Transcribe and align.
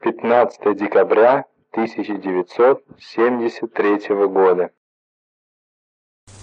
15 0.00 0.76
декабря 0.76 1.46
1973 1.72 4.26
года. 4.26 4.70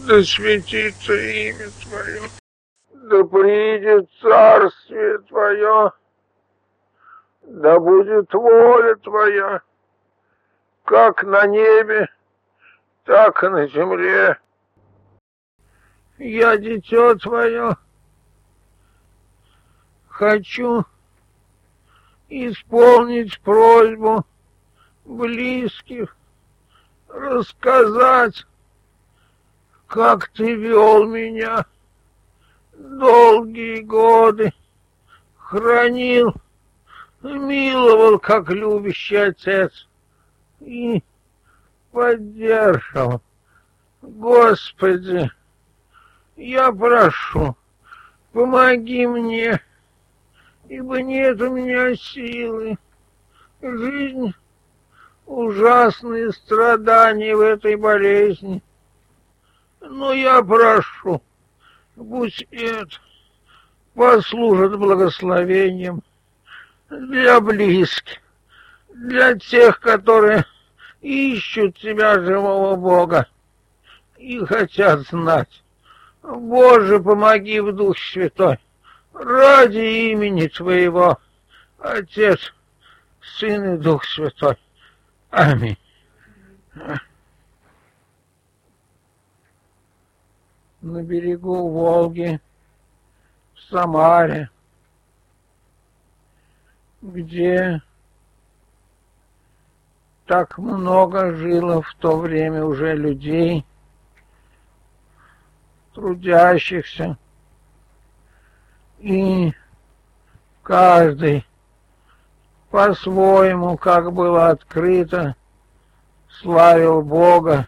Да 0.07 0.21
светится 0.21 1.13
имя 1.13 1.67
Твое, 1.81 2.21
да 2.93 3.23
придет 3.23 4.07
царствие 4.21 5.17
Твое, 5.27 5.91
да 7.41 7.79
будет 7.79 8.31
воля 8.31 8.95
Твоя, 8.97 9.63
как 10.85 11.23
на 11.23 11.47
небе, 11.47 12.07
так 13.05 13.43
и 13.43 13.47
на 13.47 13.65
земле. 13.67 14.37
Я, 16.19 16.57
дитё 16.57 17.15
Твое, 17.15 17.75
хочу 20.07 20.85
исполнить 22.29 23.39
просьбу 23.41 24.25
близких, 25.05 26.15
рассказать, 27.07 28.45
как 29.87 30.29
ты 30.29 30.55
вел 30.55 31.05
меня 31.05 31.65
долгие 32.73 33.81
годы, 33.81 34.53
хранил, 35.37 36.33
миловал, 37.21 38.19
как 38.19 38.49
любящий 38.49 39.15
отец, 39.15 39.87
и 40.59 41.01
поддерживал. 41.91 43.21
Господи, 44.01 45.31
я 46.35 46.71
прошу, 46.71 47.57
помоги 48.31 49.07
мне, 49.07 49.61
ибо 50.69 51.01
нет 51.01 51.41
у 51.41 51.49
меня 51.49 51.95
силы. 51.95 52.77
Жизнь 53.61 54.33
ужасные 55.25 56.31
страдания 56.31 57.35
в 57.35 57.41
этой 57.41 57.75
болезни. 57.75 58.61
Но 59.81 60.13
я 60.13 60.41
прошу, 60.41 61.21
пусть 61.95 62.45
это 62.51 62.97
послужит 63.93 64.77
благословением 64.77 66.03
для 66.89 67.39
близких, 67.39 68.19
для 68.89 69.35
тех, 69.35 69.79
которые 69.79 70.45
ищут 71.01 71.77
тебя, 71.77 72.19
живого 72.19 72.75
Бога, 72.75 73.27
и 74.17 74.39
хотят 74.45 75.01
знать. 75.07 75.63
Боже, 76.21 76.99
помоги 76.99 77.59
в 77.59 77.71
Дух 77.73 77.97
Святой, 77.97 78.59
ради 79.19 80.11
имени 80.11 80.47
Твоего, 80.47 81.17
Отец, 81.79 82.53
Сын 83.21 83.75
и 83.75 83.77
Дух 83.77 84.05
Святой. 84.05 84.57
Аминь. 85.29 85.77
На 90.81 91.03
берегу 91.03 91.69
Волги, 91.69 92.39
в 93.55 93.59
Самаре, 93.71 94.49
где 97.01 97.81
так 100.25 100.57
много 100.57 101.33
жило 101.33 101.81
в 101.81 101.93
то 101.95 102.17
время 102.17 102.63
уже 102.63 102.95
людей, 102.95 103.65
трудящихся, 105.93 107.17
и 108.99 109.53
каждый 110.63 111.45
по-своему, 112.69 113.77
как 113.77 114.11
было 114.11 114.49
открыто, 114.49 115.35
славил 116.29 117.01
Бога, 117.01 117.67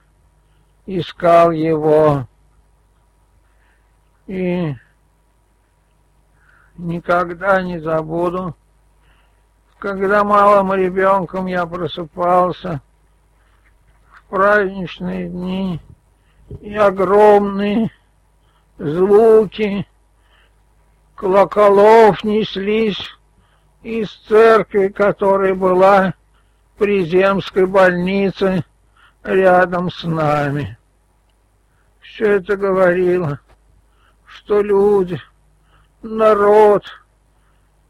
искал 0.85 1.51
Его. 1.51 2.28
И 4.28 4.75
никогда 6.78 7.62
не 7.62 7.79
забуду, 7.79 8.56
когда 9.79 10.23
малым 10.23 10.73
ребенком 10.73 11.47
я 11.47 11.66
просыпался 11.66 12.81
в 14.12 14.23
праздничные 14.29 15.29
дни, 15.29 15.79
и 16.62 16.75
огромные 16.75 17.91
звуки 18.78 19.88
колоколов 21.19 22.24
неслись 22.24 23.06
из 23.84 24.09
церкви, 24.30 24.88
которая 24.88 25.53
была 25.53 26.13
при 26.78 27.03
земской 27.03 27.66
больнице 27.66 28.63
рядом 29.24 29.91
с 29.91 30.06
нами. 30.06 30.78
Все 32.00 32.35
это 32.38 32.56
говорило, 32.56 33.41
что 34.25 34.62
люди, 34.62 35.22
народ 36.02 36.85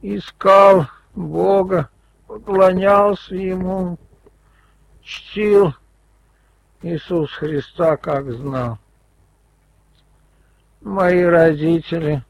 искал 0.02 0.88
Бога, 1.14 1.92
поклонялся 2.26 3.36
Ему, 3.36 4.00
чтил 5.04 5.76
Иисус 6.82 7.32
Христа, 7.34 7.96
как 7.96 8.32
знал. 8.32 8.80
Мои 10.82 11.22
родители, 11.22 12.24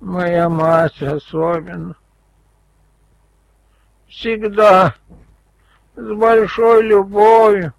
моя 0.00 0.48
мать 0.48 1.00
особенно, 1.02 1.94
всегда 4.08 4.94
с 5.94 6.12
большой 6.12 6.82
любовью 6.82 7.74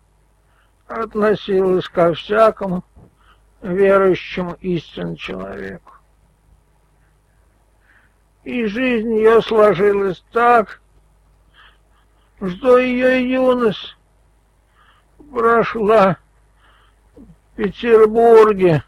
относилась 0.88 1.88
ко 1.90 2.14
всякому 2.14 2.84
верующему 3.62 4.54
истинному 4.62 5.16
человеку. 5.16 5.94
И 8.44 8.66
жизнь 8.66 9.14
ее 9.14 9.42
сложилась 9.42 10.24
так, 10.32 10.82
что 12.38 12.80
ее 12.80 13.32
юность 13.32 13.96
прошла 15.32 16.18
в 17.16 17.56
Петербурге 17.56 18.84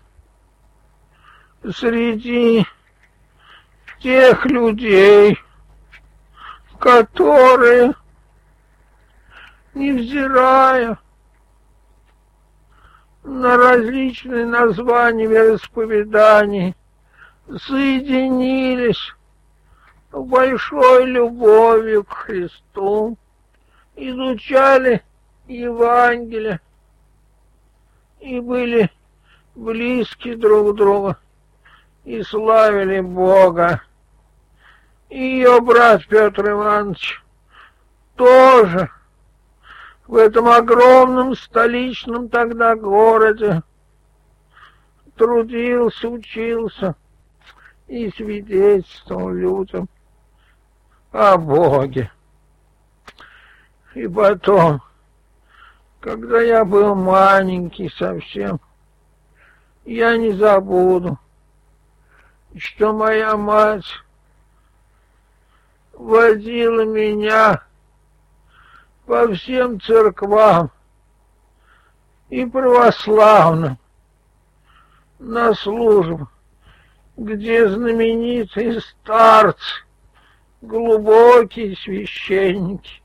среди 1.72 2.66
тех 4.04 4.46
людей, 4.46 5.40
которые, 6.78 7.94
невзирая 9.74 11.00
на 13.24 13.56
различные 13.56 14.46
названия 14.46 15.26
вероисповеданий, 15.26 16.76
соединились 17.66 19.16
большой 20.12 21.06
любовью 21.06 22.04
к 22.04 22.12
Христу, 22.12 23.18
изучали 23.96 25.02
Евангелие 25.48 26.60
и 28.20 28.42
были 28.42 28.92
близки 29.56 30.36
друг 30.36 30.76
другу 30.76 31.16
и 32.04 32.22
славили 32.24 33.00
Бога. 33.00 33.82
Ее 35.14 35.62
брат 35.62 36.08
Петр 36.08 36.50
Иванович 36.50 37.24
тоже 38.16 38.90
в 40.08 40.16
этом 40.16 40.48
огромном 40.48 41.36
столичном 41.36 42.30
тогда 42.30 42.76
городе 42.76 43.62
трудился, 45.16 46.10
учился 46.10 46.96
и 47.88 48.10
свидетельствовал 48.10 49.30
людям 49.30 49.88
о 51.12 51.38
Боге. 51.38 52.12
И 53.94 54.08
потом, 54.08 54.82
когда 56.00 56.42
я 56.42 56.66
был 56.66 56.96
маленький 56.96 57.90
совсем, 57.90 58.60
я 59.86 60.18
не 60.18 60.32
забуду, 60.32 61.20
что 62.58 62.94
моя 62.94 63.38
мать 63.38 63.86
водила 65.94 66.86
меня 66.86 67.64
по 69.06 69.32
всем 69.34 69.80
церквам 69.80 70.72
и 72.30 72.46
православным 72.46 73.78
на 75.20 75.54
службу, 75.54 76.30
где 77.16 77.70
знаменитые 77.70 78.82
старцы 78.82 79.86
глубокие 80.62 81.76
священники 81.78 83.02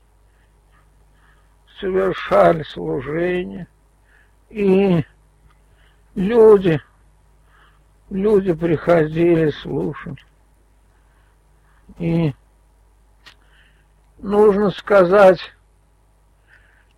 совершали 1.79 2.63
служение, 2.63 3.67
и 4.49 5.05
люди, 6.15 6.81
люди 8.09 8.53
приходили 8.53 9.51
слушать. 9.51 10.19
И 11.97 12.33
нужно 14.21 14.71
сказать, 14.71 15.39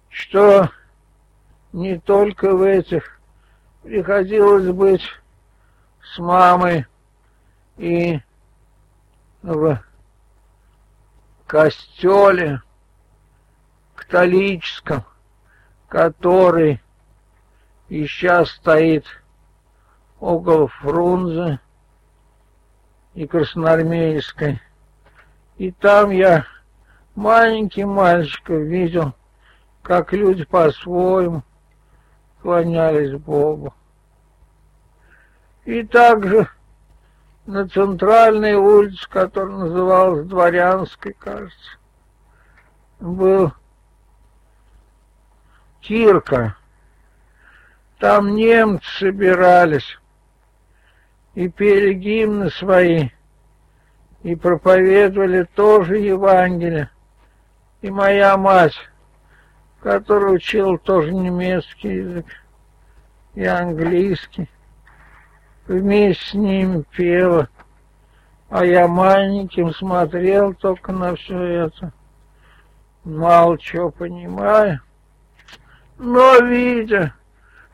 что 0.10 0.70
не 1.72 2.00
только 2.00 2.56
в 2.56 2.62
этих 2.64 3.20
приходилось 3.84 4.70
быть 4.70 5.04
с 6.04 6.20
мамой 6.20 6.86
и 7.78 8.20
в 9.42 9.82
костеле 11.48 12.62
католическом, 13.96 15.04
который 15.88 16.82
и 17.90 18.06
сейчас 18.06 18.52
стоит 18.52 19.06
около 20.20 20.68
Фрунзе 20.68 21.60
и 23.14 23.28
Красноармейской. 23.28 24.62
И 25.58 25.72
там 25.72 26.12
я 26.12 26.46
маленьким 27.16 27.90
мальчиком 27.90 28.64
видел, 28.64 29.14
как 29.82 30.14
люди 30.14 30.46
по-своему 30.46 31.44
клонялись 32.42 33.20
Богу. 33.20 33.74
И 35.66 35.84
также 35.84 36.48
на 37.46 37.68
центральной 37.68 38.56
улице, 38.56 39.08
которая 39.10 39.58
называлась 39.58 40.28
Дворянской, 40.28 41.14
кажется, 41.14 41.78
был 43.00 43.52
Кирка. 45.82 46.56
Там 48.00 48.36
немцы 48.36 48.88
собирались 48.98 50.00
и 51.36 51.48
пели 51.50 51.94
гимны 51.94 52.50
свои, 52.50 53.10
и 54.24 54.36
проповедовали 54.36 55.44
тоже 55.56 55.98
Евангелие. 55.98 56.90
И 57.82 57.90
моя 57.90 58.38
мать, 58.38 58.76
которая 59.82 60.34
учила 60.34 60.78
тоже 60.78 61.12
немецкий 61.12 61.96
язык 61.96 62.26
и 63.34 63.44
английский, 63.44 64.48
вместе 65.68 66.24
с 66.24 66.34
ними 66.36 66.84
пела. 66.96 67.50
А 68.50 68.66
я 68.66 68.88
маленьким 68.88 69.74
смотрел 69.74 70.54
только 70.54 70.92
на 70.92 71.16
все 71.16 71.42
это. 71.42 71.94
Мало 73.04 73.58
чего 73.58 73.90
понимаю. 73.90 74.82
Но 75.98 76.38
видя, 76.40 77.16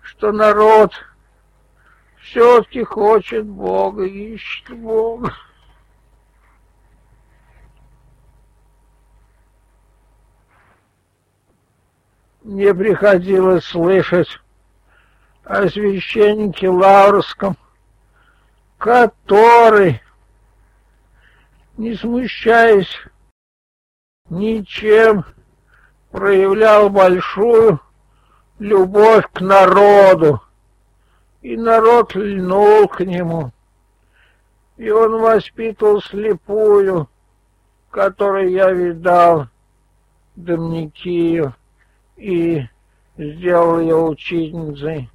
что 0.02 0.32
народ 0.32 0.94
все-таки 2.22 2.84
хочет 2.84 3.46
Бога, 3.46 4.06
ищет 4.06 4.70
Бога. 4.78 5.34
Мне 12.48 12.74
приходилось 12.74 13.66
слышать 13.66 14.30
о 15.44 15.68
священнике 15.68 16.70
Лаврском, 16.70 17.58
который, 18.78 20.02
не 21.76 21.94
смущаясь 21.96 23.02
ничем, 24.30 25.26
проявлял 26.12 26.90
большую 26.90 27.82
любовь 28.60 29.26
к 29.34 29.42
народу, 29.42 30.42
и 31.42 31.58
народ 31.58 32.16
льнул 32.16 32.88
к 32.88 33.04
нему. 33.04 33.52
И 34.78 34.90
он 34.90 35.20
воспитывал 35.20 36.02
слепую, 36.02 37.10
которую 37.92 38.52
я 38.52 38.72
видал, 38.72 39.48
Домникию, 40.38 41.54
и 42.18 42.64
сделал 43.18 43.80
ее 43.80 43.96
учительницей. 43.96 45.10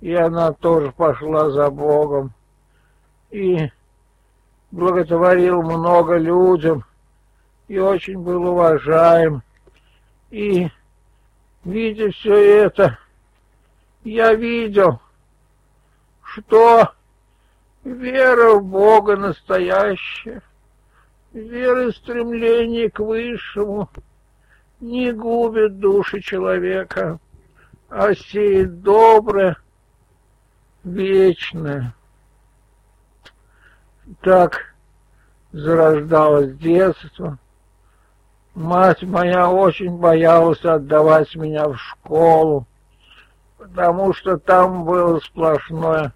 И 0.00 0.12
она 0.12 0.52
тоже 0.52 0.92
пошла 0.92 1.50
за 1.50 1.70
Богом. 1.70 2.32
И 3.30 3.70
благотворил 4.70 5.62
много 5.62 6.16
людям, 6.16 6.84
и 7.68 7.78
очень 7.78 8.18
был 8.18 8.48
уважаем. 8.48 9.42
И 10.30 10.68
Видя 11.66 12.12
все 12.12 12.62
это, 12.62 12.96
я 14.04 14.34
видел, 14.34 15.00
что 16.22 16.92
вера 17.82 18.52
в 18.52 18.64
Бога 18.64 19.16
настоящая, 19.16 20.42
вера 21.32 21.88
и 21.88 21.92
стремление 21.92 22.88
к 22.88 23.00
высшему 23.00 23.90
не 24.80 25.12
губит 25.12 25.78
души 25.78 26.20
человека, 26.20 27.18
а 27.88 28.14
сеет 28.14 28.82
доброе, 28.82 29.56
вечное. 30.84 31.94
Так 34.20 34.74
зарождалось 35.52 36.56
детство, 36.56 37.38
Мать 38.56 39.02
моя 39.02 39.50
очень 39.50 39.98
боялась 39.98 40.64
отдавать 40.64 41.36
меня 41.36 41.68
в 41.68 41.76
школу, 41.76 42.66
потому 43.58 44.14
что 44.14 44.38
там 44.38 44.86
было 44.86 45.20
сплошное 45.20 46.14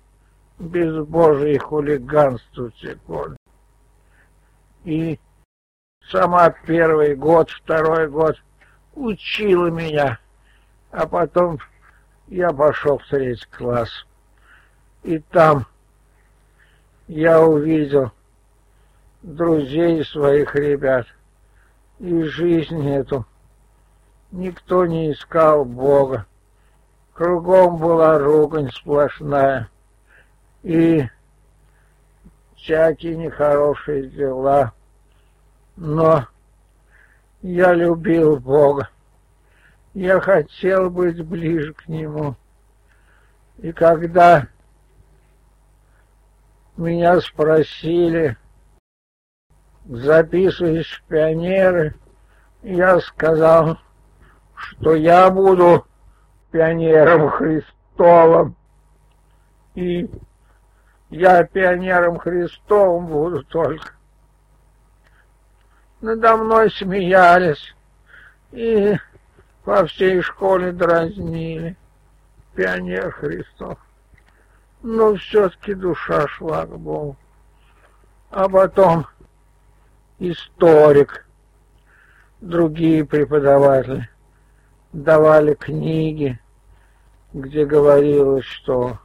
безбожие 0.59 1.59
хулиганство 1.59 2.71
в 2.71 3.37
И 4.87 5.21
сама 6.11 6.49
первый 6.49 7.15
год, 7.15 7.51
второй 7.51 8.09
год 8.09 8.37
учила 8.95 9.69
меня, 9.69 10.19
а 10.91 11.07
потом 11.07 11.59
я 12.29 12.51
пошел 12.51 12.99
в 12.99 13.07
третий 13.09 13.47
класс. 13.51 14.07
И 15.03 15.19
там 15.19 15.67
я 17.09 17.41
увидел 17.41 18.13
друзей 19.23 20.05
своих 20.05 20.55
ребят– 20.55 21.07
и 22.01 22.23
жизнь 22.23 22.89
эту. 22.89 23.27
Никто 24.33 24.87
не 24.87 25.13
искал 25.13 25.65
Бога. 25.65 26.27
Кругом 27.13 27.77
была 27.77 28.19
ругань 28.19 28.71
сплошная. 28.73 29.69
И 30.63 31.07
всякие 32.57 33.17
нехорошие 33.17 34.09
дела. 34.09 34.73
Но 35.77 36.27
я 37.43 37.73
любил 37.73 38.39
Бога. 38.39 38.89
Я 39.95 40.21
хотел 40.21 40.91
быть 40.91 41.25
ближе 41.25 41.75
к 41.75 41.89
Нему. 41.89 42.37
И 43.59 43.73
когда 43.73 44.47
меня 46.77 47.21
спросили, 47.21 48.37
записываясь 49.85 50.87
в 50.87 51.03
пионеры, 51.05 51.95
я 52.63 53.01
сказал, 53.01 53.79
что 54.55 54.95
я 54.95 55.31
буду 55.31 55.87
пионером 56.51 57.31
Христовым. 57.31 58.57
И 59.75 60.09
я 61.11 61.45
пионером 61.45 62.19
Христовым 62.19 63.07
буду 63.07 63.43
только. 63.45 64.00
Надо 66.01 66.37
мной 66.37 66.71
смеялись 66.71 67.75
и 68.53 68.97
по 69.65 69.87
всей 69.87 70.23
школе 70.23 70.73
дразнили. 70.73 71.77
Пионер 72.55 73.13
Христов. 73.13 73.79
Но 74.83 75.15
все-таки 75.15 75.75
душа 75.75 76.27
шла 76.29 76.67
к 76.67 76.77
Богу. 76.77 77.17
А 78.31 78.49
потом 78.49 79.07
историк, 80.19 81.27
другие 82.41 83.05
преподаватели 83.05 84.09
давали 84.93 85.55
книги, 85.55 86.41
где 87.33 87.65
говорилось, 87.65 88.45
что 88.45 88.99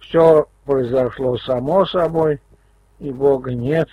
все 0.00 0.48
произошло 0.64 1.38
само 1.38 1.86
собой, 1.86 2.40
и 2.98 3.10
Бога 3.10 3.52
нет, 3.52 3.88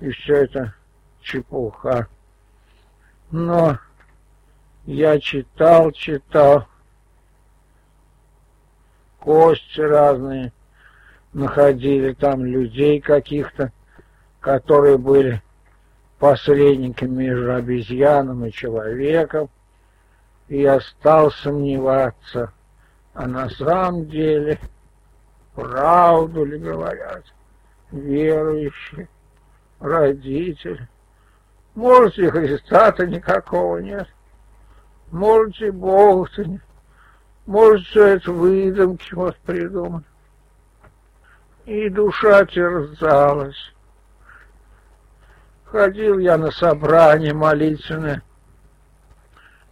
и 0.00 0.10
все 0.10 0.44
это 0.44 0.74
чепуха. 1.24 2.06
Но 3.30 3.78
я 4.84 5.18
читал, 5.18 5.90
читал, 5.90 6.66
кости 9.18 9.80
разные, 9.80 10.52
находили 11.32 12.12
там 12.12 12.44
людей 12.44 13.00
каких-то, 13.00 13.72
которые 14.40 14.98
были 14.98 15.42
посредниками 16.18 17.24
между 17.24 17.54
обезьяном 17.54 18.44
и 18.44 18.52
человеком, 18.52 19.48
и 20.48 20.60
я 20.60 20.80
стал 20.80 21.30
сомневаться, 21.32 22.52
а 23.14 23.26
на 23.26 23.48
самом 23.48 24.06
деле 24.08 24.60
правду 25.54 26.44
ли 26.44 26.58
говорят 26.58 27.24
верующие 27.90 29.08
родители, 29.80 30.88
Может, 31.74 32.18
и 32.18 32.28
Христа-то 32.28 33.06
никакого 33.06 33.78
нет. 33.78 34.08
Может, 35.10 35.60
и 35.60 35.70
Бога-то 35.70 36.44
нет. 36.44 36.62
Может, 37.46 37.86
все 37.86 38.06
это 38.06 38.32
выдумки 38.32 39.14
вот 39.14 39.36
придуманы. 39.38 40.04
И 41.66 41.88
душа 41.88 42.44
терзалась. 42.44 43.74
Ходил 45.64 46.18
я 46.18 46.38
на 46.38 46.50
собрание 46.52 47.34
молитвенное 47.34 48.22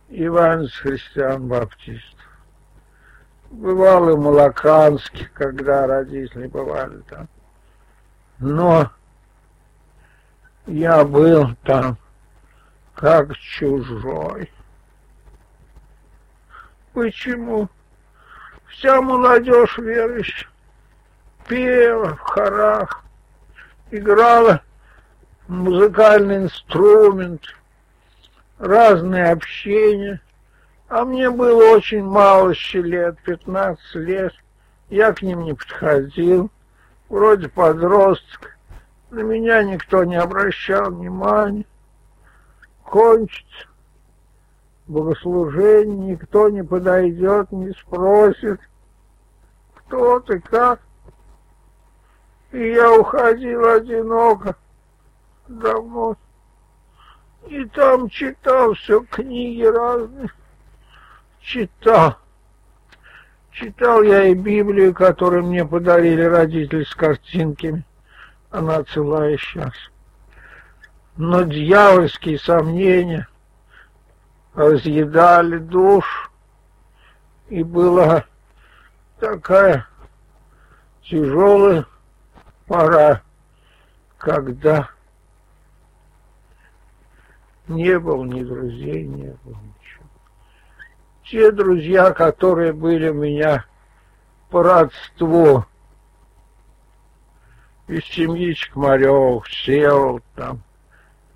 Иван 0.09 0.69
христиан 0.69 1.47
баптистов. 1.47 2.19
Бывал 3.51 4.09
и 4.11 4.13
в 4.15 4.21
Малаканске, 4.21 5.31
когда 5.35 5.87
родители 5.87 6.49
бывали 6.49 7.03
там. 7.09 7.29
Но 8.39 8.91
я 10.67 11.05
был 11.05 11.55
там 11.65 11.97
как 12.95 13.37
чужой. 13.37 14.51
Почему? 16.93 17.69
Вся 18.69 19.01
молодежь 19.01 19.79
верующая 19.79 20.49
пела 21.47 22.17
в 22.17 22.21
хорах, 22.21 23.05
играла 23.91 24.63
музыкальный 25.49 26.37
инструмент, 26.45 27.43
разные 28.59 29.33
общения. 29.33 30.21
А 30.89 31.05
мне 31.05 31.31
было 31.31 31.75
очень 31.75 32.05
мало 32.05 32.51
еще 32.51 32.83
лет, 32.83 33.19
15 33.25 33.95
лет. 33.97 34.35
Я 34.91 35.13
к 35.13 35.23
ним 35.23 35.45
не 35.45 35.55
подходил, 35.55 36.51
вроде 37.09 37.49
подросток. 37.49 38.52
На 39.13 39.21
меня 39.21 39.63
никто 39.63 40.05
не 40.05 40.17
обращал 40.17 40.91
внимания. 40.91 41.67
Кончится 42.83 43.67
богослужение, 44.87 46.13
никто 46.13 46.49
не 46.49 46.65
подойдет, 46.65 47.53
не 47.53 47.73
спросит, 47.73 48.59
кто 49.75 50.19
ты, 50.21 50.41
как. 50.41 50.81
И 52.53 52.71
я 52.73 52.91
уходил 52.99 53.67
одиноко 53.67 54.57
домой. 55.47 56.17
И 57.49 57.67
там 57.67 58.09
читал 58.09 58.73
все 58.73 59.01
книги 59.01 59.65
разные. 59.65 60.31
Читал. 61.39 62.17
Читал 63.51 64.03
я 64.03 64.25
и 64.25 64.35
Библию, 64.35 64.95
которую 64.95 65.45
мне 65.45 65.67
подарили 65.67 66.23
родители 66.23 66.85
с 66.85 66.95
картинками. 66.95 67.85
Она 68.53 68.85
целая 68.85 69.39
сейчас. 69.39 69.73
Но 71.17 71.43
дьявольские 71.43 72.39
сомнения 72.39 73.27
разъедали 74.55 75.57
душ. 75.57 76.31
И 77.49 77.63
была 77.63 78.25
такая 79.19 79.87
тяжелая 81.03 81.87
пора, 82.67 83.23
когда 84.19 84.89
не 87.69 87.99
было 87.99 88.25
ни 88.25 88.43
друзей, 88.43 89.05
не 89.05 89.35
было 89.45 89.57
ничего. 89.57 90.07
Те 91.25 91.51
друзья, 91.51 92.13
которые 92.13 92.75
были 92.75 93.09
у 93.09 93.15
меня 93.15 93.65
по 94.51 94.63
родству, 94.63 95.65
из 97.89 98.05
семьи 98.05 98.53
Чкмарев, 98.55 99.49
Севол 99.51 100.21
там 100.35 100.63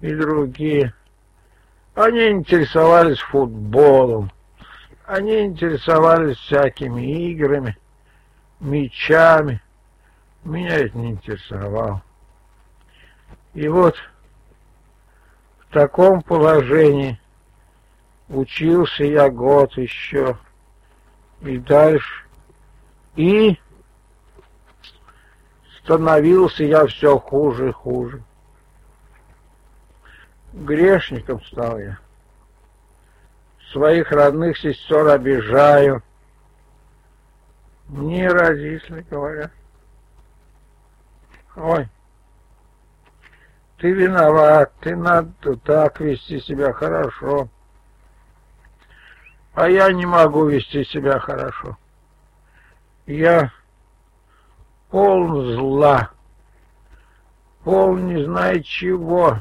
и 0.01 0.15
другие, 0.15 0.93
они 1.95 2.29
интересовались 2.29 3.19
футболом, 3.19 4.31
они 5.07 5.47
интересовались 5.47 6.37
всякими 6.39 7.31
играми, 7.31 7.77
мечами. 8.61 9.63
Меня 10.45 10.77
это 10.77 10.97
не 10.99 11.13
интересовало. 11.13 12.03
И 13.55 13.67
вот 13.69 13.97
в 15.59 15.73
таком 15.73 16.23
положении 16.23 17.19
учился 18.29 19.05
я 19.05 19.31
год 19.31 19.77
еще 19.77 20.37
и 21.41 21.59
дальше. 21.59 22.27
И 23.17 23.59
становился 25.87 26.65
я 26.65 26.85
все 26.87 27.17
хуже 27.17 27.69
и 27.69 27.73
хуже. 27.73 28.21
Грешником 30.53 31.41
стал 31.45 31.79
я. 31.79 31.99
Своих 33.71 34.11
родных 34.11 34.59
сестер 34.59 35.07
обижаю. 35.07 36.03
Мне 37.87 38.29
родители 38.29 39.07
говорят. 39.09 39.53
Ой, 41.55 41.89
ты 43.79 43.93
виноват, 43.93 44.73
ты 44.81 44.97
надо 44.97 45.57
так 45.57 46.01
вести 46.01 46.41
себя 46.41 46.73
хорошо. 46.73 47.49
А 49.55 49.69
я 49.69 49.93
не 49.93 50.05
могу 50.05 50.47
вести 50.47 50.85
себя 50.85 51.21
хорошо. 51.21 51.79
Я 53.07 53.53
полн 54.91 55.55
зла, 55.55 56.11
полн 57.65 58.07
не 58.07 58.25
знаю 58.25 58.63
чего. 58.63 59.39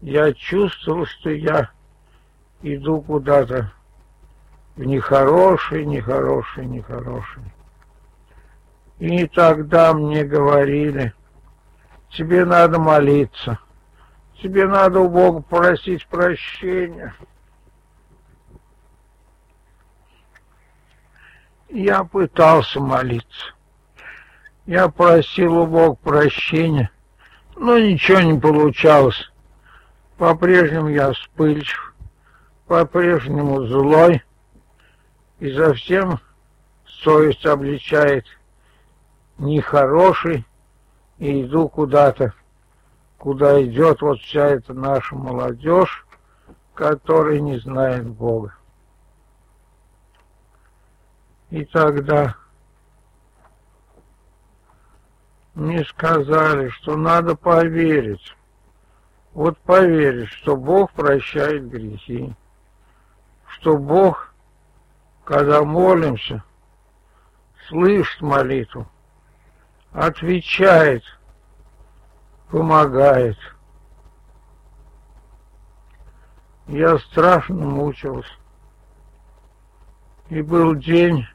Я 0.00 0.32
чувствовал, 0.32 1.06
что 1.06 1.30
я 1.30 1.70
иду 2.62 3.00
куда-то 3.00 3.72
в 4.76 4.84
нехороший, 4.84 5.84
нехороший, 5.84 6.66
нехороший. 6.66 7.42
И 8.98 9.26
тогда 9.26 9.92
мне 9.92 10.24
говорили, 10.24 11.12
тебе 12.10 12.44
надо 12.44 12.78
молиться, 12.78 13.58
тебе 14.40 14.66
надо 14.66 15.00
у 15.00 15.08
Бога 15.08 15.40
просить 15.40 16.06
прощения. 16.06 17.14
Я 21.68 22.02
пытался 22.04 22.80
молиться. 22.80 23.57
Я 24.68 24.90
просил 24.90 25.60
у 25.60 25.66
Бога 25.66 25.94
прощения, 25.94 26.90
но 27.56 27.78
ничего 27.78 28.20
не 28.20 28.38
получалось. 28.38 29.32
По-прежнему 30.18 30.88
я 30.88 31.10
вспыльчив, 31.10 31.94
по-прежнему 32.66 33.64
злой, 33.64 34.22
и 35.38 35.50
совсем 35.56 36.20
совесть 36.84 37.46
обличает 37.46 38.26
нехороший, 39.38 40.44
и 41.16 41.44
иду 41.44 41.70
куда-то, 41.70 42.34
куда 43.16 43.62
идет 43.64 44.02
вот 44.02 44.20
вся 44.20 44.48
эта 44.48 44.74
наша 44.74 45.16
молодежь, 45.16 46.06
которая 46.74 47.40
не 47.40 47.58
знает 47.58 48.06
Бога. 48.06 48.54
И 51.48 51.64
тогда 51.64 52.36
мне 55.58 55.84
сказали, 55.84 56.68
что 56.68 56.96
надо 56.96 57.34
поверить. 57.34 58.36
Вот 59.32 59.58
поверить, 59.58 60.28
что 60.28 60.56
Бог 60.56 60.92
прощает 60.92 61.68
грехи, 61.68 62.34
что 63.48 63.76
Бог, 63.76 64.32
когда 65.24 65.64
молимся, 65.64 66.44
слышит 67.66 68.20
молитву, 68.22 68.88
отвечает, 69.92 71.02
помогает. 72.50 73.36
Я 76.68 76.98
страшно 76.98 77.56
мучился. 77.56 78.30
И 80.28 80.40
был 80.40 80.76
день, 80.76 81.26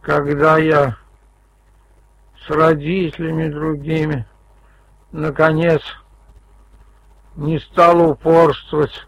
когда 0.00 0.58
я 0.58 0.96
родителями 2.50 3.48
другими, 3.48 4.26
наконец, 5.12 5.82
не 7.36 7.58
стал 7.58 8.10
упорствовать, 8.10 9.06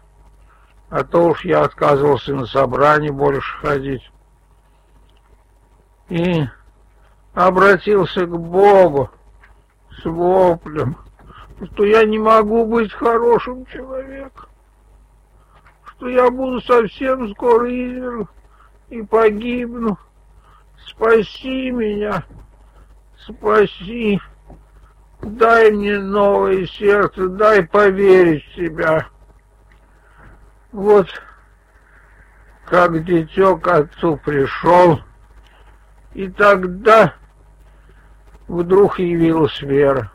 а 0.89 1.03
то 1.03 1.27
уж 1.27 1.45
я 1.45 1.63
отказывался 1.63 2.33
на 2.33 2.45
собрание 2.45 3.11
больше 3.11 3.57
ходить. 3.57 4.11
И 6.09 6.45
обратился 7.33 8.25
к 8.25 8.37
Богу 8.37 9.09
с 10.01 10.05
воплем, 10.05 10.97
что 11.73 11.85
я 11.85 12.03
не 12.05 12.19
могу 12.19 12.65
быть 12.65 12.91
хорошим 12.91 13.65
человеком, 13.67 14.47
что 15.85 16.09
я 16.09 16.29
буду 16.29 16.61
совсем 16.61 17.29
скоро 17.31 17.69
изверг 17.69 18.29
и 18.89 19.01
погибну. 19.01 19.97
Спаси 20.87 21.71
меня, 21.71 22.25
спаси, 23.27 24.19
дай 25.21 25.71
мне 25.71 25.99
новое 25.99 26.65
сердце, 26.65 27.27
дай 27.29 27.63
поверить 27.63 28.45
в 28.45 28.55
себя. 28.55 29.07
Вот 30.71 31.07
как 32.65 33.03
дитё 33.03 33.57
к 33.57 33.67
отцу 33.67 34.17
пришел, 34.23 35.01
и 36.13 36.29
тогда 36.29 37.13
вдруг 38.47 38.99
явилась 38.99 39.61
вера. 39.61 40.11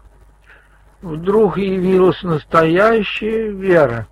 Вдруг 1.02 1.58
явилась 1.58 2.22
настоящая 2.22 3.50
вера. 3.50 4.08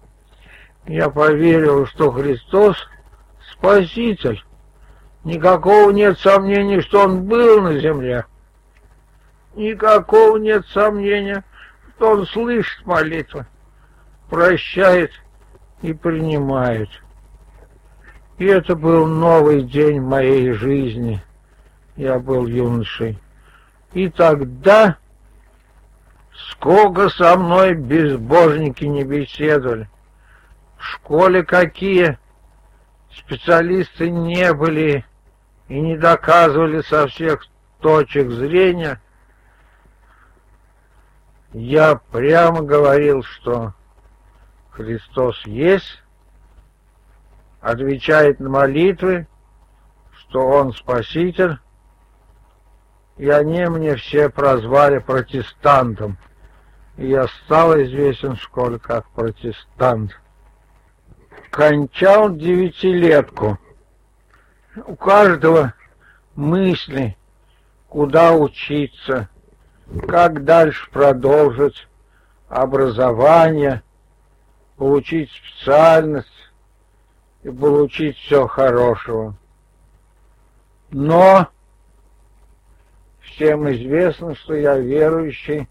Я 0.86 1.08
поверил, 1.08 1.86
что 1.86 2.12
Христос— 2.12 2.76
Спаситель. 3.52 4.44
Никакого 5.24 5.90
нет 5.90 6.18
сомнений, 6.18 6.80
что 6.82 7.04
Он 7.04 7.24
был 7.24 7.62
на 7.62 7.78
земле. 7.78 8.26
Никакого 9.54 10.36
нет 10.36 10.66
сомнения, 10.68 11.44
что 11.96 12.12
Он 12.12 12.26
слышит 12.26 12.84
молитвы, 12.86 13.46
прощает 14.28 15.12
и 15.82 15.92
принимает. 15.92 16.88
И 18.38 18.46
это 18.46 18.74
был 18.74 19.06
новый 19.06 19.62
день 19.62 20.00
моей 20.00 20.52
жизни. 20.52 21.22
Я 21.96 22.18
был 22.18 22.46
юношей. 22.46 23.18
И 23.92 24.08
тогда 24.08 24.98
сколько 26.50 27.08
со 27.10 27.36
мной 27.36 27.74
безбожники 27.74 28.84
не 28.84 29.04
беседовали. 29.04 29.88
В 30.76 30.84
школе 30.84 31.44
какие 31.44 32.18
специалисты 33.16 34.10
не 34.10 34.52
были 34.52 35.04
и 35.68 35.80
не 35.80 35.96
доказывали 35.96 36.82
со 36.82 37.06
всех 37.06 37.46
точек 37.80 38.30
зрения, 38.30 39.00
я 41.54 41.94
прямо 42.10 42.62
говорил, 42.62 43.22
что 43.22 43.74
Христос 44.70 45.40
есть, 45.46 46.02
отвечает 47.60 48.40
на 48.40 48.50
молитвы, 48.50 49.28
что 50.18 50.40
Он 50.40 50.72
Спаситель, 50.72 51.58
и 53.16 53.28
они 53.28 53.64
мне 53.66 53.94
все 53.94 54.28
прозвали 54.28 54.98
протестантом. 54.98 56.18
И 56.96 57.06
я 57.06 57.28
стал 57.28 57.80
известен 57.82 58.34
в 58.34 58.42
школе 58.42 58.80
как 58.80 59.08
протестант. 59.10 60.10
Кончал 61.50 62.34
девятилетку. 62.34 63.58
У 64.86 64.96
каждого 64.96 65.72
мысли, 66.34 67.16
куда 67.88 68.34
учиться, 68.34 69.28
как 70.08 70.44
дальше 70.44 70.90
продолжить 70.90 71.88
образование, 72.48 73.82
получить 74.76 75.30
специальность 75.30 76.28
и 77.42 77.50
получить 77.50 78.16
все 78.16 78.46
хорошего. 78.46 79.36
Но 80.90 81.48
всем 83.20 83.70
известно, 83.72 84.34
что 84.34 84.54
я 84.54 84.78
верующий, 84.78 85.68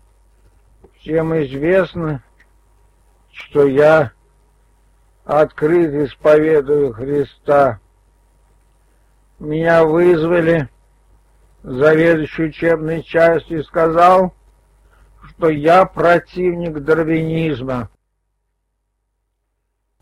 всем 0.99 1.35
известно, 1.43 2.23
что 3.31 3.65
я 3.67 4.11
открыт 5.25 5.93
исповедую 5.93 6.93
Христа. 6.93 7.79
Меня 9.39 9.85
вызвали 9.85 10.69
заведующий 11.63 12.43
учебной 12.43 13.03
частью 13.03 13.61
и 13.61 13.63
сказал, 13.63 14.33
что 15.29 15.49
я 15.49 15.85
противник 15.85 16.79
дарвинизма. 16.83 17.89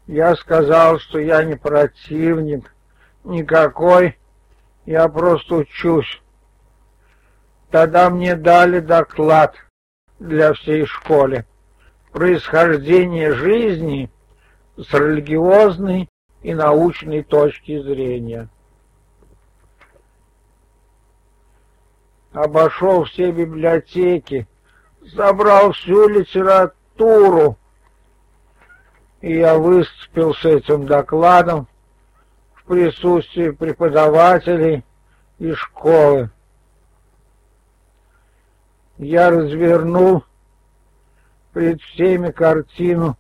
Я 0.07 0.35
сказал, 0.35 0.99
что 0.99 1.19
я 1.19 1.43
не 1.43 1.55
противник 1.55 2.73
никакой, 3.23 4.17
я 4.85 5.07
просто 5.07 5.57
учусь. 5.57 6.21
Тогда 7.69 8.09
мне 8.09 8.35
дали 8.35 8.79
доклад 8.79 9.55
для 10.19 10.53
всей 10.53 10.85
школы. 10.85 11.45
Происхождение 12.11 13.31
жизни 13.33 14.11
с 14.75 14.91
религиозной 14.93 16.09
и 16.41 16.53
научной 16.53 17.23
точки 17.23 17.81
зрения. 17.81 18.49
Обошел 22.33 23.03
все 23.03 23.31
библиотеки, 23.31 24.47
собрал 25.13 25.73
всю 25.73 26.07
литературу, 26.07 27.57
и 29.19 29.37
я 29.37 29.57
выступил 29.57 30.33
с 30.33 30.45
этим 30.45 30.85
докладом 30.85 31.67
в 32.53 32.63
присутствии 32.63 33.49
преподавателей 33.49 34.85
и 35.39 35.51
школы. 35.53 36.29
Я 38.97 39.29
развернул 39.29 40.23
пред 41.51 41.81
всеми 41.81 42.31
картину 42.31 43.17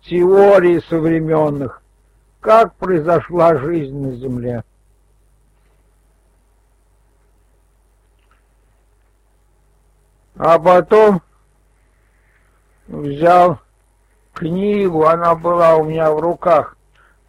теории 0.00 0.80
современных, 0.88 1.82
как 2.40 2.74
произошла 2.76 3.58
жизнь 3.58 3.98
на 3.98 4.12
Земле. 4.12 4.64
А 10.38 10.56
потом 10.60 11.20
взял 12.86 13.58
книгу, 14.32 15.04
она 15.04 15.34
была 15.34 15.74
у 15.74 15.84
меня 15.84 16.12
в 16.12 16.20
руках, 16.20 16.76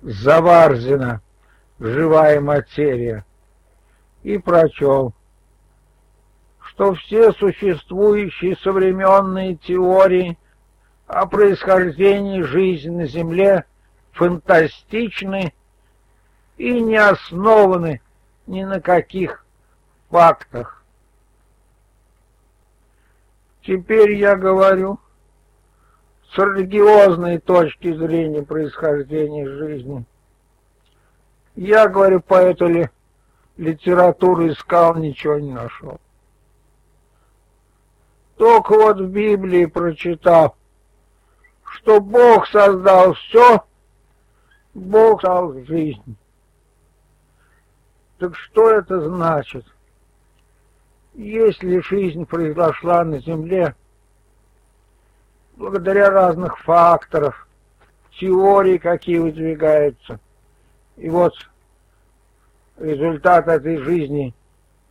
Заварзина, 0.02 1.22
«Живая 1.80 2.39
материя», 2.39 3.26
и 4.22 4.38
прочел, 4.38 5.13
что 6.60 6.93
все 6.93 7.32
существующие 7.32 8.56
современные 8.58 9.56
теории 9.56 10.38
о 11.08 11.26
происхождении 11.26 12.41
жизни 12.43 12.91
на 12.91 13.08
Земле 13.08 13.65
фантастичны 14.12 15.52
и 16.58 16.80
не 16.80 16.98
основаны 16.98 18.02
ни 18.45 18.63
на 18.63 18.80
каких 18.80 19.43
фактах. 20.12 20.79
Теперь 23.62 24.13
я 24.13 24.36
говорю 24.36 25.00
с 26.32 26.38
религиозной 26.38 27.39
точки 27.39 27.93
зрения 27.93 28.43
происхождения 28.43 29.48
жизни. 29.48 30.06
Я, 31.56 31.88
говорю, 31.88 32.22
по 32.22 32.36
этой 32.36 32.89
литературу 33.58 34.48
искал, 34.48 34.95
ничего 34.95 35.38
не 35.39 35.52
нашел. 35.52 36.00
Только 38.38 38.74
вот 38.74 39.02
в 39.02 39.10
Библии 39.10 39.65
прочитал, 39.65 40.56
что 41.63 42.00
Бог 42.00 42.48
создал 42.48 43.13
все, 43.13 43.63
Бог 44.74 45.22
создал 45.22 45.65
жизнь. 45.65 46.15
Так 48.19 48.36
что 48.36 48.69
это 48.69 49.02
значит? 49.02 49.65
Если 51.19 51.82
жизнь 51.82 52.25
произошла 52.25 53.03
на 53.03 53.19
земле, 53.19 53.75
благодаря 55.58 56.10
разных 56.10 56.58
факторов, 56.60 57.45
теорий, 58.17 58.77
какие 58.77 59.17
выдвигаются. 59.17 60.21
И 60.95 61.10
вот 61.10 61.34
результат 62.77 63.49
этой 63.49 63.79
жизни 63.79 64.34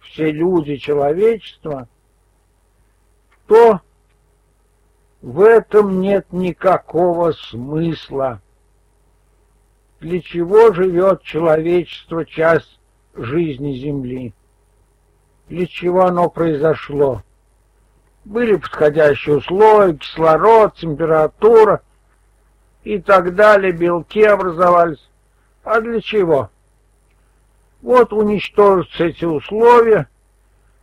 все 0.01 0.31
люди 0.31 0.77
человечества, 0.77 1.89
то 3.47 3.81
в 5.23 5.41
этом 5.41 6.03
нет 6.03 6.31
никакого 6.31 7.33
смысла. 7.33 8.43
Для 10.01 10.21
чего 10.21 10.75
живет 10.75 11.23
человечество 11.23 12.27
часть 12.27 12.79
жизни 13.15 13.73
Земли? 13.73 14.35
Для 15.49 15.67
чего 15.67 16.05
оно 16.05 16.29
произошло? 16.29 17.23
были 18.29 18.57
подходящие 18.57 19.37
условия, 19.37 19.97
кислород, 19.97 20.75
температура 20.77 21.81
и 22.85 23.01
так 23.01 23.35
далее, 23.35 23.73
белки 23.73 24.23
образовались. 24.23 25.09
А 25.65 25.81
для 25.81 26.01
чего? 26.03 26.51
Вот 27.81 28.13
уничтожатся 28.13 29.05
эти 29.05 29.25
условия, 29.25 30.09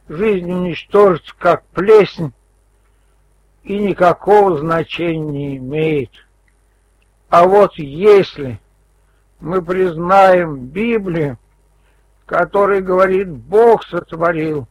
жизнь 0.09 0.51
уничтожится 0.51 1.33
как 1.37 1.63
плесень 1.67 2.33
и 3.63 3.77
никакого 3.77 4.57
значения 4.57 5.31
не 5.31 5.57
имеет. 5.57 6.11
А 7.29 7.45
вот 7.47 7.75
если 7.75 8.59
мы 9.39 9.61
признаем 9.61 10.65
Библию, 10.65 11.37
которая 12.25 12.81
говорит, 12.81 13.29
Бог 13.29 13.83
сотворил. 13.85 14.67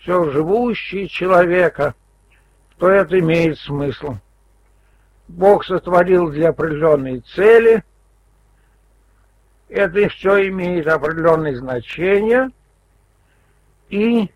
Все 0.00 0.30
живущее 0.30 1.08
человека, 1.08 1.94
то 2.78 2.88
это 2.88 3.18
имеет 3.18 3.58
смысл. 3.58 4.16
Бог 5.28 5.64
сотворил 5.64 6.30
для 6.30 6.50
определенной 6.50 7.20
цели, 7.20 7.82
это 9.68 10.08
все 10.10 10.48
имеет 10.48 10.86
определенное 10.86 11.56
значение, 11.56 12.50
и 13.88 14.30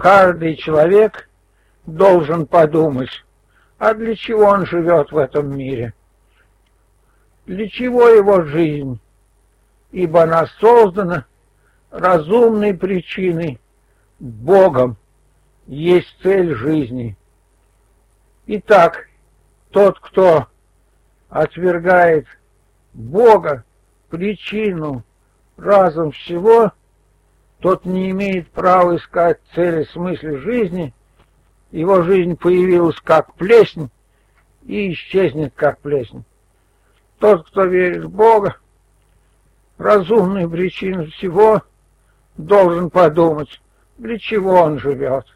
каждый 0.00 0.56
человек 0.56 1.28
должен 1.86 2.46
подумать, 2.46 3.24
а 3.78 3.94
для 3.94 4.16
чего 4.16 4.46
он 4.46 4.66
живет 4.66 5.12
в 5.12 5.16
этом 5.16 5.56
мире, 5.56 5.94
для 7.46 7.68
чего 7.68 8.08
его 8.08 8.42
жизнь, 8.42 9.00
ибо 9.92 10.22
она 10.22 10.46
создана 10.58 11.26
разумной 11.90 12.74
причиной, 12.74 13.60
Богом, 14.18 14.96
есть 15.66 16.16
цель 16.22 16.54
жизни. 16.54 17.16
Итак, 18.46 19.08
тот, 19.70 19.98
кто 20.00 20.46
отвергает 21.28 22.26
Бога, 22.92 23.64
причину, 24.08 25.04
разум 25.56 26.12
всего, 26.12 26.72
тот 27.60 27.84
не 27.84 28.10
имеет 28.10 28.50
права 28.50 28.96
искать 28.96 29.38
цели, 29.54 29.84
смысла 29.84 30.38
жизни. 30.38 30.92
Его 31.70 32.02
жизнь 32.02 32.36
появилась 32.36 33.00
как 33.00 33.34
плесень 33.34 33.90
и 34.64 34.92
исчезнет 34.92 35.52
как 35.54 35.78
плесень. 35.78 36.24
Тот, 37.18 37.46
кто 37.46 37.64
верит 37.64 38.04
в 38.04 38.10
Бога, 38.10 38.56
разумную 39.78 40.48
причину 40.48 41.06
всего, 41.06 41.62
должен 42.36 42.90
подумать, 42.90 43.60
для 43.98 44.18
чего 44.18 44.62
он 44.62 44.78
живет, 44.78 45.26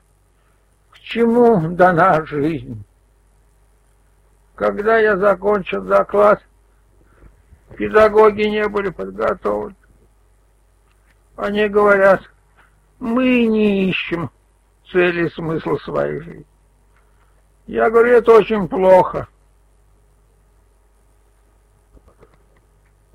к 0.90 0.98
чему 1.00 1.70
дана 1.70 2.24
жизнь. 2.24 2.84
Когда 4.54 4.98
я 4.98 5.16
закончил 5.16 5.82
доклад, 5.82 6.42
педагоги 7.76 8.42
не 8.42 8.66
были 8.68 8.88
подготовлены. 8.88 9.76
Они 11.36 11.68
говорят, 11.68 12.22
мы 12.98 13.44
не 13.46 13.90
ищем 13.90 14.30
цели 14.90 15.26
и 15.26 15.30
смысла 15.30 15.76
своей 15.76 16.20
жизни. 16.20 16.46
Я 17.66 17.90
говорю, 17.90 18.14
это 18.14 18.32
очень 18.32 18.68
плохо. 18.68 19.28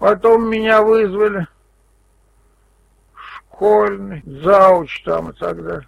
Потом 0.02 0.50
меня 0.50 0.82
вызвали 0.82 1.48
школьный, 3.14 4.24
зауч 4.26 5.04
там 5.04 5.30
и 5.30 5.34
так 5.34 5.64
далее. 5.64 5.88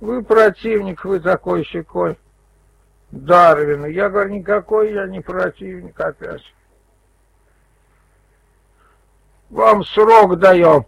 Вы 0.00 0.22
противник, 0.22 1.06
вы 1.06 1.18
такой 1.18 1.64
щекой. 1.64 2.18
Дарвина. 3.10 3.86
Я 3.86 4.10
говорю, 4.10 4.34
никакой 4.34 4.92
я 4.92 5.06
не 5.06 5.20
противник 5.20 5.98
опять. 5.98 6.42
Вам 9.48 9.82
срок 9.82 10.38
даем. 10.38 10.84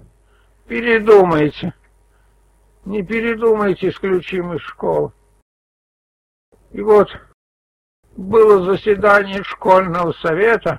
Передумайте. 0.67 1.73
Не 2.85 3.03
передумайте, 3.03 3.89
исключим 3.89 4.53
из 4.53 4.61
школы. 4.61 5.13
И 6.73 6.83
вот 6.83 7.09
было 8.19 8.71
заседание 8.71 9.43
школьного 9.45 10.13
совета 10.13 10.79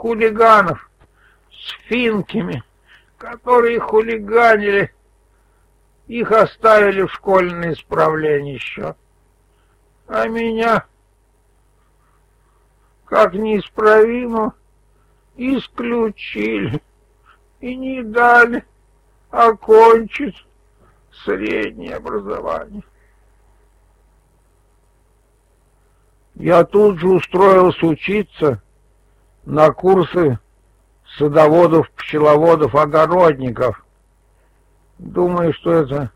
хулиганов 0.00 0.90
с 1.52 1.70
финками, 1.88 2.64
которые 3.18 3.78
хулиганили, 3.80 4.92
их 6.08 6.32
оставили 6.32 7.02
в 7.02 7.12
школьное 7.12 7.74
исправление 7.74 8.54
еще 8.54 8.96
а 10.10 10.26
меня, 10.26 10.86
как 13.04 13.32
неисправимо, 13.32 14.54
исключили 15.36 16.82
и 17.60 17.76
не 17.76 18.02
дали 18.02 18.64
окончить 19.30 20.44
среднее 21.24 21.94
образование. 21.94 22.82
Я 26.34 26.64
тут 26.64 26.98
же 26.98 27.08
устроился 27.08 27.86
учиться 27.86 28.60
на 29.44 29.70
курсы 29.72 30.38
садоводов, 31.18 31.90
пчеловодов, 31.92 32.74
огородников. 32.74 33.82
Думаю, 34.98 35.52
что 35.54 35.72
это 35.72 36.10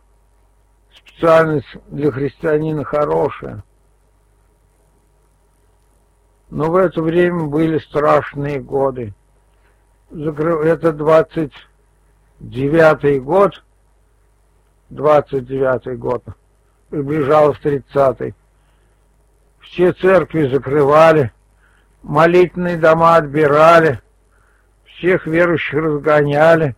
специальность 0.95 1.67
для 1.89 2.13
христианина 2.13 2.85
хорошая. 2.85 3.65
Но 6.51 6.71
в 6.71 6.77
это 6.77 7.01
время 7.03 7.45
были 7.45 7.79
страшные 7.79 8.61
годы. 8.61 9.15
Это 10.11 10.91
29-й 10.91 13.21
год, 13.21 13.65
29-й 14.91 15.97
год, 15.97 16.23
приближался 16.91 17.59
30-й. 17.63 18.35
Все 19.61 19.95
церкви 19.95 20.49
закрывали, 20.49 21.33
молитвенные 22.05 22.77
дома 22.77 23.17
отбирали, 23.17 24.01
всех 24.85 25.27
верующих 25.27 25.75
разгоняли, 25.75 26.77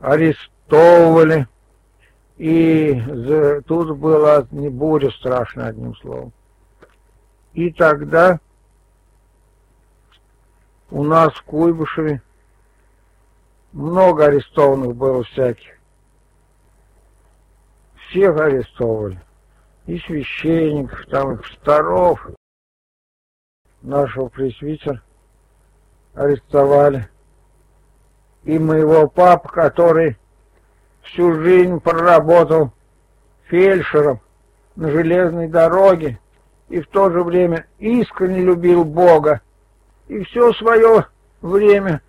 арестовывали. 0.00 1.48
И 2.36 3.00
тут 3.66 3.96
была 3.96 4.46
не 4.50 4.68
буря 4.68 5.10
страшная, 5.10 5.68
одним 5.68 5.94
словом. 5.96 6.32
И 7.52 7.70
тогда 7.70 8.40
у 10.90 11.04
нас 11.04 11.32
в 11.34 11.42
Куйбышеве 11.44 12.20
много 13.72 14.26
арестованных 14.26 14.96
было 14.96 15.22
всяких. 15.24 15.78
Всех 18.08 18.36
арестовывали. 18.38 19.20
И 19.86 19.98
священников, 20.00 21.06
там, 21.06 21.34
и 21.34 21.44
старов. 21.54 22.26
Нашего 23.82 24.28
пресвитера 24.28 25.02
арестовали. 26.14 27.08
И 28.44 28.58
моего 28.58 29.08
папа, 29.08 29.48
который 29.48 30.16
всю 31.02 31.40
жизнь 31.42 31.80
проработал 31.80 32.72
фельдшером 33.48 34.20
на 34.76 34.90
железной 34.90 35.48
дороге 35.48 36.18
и 36.68 36.80
в 36.80 36.88
то 36.88 37.10
же 37.10 37.22
время 37.22 37.66
искренне 37.78 38.40
любил 38.40 38.84
Бога 38.84 39.42
и 40.08 40.22
все 40.24 40.52
свое 40.54 41.06
время 41.40 42.02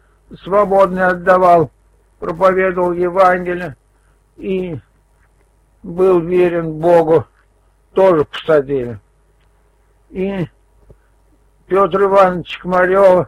свободно 0.44 1.10
отдавал, 1.10 1.72
проповедовал 2.20 2.94
Евангелие 2.94 3.76
и 4.38 4.80
был 5.84 6.22
верен 6.22 6.74
Богу, 6.80 7.26
тоже 7.94 8.26
посадили. 8.26 9.00
И 10.10 10.48
Петр 11.68 12.04
Иванович 12.04 12.60
Хмарев, 12.60 13.28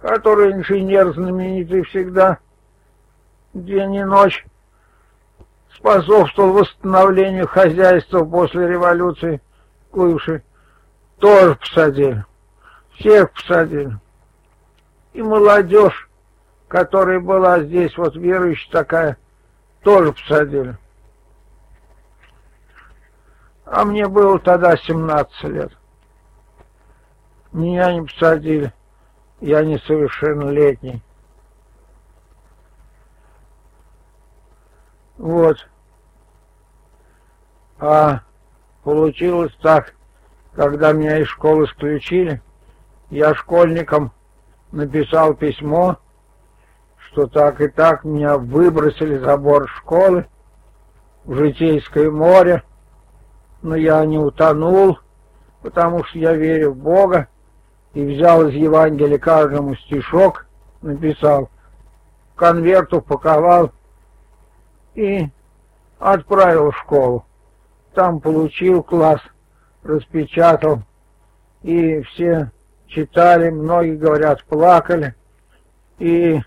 который 0.00 0.52
инженер 0.52 1.12
знаменитый 1.14 1.82
всегда, 1.84 2.38
день 3.54 3.94
и 3.96 4.04
ночь, 4.04 4.44
способствовал 5.74 6.52
восстановлению 6.52 7.46
хозяйства 7.46 8.24
после 8.24 8.68
революции 8.68 9.40
Куйвши, 9.90 10.42
тоже 11.18 11.54
посадили. 11.56 12.24
Всех 12.98 13.32
посадили 13.32 13.98
и 15.12 15.22
молодежь, 15.22 16.08
которая 16.68 17.20
была 17.20 17.60
здесь, 17.60 17.96
вот 17.96 18.16
верующая 18.16 18.70
такая, 18.70 19.16
тоже 19.82 20.12
посадили. 20.12 20.76
А 23.64 23.84
мне 23.84 24.06
было 24.06 24.38
тогда 24.38 24.76
17 24.76 25.42
лет. 25.44 25.72
Меня 27.52 27.92
не 27.92 28.02
посадили. 28.02 28.72
Я 29.40 29.62
несовершеннолетний. 29.64 31.02
Вот. 35.18 35.68
А 37.78 38.20
получилось 38.84 39.52
так, 39.60 39.94
когда 40.54 40.92
меня 40.92 41.18
из 41.18 41.26
школы 41.28 41.64
исключили, 41.64 42.40
я 43.10 43.34
школьником 43.34 44.12
написал 44.70 45.34
письмо, 45.34 45.98
что 47.08 47.26
так 47.26 47.60
и 47.60 47.68
так 47.68 48.04
меня 48.04 48.38
выбросили 48.38 49.18
за 49.18 49.36
борт 49.36 49.68
школы 49.68 50.26
в 51.24 51.34
Житейское 51.34 52.10
море, 52.10 52.62
но 53.60 53.76
я 53.76 54.04
не 54.06 54.18
утонул, 54.18 54.98
потому 55.60 56.04
что 56.04 56.18
я 56.18 56.32
верю 56.32 56.72
в 56.72 56.76
Бога, 56.76 57.28
и 57.94 58.04
взял 58.04 58.48
из 58.48 58.54
Евангелия 58.54 59.18
каждому 59.18 59.74
стишок, 59.76 60.46
написал, 60.80 61.50
конверт 62.36 62.92
упаковал 62.92 63.72
и 64.94 65.26
отправил 65.98 66.70
в 66.70 66.78
школу. 66.78 67.24
Там 67.94 68.20
получил 68.20 68.82
класс, 68.82 69.20
распечатал, 69.82 70.82
и 71.62 72.00
все 72.02 72.50
читали, 72.86 73.50
многие, 73.50 73.96
говорят, 73.96 74.42
плакали, 74.44 75.14
и 75.98 76.40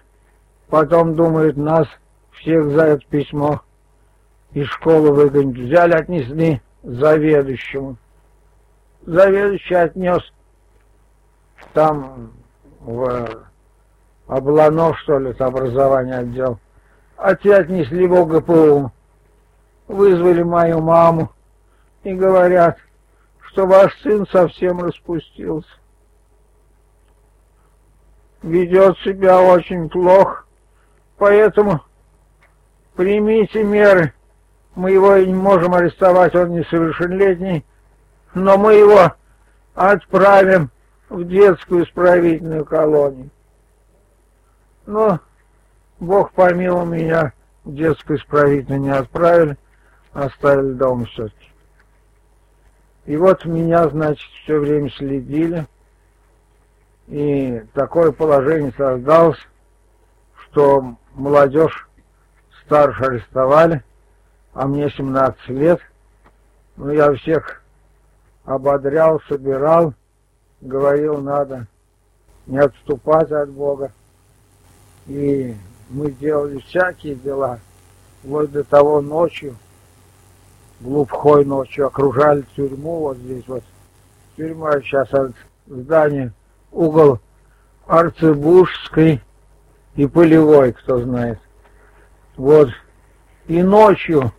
потом 0.69 1.15
думают, 1.15 1.58
нас 1.58 1.88
всех 2.34 2.71
за 2.71 2.86
это 2.86 3.05
письмо 3.08 3.62
из 4.53 4.67
школы 4.67 5.12
выгонят. 5.12 5.55
Взяли, 5.55 5.93
отнесли 5.93 6.62
заведующему. 6.84 7.97
Заведующий 9.05 9.75
отнес 9.75 10.21
там 11.73 12.32
в 12.80 13.45
Обланов, 14.28 14.97
что 14.99 15.19
ли, 15.19 15.36
образование 15.38 16.17
отдел. 16.17 16.60
А 17.17 17.36
те 17.36 17.56
отнесли 17.56 18.08
в 18.08 18.13
ОГПУ. 18.13 18.91
Вызвали 19.88 20.41
мою 20.41 20.82
маму 20.82 21.32
и 22.04 22.13
говорят, 22.13 22.78
что 23.49 23.67
ваш 23.67 23.95
сын 24.01 24.25
совсем 24.32 24.80
распустился. 24.80 25.69
Ведет 28.41 28.97
себя 28.99 29.39
очень 29.41 29.89
плохо, 29.89 30.43
поэтому 31.17 31.82
примите 32.95 33.63
меры. 33.63 34.13
Мы 34.73 34.91
его 34.91 35.15
не 35.17 35.34
можем 35.34 35.73
арестовать, 35.73 36.36
он 36.36 36.51
несовершеннолетний, 36.51 37.63
но 38.34 38.58
мы 38.58 38.73
его 38.73 39.13
отправим 39.75 40.71
в 41.15 41.28
детскую 41.28 41.86
исправительную 41.86 42.65
колонию. 42.65 43.30
Но 44.86 45.19
Бог 45.99 46.32
помиловал 46.34 46.86
меня, 46.86 47.34
в 47.63 47.73
детскую 47.73 48.19
исправительную 48.19 48.82
не 48.82 48.89
отправили, 48.89 49.58
оставили 50.13 50.73
дома 50.73 51.06
все-таки. 51.06 51.49
И 53.06 53.15
вот 53.17 53.45
меня, 53.45 53.88
значит, 53.89 54.30
все 54.43 54.60
время 54.60 54.89
следили, 54.89 55.65
и 57.08 57.63
такое 57.73 58.12
положение 58.12 58.73
создалось, 58.75 59.39
что 60.45 60.95
молодежь 61.13 61.88
старше 62.65 63.04
арестовали, 63.04 63.84
а 64.54 64.67
мне 64.67 64.89
17 64.89 65.47
лет. 65.49 65.80
Ну, 66.78 66.89
я 66.89 67.13
всех 67.13 67.62
ободрял, 68.43 69.21
собирал, 69.30 69.93
говорил, 70.65 71.17
надо 71.19 71.67
не 72.47 72.58
отступать 72.58 73.32
от 73.32 73.49
Бога. 73.49 73.91
И 75.08 75.56
мы 75.89 76.12
делали 76.12 76.60
всякие 76.60 77.15
дела, 77.15 77.60
вплоть 78.19 78.51
до 78.51 78.63
того 78.63 79.01
ночью, 79.01 79.56
глубокой 80.80 81.45
ночью, 81.45 81.88
окружали 81.88 82.43
тюрьму 82.56 82.99
вот 82.99 83.17
здесь 83.17 83.43
вот. 83.47 83.63
Тюрьма 84.36 84.82
сейчас 84.82 85.13
от 85.13 85.32
здания, 85.65 86.34
угол 86.71 87.19
Арцебужской 87.88 89.21
и 89.95 90.08
Полевой, 90.08 90.73
кто 90.73 90.99
знает. 90.99 91.39
Вот. 92.36 92.69
И 93.47 93.63
ночью 93.63 94.34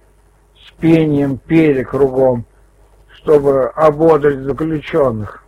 с 0.66 0.72
пением 0.72 1.38
пели 1.38 1.82
кругом, 1.82 2.44
чтобы 3.14 3.68
ободрить 3.70 4.40
заключенных. 4.40 5.45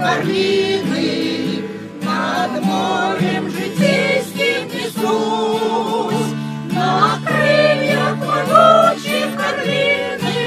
Карлины 0.00 1.64
Над 2.02 2.64
морем 2.64 3.50
житейским 3.50 4.68
несусь. 4.68 6.34
На 6.72 7.18
крыльях 7.26 8.16
могучей 8.16 9.26
карлины 9.36 10.38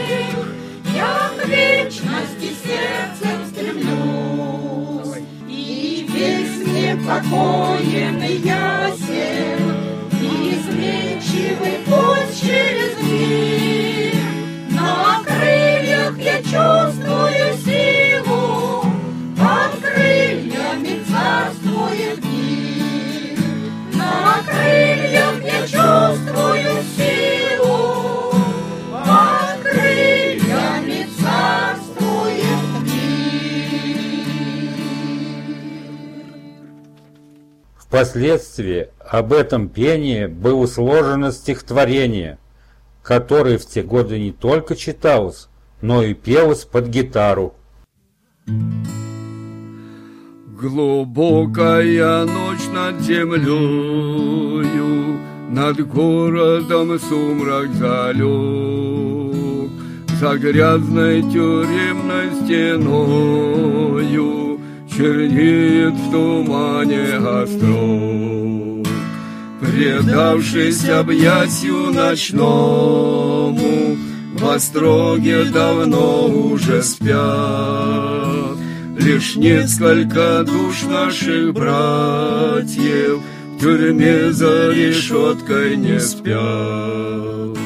Я 0.95 1.31
к 1.39 1.47
вечности 1.47 2.49
сердцем 2.63 3.45
стремлюсь. 3.51 5.23
И 5.47 6.07
весь 6.09 6.67
непокоен 6.67 8.23
и 8.23 8.33
ясен, 8.37 9.61
Изменчивый 10.21 11.77
путь 11.85 12.41
через 12.41 12.93
мир. 13.01 14.15
На 14.71 15.21
крыльях 15.23 16.17
я 16.17 16.37
чувствую 16.41 17.53
силу, 17.63 18.82
крыльями 20.03 21.03
царствует 21.09 22.23
мир. 22.25 23.39
На 23.93 24.43
крыльях 24.45 25.43
я 25.43 25.61
чувствую 25.61 26.83
силу, 26.97 28.31
Под 28.91 29.61
крыльями 29.63 31.07
царствует 31.21 32.63
мир. 32.83 33.97
Впоследствии 37.77 38.89
об 38.99 39.31
этом 39.33 39.69
пении 39.69 40.25
было 40.25 40.65
сложено 40.65 41.31
стихотворение, 41.31 42.39
которое 43.03 43.57
в 43.57 43.65
те 43.65 43.83
годы 43.83 44.19
не 44.19 44.31
только 44.31 44.75
читалось, 44.75 45.47
но 45.81 46.03
и 46.03 46.13
пелось 46.13 46.65
под 46.65 46.87
гитару. 46.87 47.55
Глубокая 50.63 52.23
ночь 52.23 52.67
над 52.73 53.01
землею, 53.01 54.69
Над 55.49 55.85
городом 55.85 56.97
сумрак 56.97 57.73
залег, 57.73 58.23
За 60.21 60.37
грязной 60.37 61.21
тюремной 61.23 62.31
стеною 62.41 63.51
Чернеет 64.89 65.95
в 65.95 66.11
тумане 66.11 67.17
острог. 67.17 68.87
Предавшись 69.59 70.87
объятию 70.87 71.91
ночному, 71.91 73.97
В 74.37 74.49
остроге 74.49 75.43
давно 75.43 76.27
уже 76.27 76.81
спят. 76.81 78.02
Лишь 78.97 79.35
несколько 79.35 80.43
душ 80.43 80.83
наших 80.83 81.53
братьев 81.53 83.21
В 83.55 83.59
тюрьме 83.59 84.31
за 84.31 84.71
решеткой 84.71 85.77
не 85.77 85.99
спят. 85.99 87.57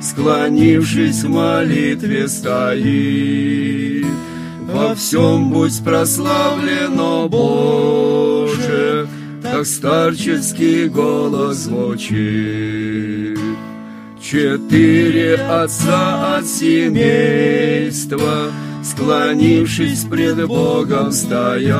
Склонившись 0.00 1.24
в 1.24 1.28
молитве 1.28 2.28
стоит. 2.28 4.06
Во 4.72 4.94
всем 4.94 5.50
будь 5.50 5.82
прославлено, 5.82 7.28
Боже, 7.28 9.08
Так 9.42 9.66
старческий 9.66 10.86
голос 10.86 11.56
звучит. 11.56 13.29
Четыре 14.30 15.34
отца 15.34 16.36
от 16.36 16.46
семейства, 16.46 18.52
Склонившись 18.84 20.04
пред 20.04 20.46
Богом, 20.46 21.10
стоят, 21.10 21.74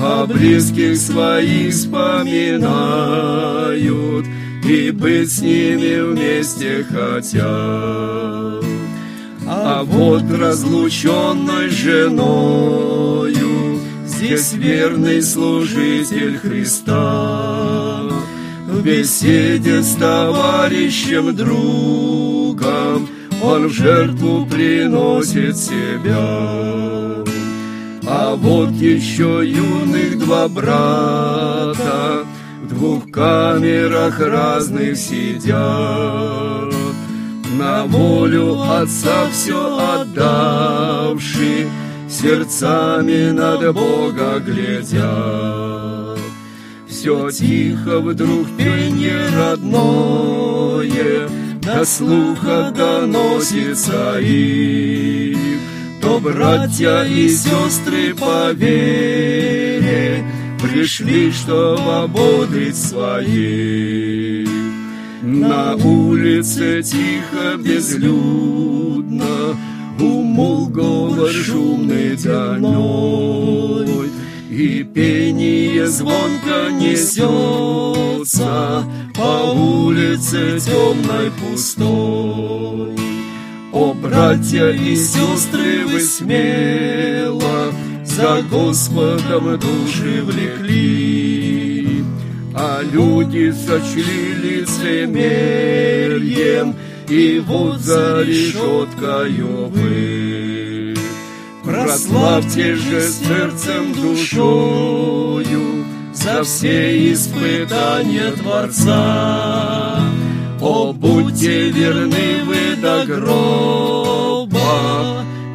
А 0.00 0.26
близких 0.26 0.96
своих 0.96 1.74
вспоминают, 1.74 4.24
И 4.64 4.90
быть 4.92 5.30
с 5.30 5.42
ними 5.42 6.00
вместе 6.00 6.84
хотят. 6.84 8.64
А 9.46 9.82
вот 9.84 10.22
разлученной 10.30 11.68
женою 11.68 13.78
Здесь 14.06 14.54
верный 14.54 15.20
служитель 15.20 16.38
Христа 16.38 17.92
В 18.72 18.82
беседе 18.82 19.82
с 19.82 19.96
товарищем 19.96 21.36
другом. 21.36 23.06
Он 23.44 23.68
в 23.68 23.72
жертву 23.72 24.46
приносит 24.46 25.58
себя. 25.58 27.22
А 28.06 28.34
вот 28.34 28.70
еще 28.70 29.42
юных 29.44 30.18
два 30.18 30.48
брата 30.48 32.24
В 32.62 32.68
двух 32.68 33.10
камерах 33.10 34.18
разных 34.18 34.96
сидят. 34.96 36.72
На 37.58 37.84
волю 37.84 38.58
Отца 38.62 39.28
все 39.30 39.78
отдавший, 40.00 41.68
сердцами 42.08 43.32
над 43.32 43.74
Бога 43.74 44.40
глядя. 44.40 45.92
Все 47.02 47.30
тихо 47.32 47.98
вдруг 47.98 48.46
пенье 48.56 49.26
родное, 49.36 51.28
до 51.60 51.84
слуха 51.84 52.72
доносится 52.72 54.20
и 54.20 55.36
то 56.00 56.20
братья 56.20 57.02
и 57.02 57.28
сестры 57.28 58.14
по 58.14 58.52
вере 58.52 60.24
Пришли, 60.62 61.32
чтобы 61.32 62.04
ободрить 62.04 62.76
своих. 62.76 64.48
На 65.22 65.74
улице 65.74 66.84
тихо, 66.84 67.56
безлюдно 67.58 69.56
Умол 69.98 70.68
говор 70.68 71.32
шумный 71.32 72.14
дней 72.14 73.42
И 74.52 74.84
пение 74.84 75.86
звонко 75.86 76.70
несется 76.72 77.24
По 79.16 79.50
улице 79.50 80.60
темной 80.60 81.30
пустой. 81.40 82.94
О, 83.72 83.94
братья 83.94 84.68
и 84.68 84.94
сестры, 84.94 85.86
вы 85.86 86.00
смело 86.00 87.72
За 88.04 88.42
Господом 88.42 89.58
души 89.58 90.22
влекли 90.22 92.04
А 92.54 92.82
люди 92.82 93.52
сочли 93.52 94.34
лицемерьем 94.34 95.16
И 97.08 97.42
вот 97.46 97.80
за 97.80 98.20
решеткою 98.22 99.68
вы 99.68 100.31
Прославьте 101.64 102.74
же 102.74 103.00
сердцем 103.00 103.92
душою 103.92 105.84
За 106.12 106.42
все 106.42 107.12
испытания 107.12 108.32
Творца. 108.32 110.00
О, 110.60 110.92
будьте 110.92 111.70
верны 111.70 112.44
вы 112.44 112.76
до 112.80 113.06
гроба 113.06 114.52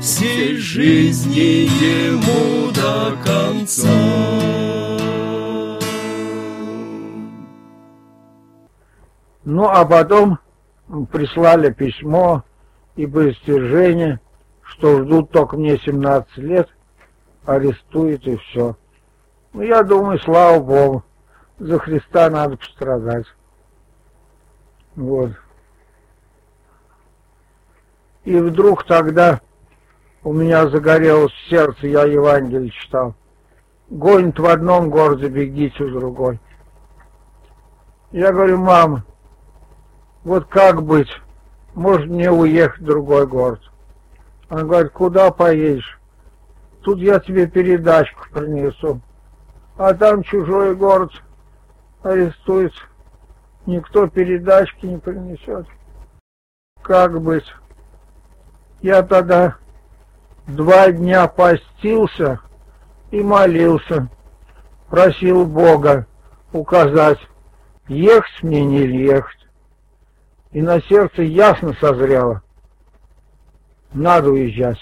Всей 0.02 0.58
жизни 0.58 1.68
Ему 1.84 2.72
до 2.72 3.16
конца. 3.26 3.88
Ну, 9.44 9.66
а 9.66 9.86
потом 9.86 10.40
прислали 11.12 11.72
письмо 11.72 12.44
и 12.96 13.06
быстержение, 13.06 14.20
что 14.70 15.04
ждут 15.04 15.32
только 15.32 15.58
мне 15.58 15.78
17 15.78 16.38
лет, 16.38 16.70
арестуют 17.46 18.26
и 18.28 18.36
все. 18.38 18.76
Ну, 19.54 19.62
я 19.62 19.84
думаю, 19.84 20.20
слава 20.20 20.60
Богу, 20.60 21.04
за 21.58 21.80
Христа 21.80 22.30
надо 22.30 22.58
пострадать. 22.58 23.26
Вот. 24.96 25.32
И 28.26 28.36
вдруг 28.38 28.84
тогда 28.86 29.40
у 30.24 30.34
меня 30.34 30.68
загорелось 30.68 31.34
сердце, 31.50 31.88
я 31.88 32.04
Евангелие 32.04 32.70
читал. 32.72 33.16
Гонит 33.90 34.38
в 34.38 34.46
одном 34.46 34.90
городе, 34.90 35.30
бегите 35.30 35.86
в 35.86 35.94
другой. 35.94 36.40
Я 38.12 38.34
говорю, 38.34 38.58
мама, 38.58 39.06
вот 40.26 40.46
как 40.48 40.84
быть? 40.84 41.10
Может 41.74 42.08
мне 42.08 42.30
уехать 42.30 42.82
в 42.82 42.86
другой 42.86 43.28
город? 43.28 43.62
Она 44.50 44.64
говорит, 44.64 44.92
куда 44.92 45.32
поедешь? 45.32 46.00
Тут 46.82 47.00
я 47.00 47.20
тебе 47.20 47.48
передачку 47.48 48.26
принесу. 48.32 49.02
А 49.78 49.94
там 49.94 50.24
чужой 50.24 50.76
город 50.76 51.12
арестуется. 52.04 52.82
Никто 53.66 54.08
передачки 54.08 54.86
не 54.86 54.98
принесет. 54.98 55.68
Как 56.82 57.22
быть? 57.22 57.46
Я 58.82 59.04
тогда 59.04 59.58
два 60.48 60.92
дня 60.92 61.28
постился 61.28 62.40
и 63.12 63.22
молился. 63.22 64.08
Просил 64.90 65.46
Бога 65.46 66.08
указать, 66.54 67.20
ехать 67.88 68.42
мне 68.42 68.64
не 68.64 68.88
ехать 68.88 69.38
и 70.52 70.62
на 70.62 70.82
сердце 70.82 71.24
ясно 71.24 71.74
созрело. 71.80 72.42
Надо 73.94 74.32
уезжать. 74.32 74.80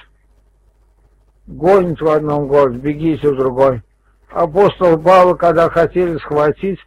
Гонит 1.48 2.02
в 2.02 2.08
одном 2.08 2.48
городе, 2.48 2.80
бегите 2.80 3.30
в 3.30 3.38
другой. 3.38 3.84
Апостол 4.30 5.00
Павла, 5.00 5.36
когда 5.36 5.70
хотели 5.70 6.18
схватить, 6.18 6.80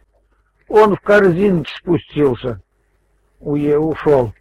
он 0.67 0.95
в 0.95 1.01
корзинке 1.01 1.71
спустился, 1.77 2.61
уе, 3.39 3.77
ушел. 3.77 4.33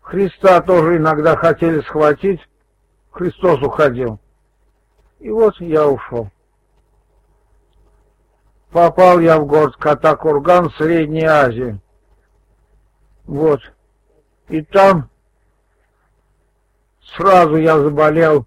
Христа 0.00 0.60
тоже 0.62 0.96
иногда 0.96 1.36
хотели 1.36 1.80
схватить, 1.82 2.40
Христос 3.10 3.62
уходил. 3.62 4.18
И 5.20 5.30
вот 5.30 5.60
я 5.60 5.86
ушел. 5.86 6.30
Попал 8.72 9.20
я 9.20 9.38
в 9.38 9.46
город 9.46 9.76
Катакурган, 9.76 10.70
Средней 10.70 11.24
Азии. 11.26 11.80
Вот. 13.24 13.60
И 14.48 14.62
там 14.62 15.10
сразу 17.16 17.56
я 17.56 17.78
заболел 17.78 18.46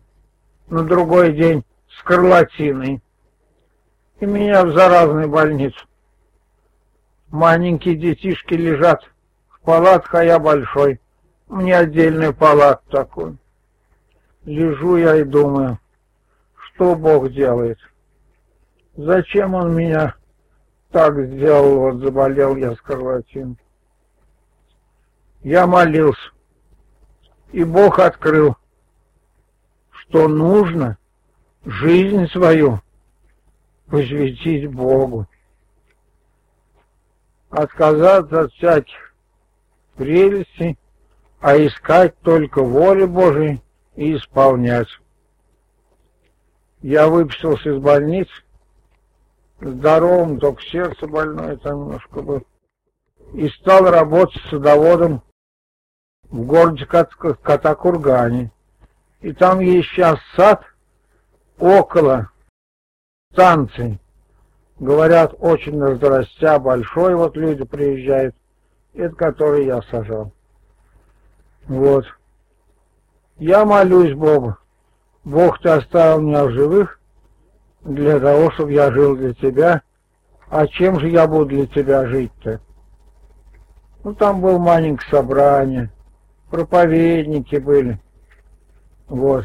на 0.67 0.83
другой 0.83 1.33
день 1.33 1.63
скарлатиной. 1.99 3.01
И 4.19 4.25
меня 4.25 4.65
в 4.65 4.73
заразной 4.73 5.27
больницу. 5.27 5.85
Маленькие 7.29 7.95
детишки 7.95 8.53
лежат 8.53 9.03
в 9.49 9.61
палатке, 9.61 10.17
а 10.17 10.23
я 10.23 10.39
большой. 10.39 11.01
Мне 11.47 11.77
отдельную 11.77 12.33
палатку 12.33 12.89
такую. 12.89 13.37
Лежу 14.45 14.97
я 14.97 15.17
и 15.17 15.23
думаю, 15.23 15.79
что 16.55 16.95
Бог 16.95 17.31
делает. 17.31 17.79
Зачем 18.95 19.55
Он 19.55 19.75
меня 19.75 20.15
так 20.91 21.17
сделал, 21.17 21.79
вот 21.79 21.95
заболел 22.01 22.55
я 22.55 22.75
скарлатиной. 22.75 23.57
Я 25.41 25.65
молился, 25.65 26.21
и 27.53 27.63
Бог 27.63 27.99
открыл, 27.99 28.57
что 29.91 30.27
нужно 30.27 30.97
жизнь 31.63 32.27
свою 32.27 32.81
посвятить 33.87 34.69
Богу. 34.69 35.27
Отказаться 37.51 38.41
от 38.41 38.53
всяких 38.53 39.13
прелестей, 39.95 40.79
а 41.39 41.55
искать 41.55 42.17
только 42.21 42.63
воли 42.63 43.05
Божией 43.05 43.61
и 43.95 44.15
исполнять. 44.15 44.89
Я 46.81 47.07
выписался 47.07 47.69
из 47.69 47.77
больницы, 47.77 48.33
здоровым, 49.61 50.39
только 50.39 50.61
сердце 50.63 51.05
больное 51.05 51.57
там 51.57 51.81
немножко 51.81 52.21
было, 52.21 52.41
и 53.33 53.47
стал 53.49 53.85
работать 53.91 54.41
садоводом 54.49 55.21
в 56.33 56.45
городе 56.47 56.87
Катакургане. 56.87 58.51
И 59.21 59.33
там 59.33 59.59
есть 59.59 59.87
сейчас 59.89 60.17
сад 60.35 60.63
около 61.59 62.31
станции. 63.31 63.99
Говорят, 64.79 65.35
очень 65.37 65.79
разрастя, 65.79 66.57
большой, 66.57 67.15
вот 67.15 67.37
люди 67.37 67.63
приезжают. 67.63 68.35
Это 68.95 69.15
который 69.15 69.67
я 69.67 69.81
сажал. 69.83 70.33
Вот. 71.67 72.05
Я 73.37 73.63
молюсь 73.63 74.15
Богу. 74.15 74.57
Бог 75.23 75.59
ты 75.59 75.69
оставил 75.69 76.19
меня 76.19 76.45
в 76.45 76.51
живых 76.51 76.99
для 77.81 78.19
того, 78.19 78.51
чтобы 78.51 78.73
я 78.73 78.91
жил 78.91 79.15
для 79.15 79.35
тебя. 79.35 79.83
А 80.49 80.65
чем 80.65 80.99
же 80.99 81.09
я 81.09 81.27
буду 81.27 81.45
для 81.45 81.67
тебя 81.67 82.07
жить-то? 82.07 82.59
Ну, 84.03 84.15
там 84.15 84.41
было 84.41 84.57
маленькое 84.57 85.09
собрание 85.11 85.91
проповедники 86.53 87.55
были. 87.55 87.99
Вот. 89.07 89.43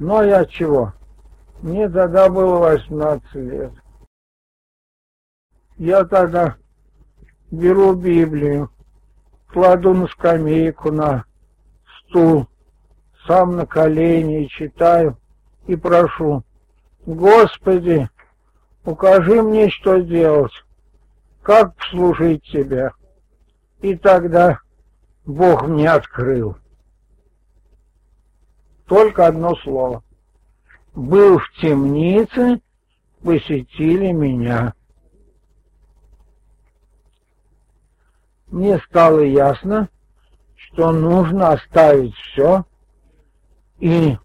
Но 0.00 0.24
я 0.24 0.44
чего? 0.44 0.92
Мне 1.62 1.88
тогда 1.88 2.28
было 2.28 2.58
18 2.58 3.34
лет. 3.34 3.72
Я 5.76 6.04
тогда 6.04 6.56
беру 7.52 7.94
Библию, 7.94 8.72
кладу 9.46 9.94
на 9.94 10.08
скамейку, 10.08 10.90
на 10.90 11.26
стул, 12.00 12.48
сам 13.28 13.54
на 13.54 13.64
колени 13.64 14.46
читаю, 14.46 15.16
и 15.68 15.76
прошу, 15.76 16.42
Господи, 17.06 18.10
укажи 18.84 19.40
мне, 19.42 19.70
что 19.70 19.98
делать, 19.98 20.52
как 21.42 21.80
служить 21.84 22.42
Тебя. 22.42 22.94
И 23.80 23.94
тогда 23.94 24.58
Бог 25.26 25.66
мне 25.66 25.90
открыл. 25.90 26.56
Только 28.86 29.26
одно 29.26 29.56
слово. 29.56 30.04
Был 30.94 31.38
в 31.38 31.52
темнице, 31.60 32.60
посетили 33.22 34.12
меня. 34.12 34.72
Мне 38.46 38.78
стало 38.78 39.20
ясно, 39.20 39.88
что 40.54 40.92
нужно 40.92 41.50
оставить 41.50 42.14
все 42.14 42.64
и 43.80 44.16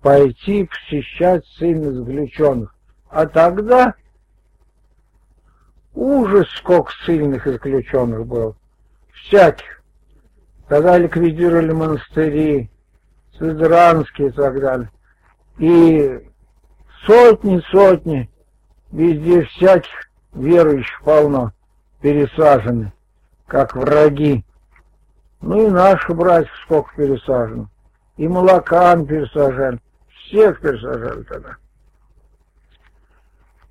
пойти 0.00 0.64
посещать 0.64 1.46
ссыльных 1.46 1.94
заключенных. 1.94 2.74
А 3.10 3.26
тогда 3.26 3.94
ужас, 5.92 6.48
сколько 6.56 6.90
ссыльных 7.04 7.44
заключенных 7.44 8.26
было. 8.26 8.56
Всяких. 9.12 9.81
Тогда 10.72 10.96
ликвидировали 10.96 11.70
монастыри, 11.70 12.70
Сызранские 13.38 14.28
и 14.28 14.30
так 14.30 14.58
далее. 14.58 14.90
И 15.58 16.26
сотни-сотни 17.04 18.30
везде 18.90 19.42
всяких 19.42 19.92
верующих 20.32 21.02
полно 21.02 21.52
пересажены, 22.00 22.90
как 23.46 23.76
враги. 23.76 24.46
Ну 25.42 25.66
и 25.66 25.70
наши 25.70 26.14
братья 26.14 26.50
сколько 26.64 26.96
пересажены. 26.96 27.68
И 28.16 28.26
молокан 28.26 29.04
пересажали. 29.04 29.78
Всех 30.08 30.58
пересажали 30.62 31.22
тогда. 31.24 31.56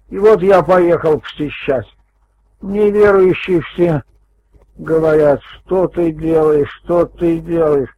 И 0.10 0.20
вот 0.20 0.44
я 0.44 0.62
поехал 0.62 1.20
посещать. 1.20 1.88
Неверующие 2.62 3.62
все 3.62 4.04
говорят, 4.78 5.42
что 5.44 5.88
ты 5.88 6.12
делаешь, 6.12 6.70
что 6.84 7.06
ты 7.06 7.40
делаешь. 7.40 7.90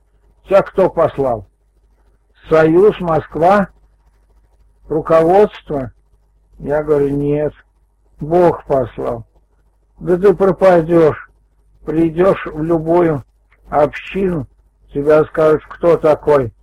Тебя 0.46 0.62
кто 0.62 0.90
послал? 0.90 1.48
Союз, 2.50 3.00
Москва, 3.00 3.70
руководство? 4.88 5.92
Я 6.60 6.84
говорю, 6.84 7.10
нет, 7.10 7.54
Бог 8.20 8.66
послал. 8.66 9.26
Да 10.00 10.18
ты 10.18 10.34
пропадешь, 10.34 11.30
придешь 11.86 12.46
в 12.46 12.62
любую 12.62 13.24
общину, 13.70 14.48
тебя 14.94 15.24
скажут, 15.26 15.64
кто 15.70 15.98
такой. 15.98 16.54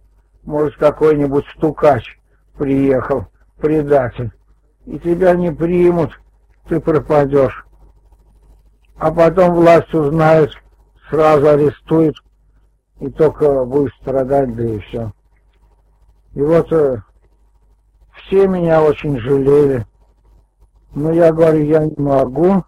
Может, 0.43 0.77
какой-нибудь 0.77 1.47
стукач 1.57 2.19
приехал, 2.57 3.27
предатель. 3.59 4.33
И 4.87 4.99
тебя 4.99 5.35
не 5.35 5.51
примут, 5.51 6.19
ты 6.69 6.81
пропадешь. 6.81 7.67
А 9.01 9.11
потом 9.11 9.55
власть 9.55 9.95
узнает, 9.95 10.53
сразу 11.09 11.49
арестует, 11.49 12.15
и 13.01 13.09
только 13.09 13.65
будешь 13.65 13.97
страдать, 14.03 14.55
да 14.55 14.63
и 14.63 14.79
все. 14.81 15.13
И 16.35 16.43
вот 16.43 16.71
э, 16.71 17.01
все 18.13 18.47
меня 18.47 18.83
очень 18.83 19.19
жалели. 19.19 19.87
Но 20.93 21.13
я 21.13 21.33
говорю, 21.33 21.65
я 21.65 21.87
не 21.87 21.95
могу, 21.97 22.63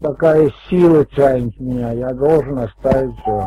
такая 0.00 0.52
сила 0.68 1.04
тянет 1.04 1.58
меня, 1.60 1.92
я 1.92 2.12
должен 2.14 2.58
оставить 2.58 3.16
все. 3.20 3.46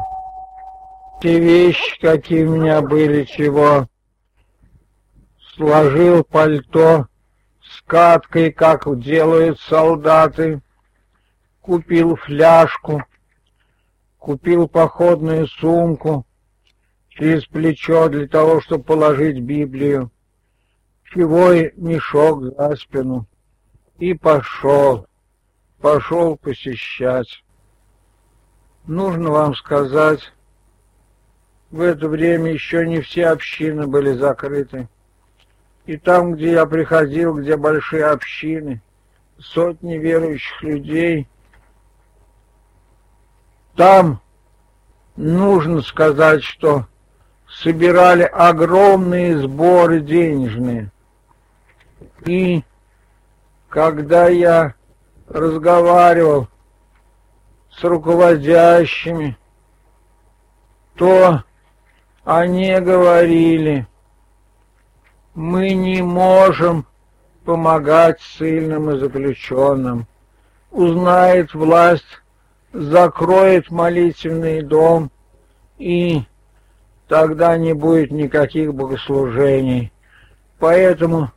Те 1.21 1.39
вещи, 1.41 1.99
какие 1.99 2.45
у 2.45 2.55
меня 2.55 2.81
были, 2.81 3.25
чего 3.25 3.85
сложил 5.57 6.23
пальто 6.23 7.07
с 7.61 7.81
каткой, 7.81 8.53
как 8.53 8.87
делают 9.01 9.59
солдаты, 9.59 10.61
купил 11.61 12.15
фляжку, 12.15 13.03
купил 14.17 14.67
походную 14.67 15.47
сумку 15.47 16.25
через 17.09 17.45
плечо 17.45 18.09
для 18.09 18.27
того, 18.27 18.61
чтобы 18.61 18.83
положить 18.83 19.39
Библию, 19.39 20.11
чевой 21.13 21.73
мешок 21.75 22.43
за 22.43 22.75
спину 22.75 23.27
и 23.99 24.13
пошел, 24.13 25.07
пошел 25.79 26.37
посещать. 26.37 27.43
Нужно 28.85 29.29
вам 29.29 29.55
сказать, 29.55 30.33
в 31.69 31.81
это 31.81 32.07
время 32.09 32.51
еще 32.51 32.87
не 32.87 33.01
все 33.01 33.27
общины 33.27 33.87
были 33.87 34.13
закрыты. 34.13 34.89
И 35.85 35.97
там, 35.97 36.33
где 36.33 36.51
я 36.53 36.65
приходил, 36.65 37.35
где 37.35 37.57
большие 37.57 38.05
общины, 38.05 38.81
сотни 39.39 39.97
верующих 39.97 40.61
людей, 40.61 41.27
там 43.75 44.21
нужно 45.15 45.81
сказать, 45.81 46.43
что 46.43 46.85
собирали 47.47 48.23
огромные 48.23 49.37
сборы 49.39 50.01
денежные. 50.01 50.91
И 52.25 52.63
когда 53.69 54.27
я 54.27 54.75
разговаривал 55.27 56.47
с 57.71 57.83
руководящими, 57.83 59.37
то 60.95 61.43
они 62.23 62.79
говорили, 62.79 63.87
мы 65.33 65.73
не 65.73 66.01
можем 66.01 66.85
помогать 67.45 68.21
сильным 68.21 68.91
и 68.91 68.99
заключенным. 68.99 70.07
Узнает 70.69 71.53
власть, 71.53 72.20
закроет 72.73 73.69
молитвенный 73.69 74.61
дом, 74.61 75.11
и 75.77 76.23
тогда 77.07 77.57
не 77.57 77.73
будет 77.73 78.11
никаких 78.11 78.73
богослужений. 78.73 79.91
Поэтому 80.59 81.31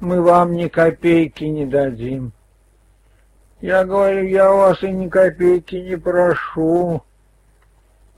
мы 0.00 0.22
вам 0.22 0.52
ни 0.52 0.68
копейки 0.68 1.44
не 1.44 1.66
дадим. 1.66 2.32
Я 3.60 3.84
говорю, 3.84 4.24
я 4.26 4.52
у 4.52 4.58
вас 4.58 4.82
и 4.82 4.90
ни 4.90 5.08
копейки 5.08 5.76
не 5.76 5.96
прошу. 5.96 7.02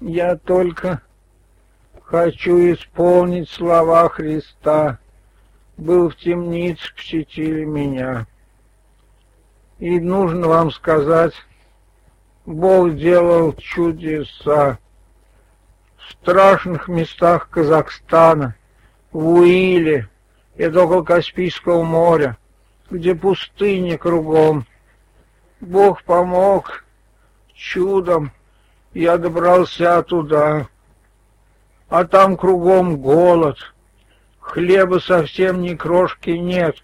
Я 0.00 0.36
только 0.36 1.00
хочу 2.02 2.58
исполнить 2.72 3.48
слова 3.48 4.08
Христа. 4.08 4.98
Был 5.78 6.10
в 6.10 6.16
темнице, 6.16 6.94
посетили 6.94 7.64
меня. 7.64 8.26
И 9.78 9.98
нужно 9.98 10.46
вам 10.48 10.70
сказать, 10.72 11.32
Бог 12.46 12.96
делал 12.96 13.52
чудеса 13.52 14.78
в 15.98 16.12
страшных 16.12 16.88
местах 16.88 17.50
Казахстана, 17.50 18.56
в 19.12 19.40
Уиле, 19.40 20.08
это 20.56 20.84
около 20.84 21.02
Каспийского 21.02 21.82
моря, 21.82 22.38
где 22.90 23.14
пустыни 23.14 23.96
кругом. 23.96 24.66
Бог 25.60 26.02
помог 26.04 26.84
чудом, 27.54 28.32
я 28.94 29.18
добрался 29.18 30.02
туда. 30.02 30.66
А 31.88 32.04
там 32.04 32.38
кругом 32.38 32.96
голод, 32.96 33.58
хлеба 34.38 34.98
совсем 34.98 35.60
ни 35.60 35.74
крошки 35.74 36.30
нет. 36.30 36.82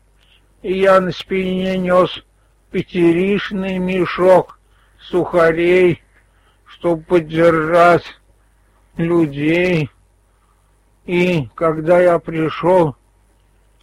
И 0.63 0.79
я 0.81 1.01
на 1.01 1.13
спине 1.13 1.79
нес 1.79 2.23
пятеришный 2.71 3.79
мешок 3.79 4.56
сухарей, 5.11 6.03
чтобы 6.65 7.03
поддержать 7.03 8.05
людей. 8.97 9.91
И 11.05 11.49
когда 11.55 12.01
я 12.01 12.19
пришел, 12.19 12.97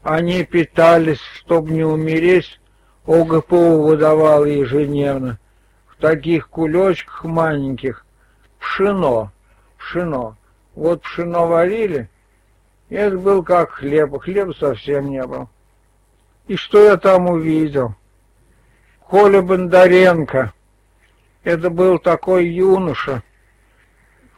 они 0.02 0.44
питались, 0.44 1.22
чтобы 1.36 1.72
не 1.72 1.84
умереть, 1.84 2.60
ОГПУ 3.06 3.84
выдавал 3.84 4.46
ежедневно. 4.46 5.40
В 5.88 6.02
таких 6.02 6.50
кулечках 6.50 7.24
маленьких 7.24 8.06
пшено, 8.60 9.32
пшено. 9.78 10.36
Вот 10.76 11.02
пшено 11.04 11.48
варили, 11.48 12.10
и 12.90 12.96
это 12.96 13.18
был 13.18 13.44
как 13.44 13.72
хлеб, 13.72 14.20
хлеба 14.22 14.54
совсем 14.54 15.10
не 15.10 15.24
было. 15.24 15.48
И 16.48 16.56
что 16.56 16.84
я 16.84 16.98
там 16.98 17.28
увидел? 17.28 17.96
Коля 19.00 19.42
Бондаренко, 19.42 20.52
это 21.44 21.70
был 21.70 22.00
такой 22.00 22.48
юноша, 22.48 23.24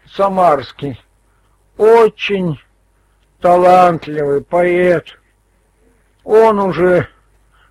самарский, 0.07 0.99
очень 1.77 2.59
талантливый 3.39 4.41
поэт, 4.41 5.19
он 6.23 6.59
уже 6.59 7.07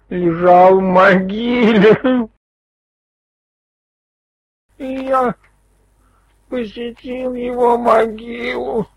лежал 0.08 0.78
в 0.78 0.82
могиле. 0.82 2.28
И 4.78 4.84
я 5.06 5.34
посетил 6.48 7.34
его 7.34 7.76
могилу. 7.78 8.88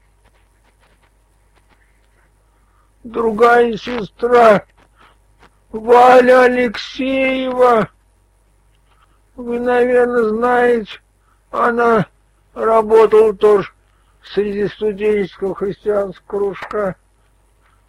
Другая 3.04 3.78
сестра, 3.78 4.66
Валя 5.72 6.44
Алексеева, 6.44 7.90
вы, 9.38 9.60
наверное, 9.60 10.24
знаете, 10.30 11.00
она 11.52 12.08
работала 12.54 13.34
тоже 13.34 13.72
среди 14.24 14.68
студенческого 14.68 15.56
христианского 15.56 16.26
кружка. 16.28 16.96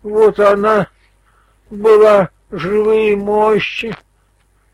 Вот 0.02 0.38
она 0.38 0.88
была 1.70 2.28
живые 2.50 3.16
мощи, 3.16 3.96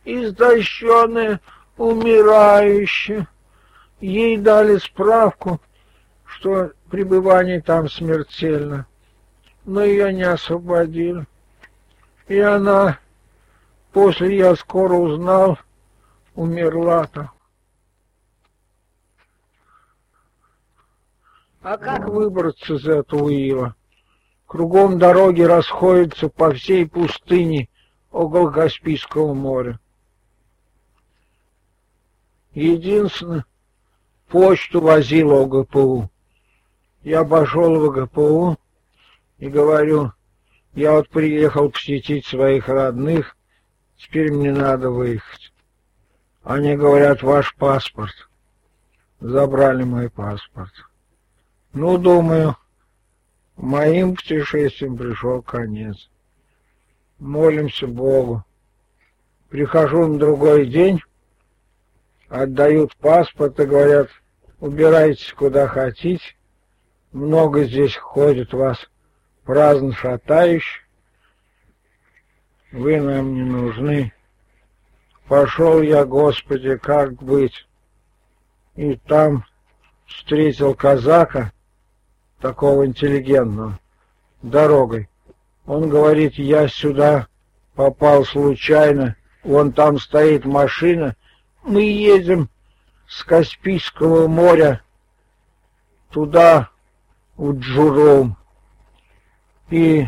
истощенная, 0.05 1.41
умирающая. 1.77 3.29
Ей 4.01 4.37
дали 4.37 4.77
справку, 4.79 5.61
что 6.27 6.73
пребывание 6.91 7.63
там 7.63 7.89
смертельно. 7.89 8.87
но 9.65 9.83
ее 9.83 10.13
не 10.13 10.25
освободили. 10.25 11.25
И 12.29 12.39
она, 12.39 12.99
после 13.93 14.37
я 14.37 14.55
скоро 14.57 14.93
узнал, 14.95 15.59
умерла-то. 16.35 17.31
А 21.63 21.79
как 21.79 22.09
выбраться 22.09 22.75
из 22.75 22.87
этого 22.87 23.31
ила? 23.31 23.75
Кругом 24.47 24.99
дороги 24.99 25.43
расходятся 25.43 26.29
по 26.29 26.53
всей 26.53 26.87
пустыне 26.87 27.69
около 28.11 28.51
Каспийского 28.51 29.33
моря. 29.33 29.81
Единственное, 32.53 33.47
почту 34.29 34.81
возил 34.81 35.33
ОГПУ. 35.33 36.11
Я 37.03 37.25
пошел 37.25 37.81
в 37.81 37.85
ОГПУ 37.85 38.59
и 39.39 39.49
говорю, 39.49 40.13
я 40.75 40.93
вот 40.93 41.09
приехал 41.09 41.71
посетить 41.71 42.27
своих 42.27 42.69
родных, 42.69 43.37
теперь 43.97 44.33
мне 44.33 44.53
надо 44.53 44.91
выехать. 44.91 45.54
Они 46.45 46.77
говорят, 46.77 47.23
ваш 47.23 47.55
паспорт. 47.57 48.15
Забрали 49.19 49.83
мой 49.83 50.11
паспорт. 50.11 50.73
Ну, 51.73 51.97
думаю, 51.97 52.57
моим 53.57 54.15
путешествием 54.15 54.99
пришел 54.99 55.41
конец. 55.41 56.11
Молимся 57.19 57.87
Богу. 57.87 58.45
Прихожу 59.49 60.07
на 60.07 60.19
другой 60.19 60.67
день, 60.67 61.01
отдают 62.29 62.95
паспорт 62.97 63.59
и 63.61 63.65
говорят, 63.65 64.11
убирайтесь 64.61 65.33
куда 65.33 65.67
хотите. 65.67 66.37
Много 67.13 67.65
здесь 67.65 67.97
ходит 67.97 68.53
вас 68.53 68.79
праздно 69.45 69.95
шатающих. 69.95 70.83
Вы 72.73 73.01
нам 73.01 73.35
не 73.35 73.43
нужны. 73.45 74.14
Пошел 75.29 75.81
я, 75.81 76.05
Господи, 76.05 76.77
как 76.77 77.15
быть? 77.15 77.67
И 78.77 78.97
там 78.97 79.45
встретил 80.07 80.75
казака, 80.75 81.53
такого 82.41 82.85
интеллигентного, 82.85 83.79
дорогой. 84.43 85.09
Он 85.65 85.89
говорит, 85.89 86.35
я 86.35 86.69
сюда 86.69 87.29
попал 87.75 88.25
случайно, 88.25 89.17
вон 89.43 89.73
там 89.73 89.99
стоит 89.99 90.45
машина, 90.45 91.17
мы 91.63 91.83
едем 91.83 92.51
с 93.09 93.25
Каспийского 93.25 94.29
моря 94.29 94.83
туда, 96.11 96.69
в 97.37 97.59
Джуром. 97.59 98.37
И 99.71 100.07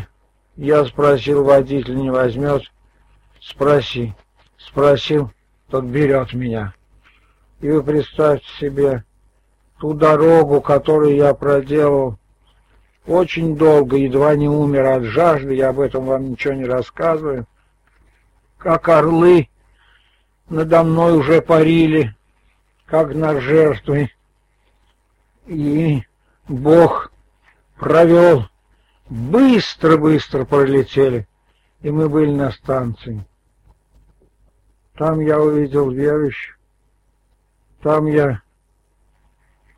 я 0.55 0.85
спросил, 0.85 1.43
водитель 1.43 1.97
не 1.97 2.11
возьмет? 2.11 2.63
Спроси. 3.41 4.13
Спросил, 4.77 5.31
тот 5.71 5.85
берет 5.85 6.33
меня. 6.33 6.75
И 7.61 7.67
вы 7.67 7.81
представьте 7.81 8.45
себе 8.59 9.03
ту 9.79 9.95
дорогу, 9.95 10.61
которую 10.61 11.15
я 11.15 11.33
проделал 11.33 12.19
очень 13.07 13.57
долго, 13.57 13.97
едва 13.97 14.35
не 14.35 14.47
умер 14.47 14.85
от 14.85 15.03
жажды, 15.05 15.55
я 15.55 15.69
об 15.69 15.79
этом 15.79 16.05
вам 16.05 16.29
ничего 16.29 16.53
не 16.53 16.65
рассказываю. 16.65 17.47
Как 18.59 18.87
орлы 18.89 19.49
надо 20.47 20.83
мной 20.83 21.17
уже 21.17 21.41
парили, 21.41 22.15
как 22.85 23.15
на 23.15 23.41
жертвы. 23.41 24.11
И 25.47 26.03
Бог 26.47 27.11
провел, 27.79 28.47
быстро-быстро 29.09 30.45
пролетели, 30.45 31.27
и 31.81 31.89
мы 31.89 32.07
были 32.09 32.29
на 32.29 32.51
станции. 32.51 33.25
Там 34.97 35.19
я 35.19 35.39
увидел 35.39 35.91
верующих, 35.91 36.57
там 37.83 38.07
я 38.07 38.41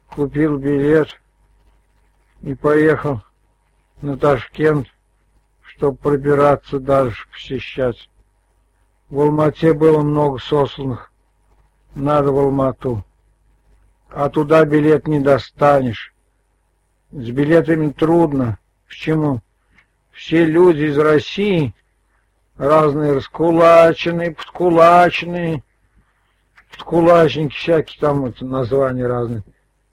купил 0.08 0.58
билет 0.58 1.10
и 2.42 2.56
поехал 2.56 3.22
на 4.02 4.18
Ташкент, 4.18 4.88
чтобы 5.62 5.98
пробираться 5.98 6.80
дальше, 6.80 7.28
посещать. 7.32 8.10
В 9.10 9.20
Алмате 9.20 9.74
было 9.74 10.02
много 10.02 10.40
сосланных, 10.40 11.12
надо 11.96 12.32
в 12.32 12.40
Алмату. 12.40 13.04
А 14.10 14.30
туда 14.30 14.64
билет 14.64 15.06
не 15.06 15.20
достанешь. 15.20 16.14
С 17.12 17.30
билетами 17.30 17.92
трудно. 17.92 18.58
Почему? 18.88 19.42
Все 20.14 20.46
люди 20.46 20.84
из 20.86 20.98
России 20.98 21.76
разные 22.60 23.14
раскулаченные, 23.14 24.32
подкулаченные, 24.32 25.64
подкулачники 26.72 27.56
всякие 27.56 28.00
там 28.00 28.22
вот 28.22 28.42
названия 28.42 29.08
разные. 29.08 29.44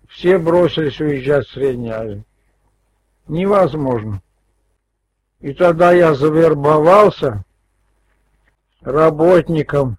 Все 0.08 0.36
бросились 0.36 1.00
уезжать 1.00 1.46
в 1.46 1.52
Средней 1.52 1.90
Азии. 1.90 2.24
Невозможно. 3.28 4.20
И 5.40 5.54
тогда 5.54 5.92
я 5.92 6.14
завербовался 6.14 7.44
работником 8.80 9.98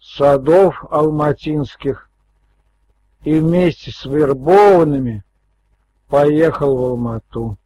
садов 0.00 0.84
алматинских 0.90 2.10
и 3.24 3.38
вместе 3.38 3.90
с 3.90 4.04
вербованными 4.04 5.22
поехал 6.08 6.76
в 6.76 6.84
Алмату. 6.84 7.56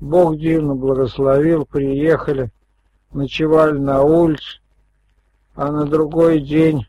Бог 0.00 0.36
дивно 0.36 0.74
благословил, 0.74 1.64
приехали, 1.64 2.50
ночевали 3.12 3.78
на 3.78 4.02
улице, 4.02 4.60
а 5.54 5.72
на 5.72 5.86
другой 5.86 6.40
день, 6.40 6.86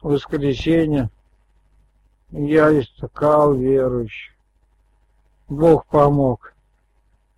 воскресенье, 0.00 1.10
я 2.30 2.78
истыкал 2.80 3.54
верующий. 3.54 4.34
Бог 5.48 5.86
помог. 5.86 6.54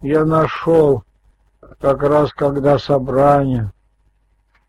Я 0.01 0.25
нашел, 0.25 1.03
как 1.81 2.03
раз 2.03 2.33
когда 2.33 2.79
собрание. 2.79 3.73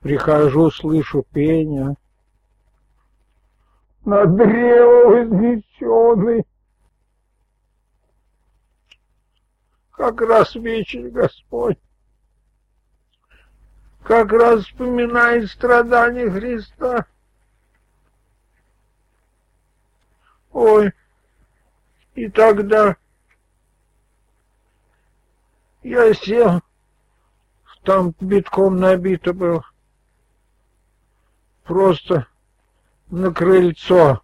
Прихожу, 0.01 0.71
слышу 0.71 1.25
пение. 1.31 1.95
На 4.03 4.25
древо 4.25 5.09
вознесенный. 5.09 6.45
Как 9.99 10.21
раз 10.21 10.55
вечер 10.55 11.09
Господь. 11.09 11.77
Как 14.01 14.31
раз 14.31 14.63
вспоминает 14.63 15.51
страдания 15.51 16.31
Христа. 16.31 17.05
Ой, 20.53 20.93
и 22.15 22.29
тогда 22.29 22.95
я 25.83 26.13
сел, 26.13 26.61
там 27.83 28.15
битком 28.21 28.79
набито 28.79 29.33
был, 29.33 29.65
просто 31.65 32.25
на 33.09 33.33
крыльцо. 33.33 34.21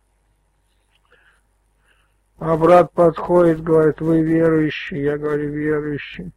А 2.38 2.58
брат 2.58 2.92
подходит, 2.92 3.64
говорит, 3.64 4.02
вы 4.02 4.22
верующий? 4.22 5.02
Я 5.02 5.18
говорю, 5.18 5.50
верующий. 5.52 6.32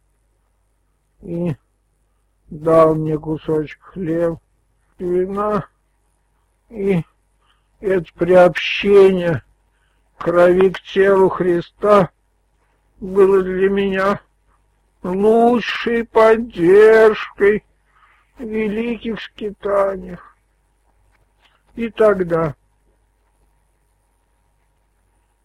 И 1.21 1.55
дал 2.49 2.95
мне 2.95 3.17
кусочек 3.17 3.81
хлеба, 3.81 4.39
вина, 4.97 5.67
и 6.69 7.03
это 7.81 8.05
приобщение 8.15 9.43
крови 10.17 10.69
к 10.69 10.81
телу 10.81 11.29
Христа 11.29 12.09
было 12.99 13.41
для 13.41 13.69
меня 13.69 14.21
лучшей 15.03 16.05
поддержкой 16.05 17.63
великих 18.37 19.21
скитаниях. 19.21 20.37
И 21.75 21.89
тогда 21.89 22.55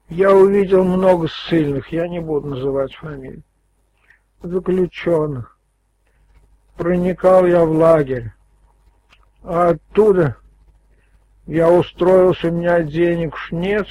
я 0.09 0.35
увидел 0.35 0.85
много 0.85 1.29
ссыльных, 1.29 1.89
я 1.93 2.09
не 2.09 2.21
буду 2.21 2.49
называть 2.49 2.95
фамилии, 2.95 3.43
заключенных. 4.43 5.59
Проникал 6.77 7.47
я 7.47 7.65
в 7.65 7.71
лагерь, 7.71 8.33
а 9.43 9.71
оттуда 9.71 10.37
я 11.47 11.71
устроился, 11.71 12.49
у 12.49 12.53
меня 12.53 12.83
денег 12.83 13.35
уж 13.35 13.53
нет, 13.53 13.87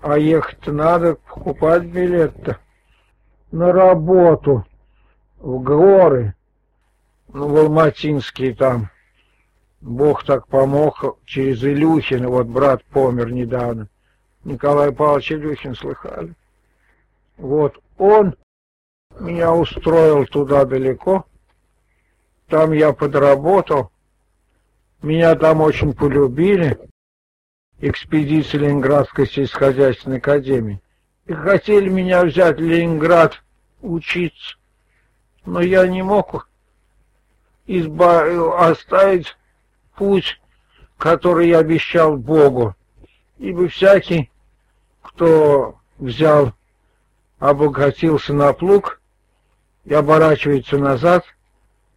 а 0.00 0.16
ехать 0.18 0.66
надо, 0.66 1.16
покупать 1.16 1.84
билет-то 1.84 2.58
на 3.50 3.72
работу 3.72 4.64
в 5.38 5.60
горы, 5.62 6.34
ну, 7.32 7.48
в 7.48 7.56
Алматинские 7.56 8.54
там. 8.54 8.90
Бог 9.80 10.24
так 10.24 10.46
помог 10.46 11.18
через 11.24 11.64
Илюхина, 11.64 12.28
вот 12.28 12.46
брат 12.46 12.84
помер 12.84 13.32
недавно. 13.32 13.88
Николай 14.44 14.92
Павлович 14.92 15.32
Илюхин 15.32 15.74
слыхали? 15.74 16.34
Вот 17.36 17.80
он 17.98 18.36
меня 19.18 19.52
устроил 19.52 20.26
туда 20.26 20.64
далеко. 20.64 21.26
Там 22.48 22.72
я 22.72 22.92
подработал. 22.92 23.90
Меня 25.02 25.34
там 25.34 25.60
очень 25.60 25.94
полюбили. 25.94 26.78
Экспедиции 27.78 28.58
Ленинградской 28.58 29.26
сельскохозяйственной 29.26 30.18
академии. 30.18 30.80
И 31.26 31.32
хотели 31.32 31.88
меня 31.88 32.24
взять 32.24 32.58
в 32.58 32.62
Ленинград 32.62 33.42
учиться. 33.80 34.56
Но 35.46 35.60
я 35.60 35.86
не 35.86 36.02
мог 36.02 36.48
изба... 37.66 38.68
оставить 38.68 39.36
путь, 39.96 40.40
который 40.98 41.48
я 41.48 41.58
обещал 41.58 42.16
Богу. 42.16 42.74
Ибо 43.38 43.68
всякий, 43.68 44.29
кто 45.20 45.78
взял, 45.98 46.54
обогатился 47.38 48.32
на 48.32 48.54
плуг 48.54 49.02
и 49.84 49.92
оборачивается 49.92 50.78
назад, 50.78 51.26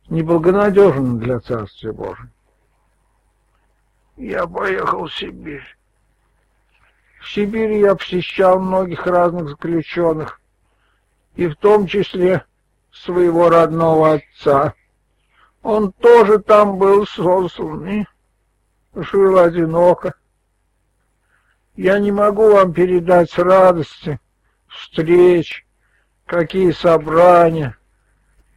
неблагонадежен 0.10 1.20
для 1.20 1.40
Царствия 1.40 1.94
Божия. 1.94 2.30
Я 4.18 4.46
поехал 4.46 5.06
в 5.06 5.14
Сибирь. 5.14 5.64
В 7.22 7.32
Сибири 7.32 7.80
я 7.80 7.96
посещал 7.96 8.60
многих 8.60 9.08
разных 9.08 9.52
заключенных, 9.52 10.42
и 11.38 11.48
в 11.48 11.56
том 11.56 11.88
числе 11.88 12.44
своего 12.92 13.48
родного 13.48 14.16
отца. 14.16 14.74
Он 15.62 15.94
тоже 15.94 16.40
там 16.40 16.78
был 16.78 17.08
сослан 17.08 17.88
и 17.88 18.06
жил 18.94 19.40
одиноко. 19.40 20.14
Я 21.76 21.98
не 21.98 22.12
могу 22.12 22.52
вам 22.52 22.72
передать 22.72 23.36
радости 23.38 24.20
встреч, 24.68 25.66
какие 26.26 26.72
собрания, 26.72 27.76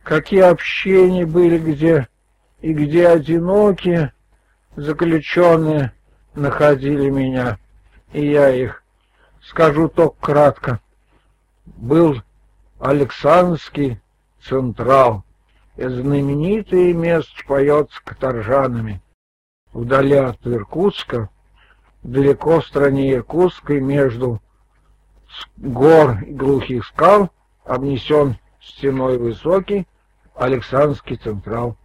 какие 0.02 0.42
общения 0.42 1.24
были 1.24 1.58
где, 1.58 2.08
и 2.60 2.74
где 2.74 3.08
одинокие 3.08 4.12
заключенные 4.76 5.92
находили 6.34 7.08
меня, 7.08 7.58
и 8.12 8.26
я 8.26 8.50
их. 8.50 8.82
Скажу 9.42 9.88
только 9.88 10.16
кратко. 10.20 10.80
Был 11.64 12.22
Александрский 12.78 14.00
Централ. 14.42 15.24
Это 15.76 15.90
знаменитое 15.90 16.92
место 16.92 17.32
поется 17.46 17.98
каторжанами. 18.04 19.00
Вдали 19.72 20.16
от 20.16 20.46
Иркутска, 20.46 21.30
далеко 22.06 22.60
в 22.60 22.66
стране 22.66 23.14
Иркутской, 23.14 23.80
между 23.80 24.40
гор 25.56 26.22
и 26.22 26.32
глухих 26.32 26.86
скал, 26.86 27.30
обнесен 27.64 28.38
стеной 28.60 29.18
высокий 29.18 29.86
Александрский 30.34 31.16
Централ. 31.16 31.76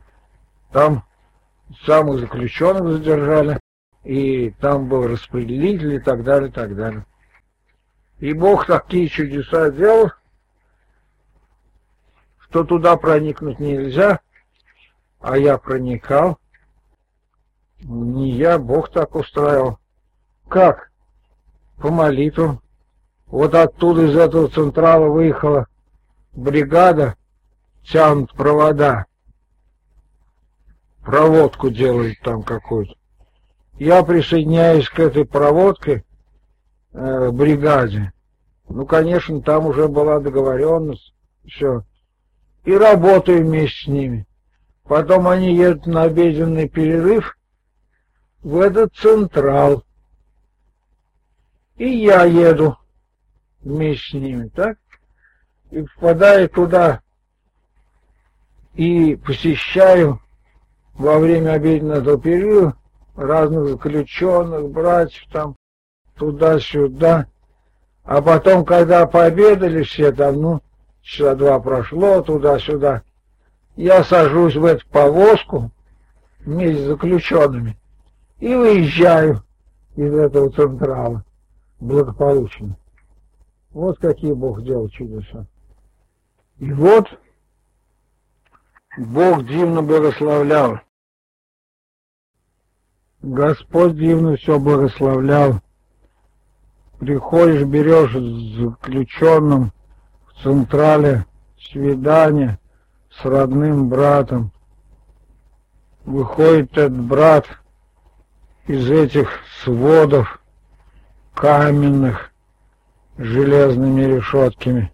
Там 0.72 1.04
самых 1.86 2.20
заключенных 2.20 2.94
задержали, 2.94 3.60
и 4.04 4.52
там 4.62 4.88
был 4.88 5.08
распределитель 5.08 5.96
и 5.96 6.00
так 6.00 6.24
далее, 6.24 6.50
и 6.50 6.52
так 6.52 6.76
далее. 6.76 7.06
И 8.20 8.34
Бог 8.34 8.68
такие 8.68 9.08
чудеса 9.08 9.72
делал, 9.72 10.12
что 12.42 12.64
туда 12.64 12.96
проникнуть 12.96 13.60
нельзя, 13.60 14.20
а 15.20 15.38
я 15.38 15.58
проникал. 15.58 16.38
Не 17.80 18.32
я, 18.34 18.60
Бог 18.60 18.92
так 18.92 19.16
устраивал. 19.16 19.81
Как? 20.52 20.92
По 21.78 21.90
молитвам. 21.90 22.62
Вот 23.28 23.56
оттуда 23.56 24.06
из 24.06 24.18
этого 24.18 24.50
централа 24.50 25.08
выехала 25.08 25.68
бригада, 26.34 27.16
тянут 27.84 28.34
провода. 28.34 29.06
Проводку 31.06 31.70
делают 31.70 32.20
там 32.20 32.44
какую-то. 32.44 32.94
Я 33.80 34.04
присоединяюсь 34.04 34.90
к 34.90 35.00
этой 35.00 35.24
проводке 35.24 36.04
э, 36.92 37.32
бригаде. 37.32 38.12
Ну, 38.68 38.86
конечно, 38.86 39.42
там 39.42 39.68
уже 39.68 39.88
была 39.88 40.20
договоренность, 40.20 41.14
все 41.46 41.86
и 42.66 42.76
работаю 42.76 43.46
вместе 43.46 43.86
с 43.86 43.88
ними. 43.88 44.28
Потом 44.84 45.30
они 45.30 45.56
едут 45.56 45.86
на 45.86 46.04
обеденный 46.04 46.68
перерыв 46.68 47.38
в 48.44 48.60
этот 48.60 48.94
централ. 48.96 49.86
И 51.82 52.04
я 52.04 52.26
еду 52.26 52.78
вместе 53.64 54.10
с 54.12 54.14
ними, 54.14 54.50
так? 54.50 54.78
И 55.72 55.82
попадаю 55.82 56.48
туда 56.48 57.02
и 58.76 59.16
посещаю 59.16 60.22
во 60.94 61.18
время 61.18 61.54
обеденного 61.54 62.22
перерыва 62.22 62.78
разных 63.16 63.68
заключенных, 63.70 64.70
братьев 64.70 65.24
там, 65.32 65.56
туда-сюда. 66.18 67.26
А 68.04 68.22
потом, 68.22 68.64
когда 68.64 69.08
пообедали 69.08 69.82
все 69.82 70.12
там, 70.12 70.40
ну, 70.40 70.62
часа 71.02 71.34
два 71.34 71.60
прошло 71.60 72.22
туда-сюда. 72.22 73.02
Я 73.76 74.04
сажусь 74.04 74.56
в 74.56 74.66
эту 74.66 74.88
повозку 74.90 75.72
вместе 76.42 76.84
с 76.84 76.88
заключенными 76.90 77.76
и 78.38 78.54
выезжаю 78.54 79.44
из 79.96 80.14
этого 80.14 80.52
централа 80.52 81.26
благополучно. 81.82 82.78
Вот 83.72 84.00
какие 84.00 84.32
Бог 84.32 84.64
делал 84.64 84.88
чудеса. 84.90 85.46
И 86.58 86.72
вот 86.72 87.08
Бог 88.98 89.46
дивно 89.46 89.82
благословлял. 89.82 90.80
Господь 93.22 93.98
дивно 93.98 94.36
все 94.38 94.60
благословлял. 94.60 95.62
Приходишь, 97.00 97.64
берешь 97.64 98.14
заключенным 98.58 99.72
Централе 100.44 101.26
свидание 101.72 102.60
с 103.12 103.26
родным 103.26 103.90
братом. 103.90 104.52
Выходит 106.04 106.72
этот 106.72 107.00
брат 107.00 107.46
из 108.68 108.90
этих 108.90 109.30
сводов 109.64 110.41
каменных 111.34 112.32
железными 113.18 114.02
решетками. 114.02 114.92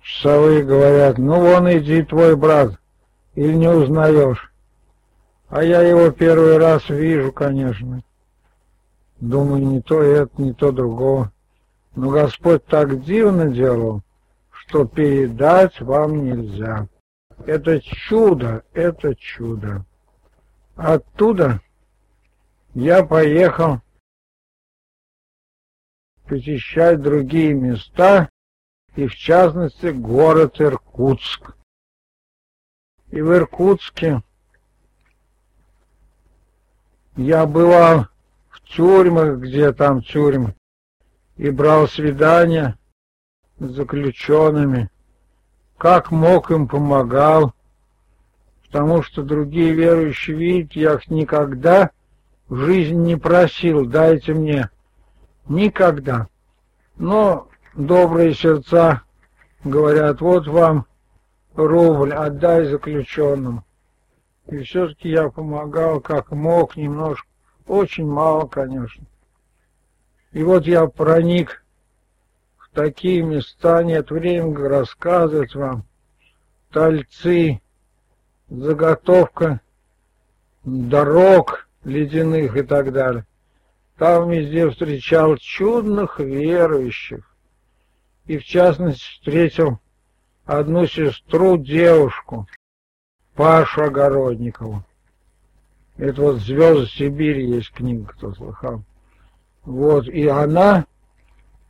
Часовые 0.00 0.64
говорят, 0.64 1.18
ну 1.18 1.40
вон 1.40 1.70
иди 1.70 2.02
твой 2.02 2.36
брат, 2.36 2.78
или 3.34 3.54
не 3.54 3.68
узнаешь. 3.68 4.52
А 5.48 5.62
я 5.62 5.82
его 5.82 6.10
первый 6.10 6.58
раз 6.58 6.88
вижу, 6.88 7.30
конечно. 7.30 8.02
Думаю, 9.20 9.66
не 9.66 9.80
то 9.80 10.02
это, 10.02 10.30
не 10.40 10.52
то 10.52 10.72
другого. 10.72 11.30
Но 11.94 12.08
Господь 12.08 12.64
так 12.64 13.04
дивно 13.04 13.50
делал, 13.50 14.02
что 14.50 14.86
передать 14.86 15.80
вам 15.80 16.24
нельзя. 16.24 16.88
Это 17.46 17.80
чудо, 17.80 18.62
это 18.72 19.14
чудо. 19.14 19.84
Оттуда 20.74 21.60
я 22.74 23.04
поехал 23.04 23.80
посещать 26.32 27.02
другие 27.02 27.52
места, 27.52 28.30
и 28.96 29.06
в 29.06 29.14
частности 29.14 29.88
город 29.88 30.62
Иркутск. 30.62 31.54
И 33.10 33.20
в 33.20 33.34
Иркутске 33.34 34.22
я 37.16 37.44
бывал 37.44 38.06
в 38.48 38.62
тюрьмах, 38.62 39.40
где 39.40 39.74
там 39.74 40.00
тюрьмы, 40.00 40.54
и 41.36 41.50
брал 41.50 41.86
свидания 41.86 42.78
с 43.58 43.66
заключенными, 43.66 44.88
как 45.76 46.10
мог 46.10 46.50
им 46.50 46.66
помогал, 46.66 47.52
потому 48.64 49.02
что 49.02 49.22
другие 49.22 49.74
верующие, 49.74 50.34
видят, 50.34 50.72
я 50.72 50.94
их 50.94 51.10
никогда 51.10 51.90
в 52.48 52.56
жизни 52.56 53.08
не 53.08 53.16
просил, 53.16 53.84
дайте 53.84 54.32
мне, 54.32 54.70
никогда. 55.48 56.28
Но 56.96 57.48
добрые 57.74 58.34
сердца 58.34 59.02
говорят, 59.64 60.20
вот 60.20 60.46
вам 60.46 60.86
рубль, 61.54 62.12
отдай 62.12 62.64
заключенным. 62.64 63.64
И 64.46 64.58
все-таки 64.58 65.08
я 65.08 65.28
помогал, 65.28 66.00
как 66.00 66.30
мог, 66.30 66.76
немножко, 66.76 67.26
очень 67.66 68.06
мало, 68.06 68.46
конечно. 68.46 69.04
И 70.32 70.42
вот 70.42 70.66
я 70.66 70.86
проник 70.86 71.62
такие 72.72 73.22
места 73.22 73.82
нет 73.82 74.10
времени 74.10 74.54
рассказывать 74.54 75.54
вам. 75.54 75.84
Тальцы, 76.70 77.60
заготовка 78.48 79.60
дорог 80.64 81.68
ледяных 81.84 82.56
и 82.56 82.62
так 82.62 82.92
далее. 82.92 83.26
Там 84.02 84.30
везде 84.30 84.68
встречал 84.68 85.36
чудных 85.36 86.18
верующих. 86.18 87.36
и 88.26 88.36
в 88.36 88.44
частности 88.44 89.00
встретил 89.12 89.78
одну 90.44 90.88
сестру, 90.88 91.56
девушку, 91.56 92.48
Пашу 93.36 93.84
Огородникову. 93.84 94.84
Это 95.98 96.20
вот 96.20 96.38
«Звезды 96.38 96.86
Сибири» 96.86 97.46
есть 97.46 97.70
книга, 97.70 98.06
кто 98.08 98.34
слыхал. 98.34 98.82
Вот, 99.62 100.08
и 100.08 100.26
она 100.26 100.86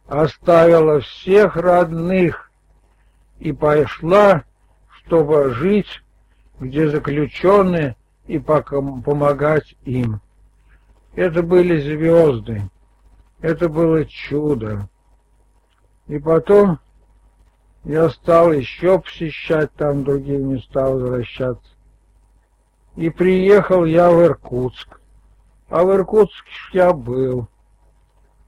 оставила 0.07 1.01
всех 1.01 1.57
родных 1.57 2.51
и 3.41 3.53
пошла, 3.53 4.45
чтобы 5.05 5.53
жить, 5.53 6.03
где 6.59 6.89
заключенные, 6.89 7.95
и 8.27 8.39
помогать 8.39 9.77
им. 9.85 10.23
Это 11.15 11.43
были 11.43 11.79
звезды, 11.79 12.63
это 13.41 13.69
было 13.69 14.05
чудо. 14.07 14.89
И 16.07 16.19
потом 16.19 16.79
я 17.85 18.09
стал 18.11 18.53
еще 18.53 18.99
посещать 18.99 19.73
там 19.75 20.05
другие 20.05 20.39
места, 20.39 20.89
возвращаться. 20.89 21.71
И 22.97 23.11
приехал 23.11 23.85
я 23.85 24.11
в 24.11 24.23
Иркутск. 24.23 25.01
А 25.69 25.85
в 25.85 25.93
Иркутске 25.95 26.51
я 26.73 26.93
был. 26.93 27.49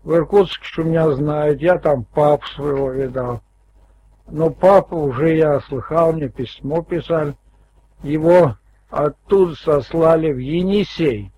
В 0.02 0.14
Иркутске 0.14 0.64
что 0.64 0.84
меня 0.84 1.10
знают, 1.12 1.60
я 1.60 1.78
там 1.78 2.04
папу 2.04 2.46
своего 2.48 2.90
видал. 2.90 3.42
Но 4.26 4.50
папа 4.50 4.94
уже 4.94 5.36
я 5.36 5.60
слыхал, 5.60 6.12
мне 6.12 6.28
письмо 6.28 6.82
писали. 6.82 7.36
Его 8.02 8.56
оттуда 8.90 9.54
сослали 9.54 10.32
в 10.32 10.38
Енисей. 10.38 11.34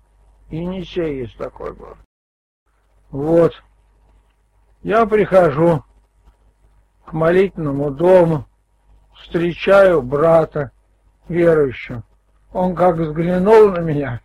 Енисей 0.49 1.21
есть 1.21 1.37
такой 1.37 1.73
город. 1.73 1.97
Вот. 3.09 3.53
Я 4.83 5.05
прихожу 5.05 5.83
к 7.05 7.13
молитвенному 7.13 7.91
дому, 7.91 8.45
встречаю 9.15 10.01
брата 10.01 10.71
верующего. 11.27 12.03
Он 12.53 12.75
как 12.75 12.97
взглянул 12.97 13.71
на 13.71 13.79
меня 13.79 14.21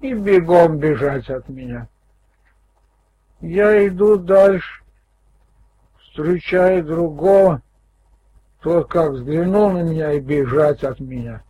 и 0.00 0.14
бегом 0.14 0.78
бежать 0.78 1.28
от 1.30 1.48
меня. 1.48 1.88
Я 3.40 3.86
иду 3.86 4.16
дальше, 4.16 4.82
встречаю 6.00 6.84
другого, 6.84 7.62
тот 8.60 8.88
как 8.88 9.12
взглянул 9.12 9.70
на 9.70 9.82
меня 9.82 10.12
и 10.12 10.20
бежать 10.20 10.82
от 10.82 10.98
меня. 11.00 11.42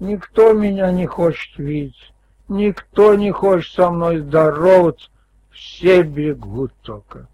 Никто 0.00 0.52
меня 0.52 0.90
не 0.90 1.06
хочет 1.06 1.56
видеть, 1.58 2.11
никто 2.48 3.14
не 3.14 3.30
хочет 3.30 3.72
со 3.72 3.90
мной 3.90 4.20
здороваться, 4.20 5.10
все 5.50 6.02
бегут 6.02 6.72
только. 6.82 7.28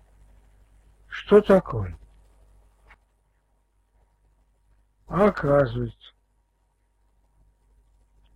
Что 1.08 1.40
такое? 1.40 1.98
Оказывается, 5.06 6.12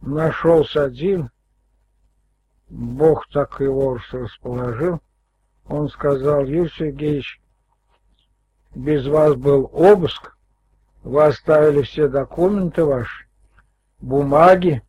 нашелся 0.01 0.85
один, 0.85 1.31
Бог 2.69 3.29
так 3.29 3.61
его 3.61 3.99
расположил, 4.11 5.01
он 5.67 5.91
сказал, 5.91 6.45
Юрий 6.47 6.71
Сергеевич, 6.71 7.41
без 8.75 9.07
вас 9.07 9.35
был 9.35 9.69
обыск, 9.73 10.37
вы 11.03 11.25
оставили 11.25 11.83
все 11.83 12.09
документы 12.09 12.85
ваши, 12.85 13.27
бумаги, 14.01 14.83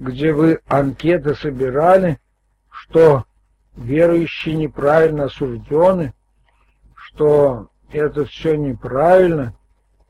где 0.00 0.32
вы 0.32 0.60
анкеты 0.66 1.34
собирали, 1.34 2.18
что 2.70 3.26
верующие 3.76 4.56
неправильно 4.56 5.24
осуждены, 5.24 6.14
что 6.94 7.68
это 7.92 8.24
все 8.24 8.56
неправильно, 8.56 9.54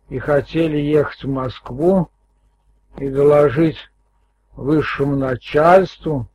и 0.08 0.20
хотели 0.20 0.76
ехать 0.76 1.24
в 1.24 1.28
Москву 1.28 2.08
и 2.98 3.08
доложить 3.08 3.78
высшему 4.52 5.16
начальству 5.16 6.28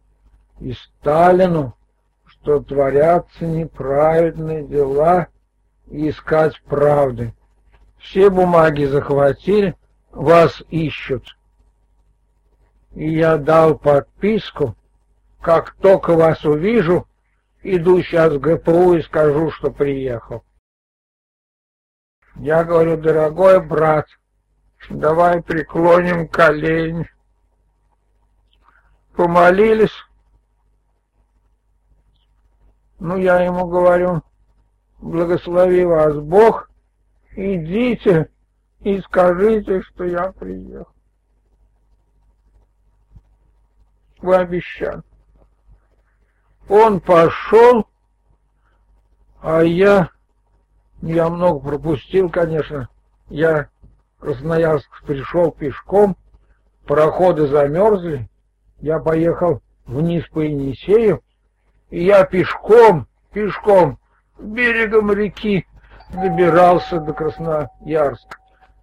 и 0.59 0.73
Сталину, 0.73 1.77
что 2.25 2.59
творятся 2.59 3.45
неправильные 3.45 4.67
дела 4.67 5.27
и 5.87 6.09
искать 6.09 6.61
правды. 6.63 7.33
Все 7.99 8.29
бумаги 8.29 8.83
захватили, 8.83 9.75
вас 10.11 10.61
ищут. 10.69 11.34
И 12.95 13.13
я 13.13 13.37
дал 13.37 13.77
подписку, 13.77 14.75
как 15.41 15.75
только 15.75 16.13
вас 16.15 16.43
увижу, 16.45 17.07
иду 17.61 18.01
сейчас 18.01 18.33
в 18.33 18.39
ГПУ 18.39 18.95
и 18.95 19.01
скажу, 19.01 19.51
что 19.51 19.69
приехал. 19.69 20.43
Я 22.35 22.63
говорю, 22.63 22.95
дорогой 22.97 23.61
брат, 23.61 24.07
давай 24.89 25.41
преклоним 25.41 26.27
колени. 26.29 27.09
Помолились. 29.15 29.95
Ну, 32.99 33.17
я 33.17 33.41
ему 33.41 33.67
говорю, 33.67 34.23
благослови 34.99 35.83
вас 35.83 36.15
Бог, 36.15 36.69
идите 37.35 38.29
и 38.81 39.01
скажите, 39.01 39.81
что 39.81 40.05
я 40.05 40.31
приехал. 40.31 40.94
Вы 44.21 44.35
обещали. 44.35 45.01
Он 46.67 46.99
пошел, 46.99 47.87
а 49.41 49.61
я 49.61 50.09
я 51.01 51.29
много 51.29 51.59
пропустил, 51.59 52.29
конечно. 52.29 52.89
Я 53.29 53.69
в 54.17 54.21
Красноярск 54.21 55.03
пришел 55.03 55.51
пешком, 55.51 56.17
пароходы 56.87 57.47
замерзли. 57.47 58.29
Я 58.79 58.99
поехал 58.99 59.61
вниз 59.85 60.25
по 60.29 60.39
Енисею, 60.39 61.23
и 61.89 62.03
я 62.03 62.25
пешком, 62.25 63.07
пешком, 63.31 63.99
берегом 64.39 65.11
реки 65.11 65.67
добирался 66.11 66.99
до 66.99 67.13
Красноярска. 67.13 68.37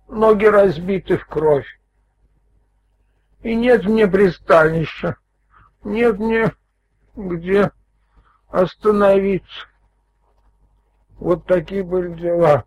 Ноги 0.09 0.45
разбиты 0.45 1.17
в 1.17 1.27
кровь. 1.27 1.67
И 3.43 3.55
нет 3.57 3.85
мне 3.85 4.07
пристанища, 4.07 5.17
нет 5.85 6.19
мне 6.19 6.53
где 7.15 7.71
остановиться. 8.49 9.67
Вот 11.19 11.47
такие 11.47 11.83
были 11.83 12.15
дела. 12.15 12.65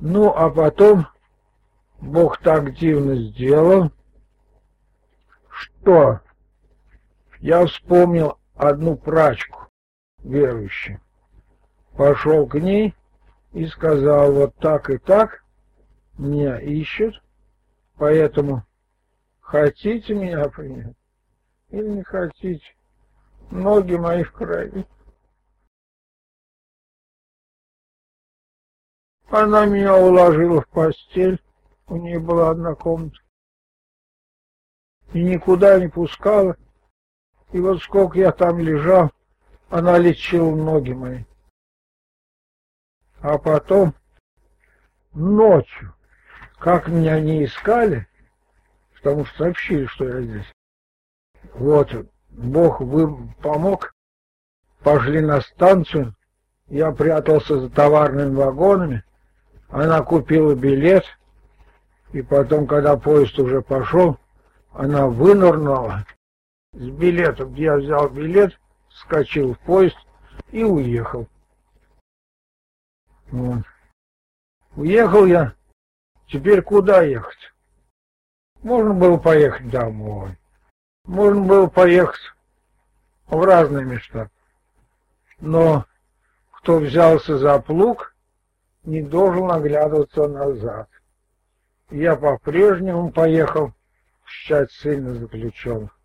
Ну, 0.00 0.32
а 0.34 0.50
потом 0.50 1.06
Бог 2.00 2.38
так 2.38 2.74
дивно 2.74 3.16
сделал, 3.16 3.90
что 5.48 6.20
я 7.38 7.66
вспомнил 7.66 8.38
одну 8.54 8.96
прачку 8.96 9.66
верующую. 10.18 11.00
Пошел 11.96 12.46
к 12.46 12.58
ней 12.58 12.94
и 13.52 13.66
сказал, 13.66 14.32
вот 14.32 14.54
так 14.56 14.90
и 14.90 14.98
так 14.98 15.44
меня 16.16 16.58
ищут, 16.58 17.22
поэтому 17.96 18.64
хотите 19.40 20.14
меня 20.14 20.48
принять 20.48 20.96
или 21.72 21.88
не 21.88 22.02
хотите, 22.02 22.76
ноги 23.50 23.94
мои 23.94 24.22
в 24.22 24.32
крови. 24.32 24.86
Она 29.28 29.64
меня 29.64 29.96
уложила 29.96 30.60
в 30.60 30.68
постель, 30.68 31.42
у 31.86 31.96
нее 31.96 32.20
была 32.20 32.50
одна 32.50 32.74
комната, 32.74 33.18
и 35.14 35.22
никуда 35.22 35.80
не 35.80 35.88
пускала. 35.88 36.56
И 37.52 37.60
вот 37.60 37.82
сколько 37.82 38.18
я 38.18 38.32
там 38.32 38.58
лежал, 38.58 39.10
она 39.70 39.98
лечила 39.98 40.54
ноги 40.54 40.92
мои. 40.92 41.24
А 43.20 43.38
потом 43.38 43.94
ночью, 45.14 45.94
как 46.58 46.88
меня 46.88 47.18
не 47.20 47.46
искали, 47.46 48.06
потому 48.94 49.24
что 49.24 49.44
сообщили, 49.44 49.86
что 49.86 50.04
я 50.06 50.20
здесь. 50.20 50.52
Вот, 51.54 51.90
Бог 52.30 52.80
вы 52.80 53.32
помог, 53.42 53.94
пошли 54.82 55.20
на 55.20 55.40
станцию, 55.40 56.14
я 56.68 56.92
прятался 56.92 57.60
за 57.60 57.70
товарными 57.70 58.34
вагонами, 58.34 59.04
она 59.68 60.02
купила 60.02 60.54
билет, 60.54 61.04
и 62.12 62.22
потом, 62.22 62.66
когда 62.66 62.96
поезд 62.96 63.38
уже 63.38 63.62
пошел, 63.62 64.18
она 64.72 65.06
вынырнула 65.06 66.06
с 66.72 66.88
билетом, 66.88 67.54
я 67.54 67.76
взял 67.76 68.08
билет, 68.08 68.58
вскочил 68.88 69.54
в 69.54 69.58
поезд 69.60 69.96
и 70.50 70.64
уехал. 70.64 71.28
Вот. 73.30 73.64
Уехал 74.76 75.26
я. 75.26 75.54
Теперь 76.28 76.62
куда 76.62 77.02
ехать? 77.02 77.52
Можно 78.62 78.94
было 78.94 79.16
поехать 79.16 79.68
домой. 79.70 80.38
Можно 81.04 81.40
было 81.40 81.66
поехать 81.66 82.20
в 83.26 83.42
разные 83.42 83.84
места. 83.84 84.30
Но 85.40 85.86
кто 86.52 86.78
взялся 86.78 87.38
за 87.38 87.58
плуг, 87.58 88.14
не 88.84 89.02
должен 89.02 89.50
оглядываться 89.50 90.28
назад. 90.28 90.88
Я 91.90 92.16
по-прежнему 92.16 93.10
поехал 93.10 93.72
считать 94.24 94.70
сильно 94.72 95.14
заключенных. 95.14 95.96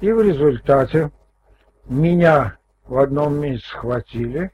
И 0.00 0.10
в 0.10 0.20
результате 0.22 1.10
меня 1.84 2.58
в 2.84 2.96
одном 2.98 3.40
месяце 3.40 3.68
схватили, 3.68 4.52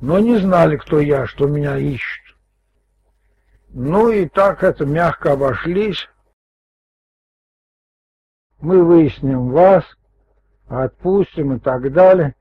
но 0.00 0.18
не 0.18 0.36
знали, 0.38 0.76
кто 0.76 1.00
я, 1.00 1.26
что 1.26 1.46
меня 1.46 1.78
ищут. 1.78 2.36
Ну 3.70 4.10
и 4.10 4.28
так 4.28 4.62
это 4.62 4.84
мягко 4.84 5.32
обошлись. 5.32 6.08
Мы 8.60 8.82
выясним 8.82 9.50
вас, 9.50 9.84
отпустим 10.68 11.56
и 11.56 11.58
так 11.58 11.92
далее. 11.92 12.34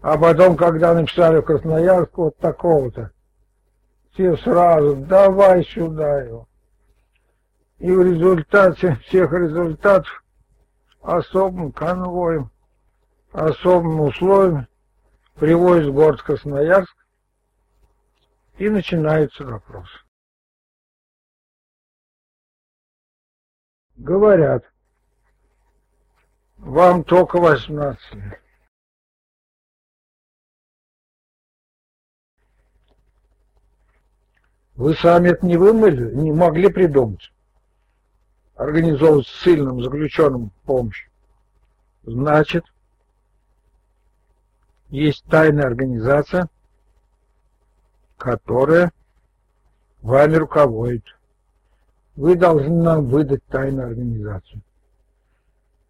А 0.00 0.16
потом, 0.16 0.56
когда 0.56 0.94
написали 0.94 1.38
в 1.38 1.42
Красноярск 1.42 2.16
вот 2.16 2.36
такого-то, 2.38 3.12
все 4.12 4.36
сразу, 4.36 4.96
давай 4.96 5.64
сюда 5.64 6.20
его. 6.20 6.48
И 7.78 7.90
в 7.90 8.02
результате 8.02 8.96
всех 9.06 9.32
результатов 9.32 10.24
особым 11.00 11.72
конвоем, 11.72 12.50
особым 13.32 14.00
условием 14.00 14.66
привозят 15.36 15.86
в 15.86 15.94
город 15.94 16.22
Красноярск 16.22 16.96
и 18.58 18.68
начинается 18.68 19.44
допрос. 19.44 19.88
Говорят, 23.96 24.64
вам 26.58 27.04
только 27.04 27.38
18 27.38 28.14
лет. 28.14 28.40
Вы 34.74 34.94
сами 34.94 35.30
это 35.30 35.44
не 35.44 35.56
вымыли, 35.56 36.14
не 36.14 36.30
могли 36.30 36.68
придумать. 36.70 37.32
Организовывать 38.54 39.26
сильным 39.26 39.82
заключенным 39.82 40.50
помощь. 40.64 41.08
Значит, 42.04 42.64
есть 44.88 45.24
тайная 45.24 45.66
организация, 45.66 46.48
которая 48.16 48.92
вами 50.00 50.36
руководит. 50.36 51.04
Вы 52.14 52.36
должны 52.36 52.82
нам 52.82 53.08
выдать 53.08 53.44
тайную 53.46 53.88
организацию. 53.88 54.62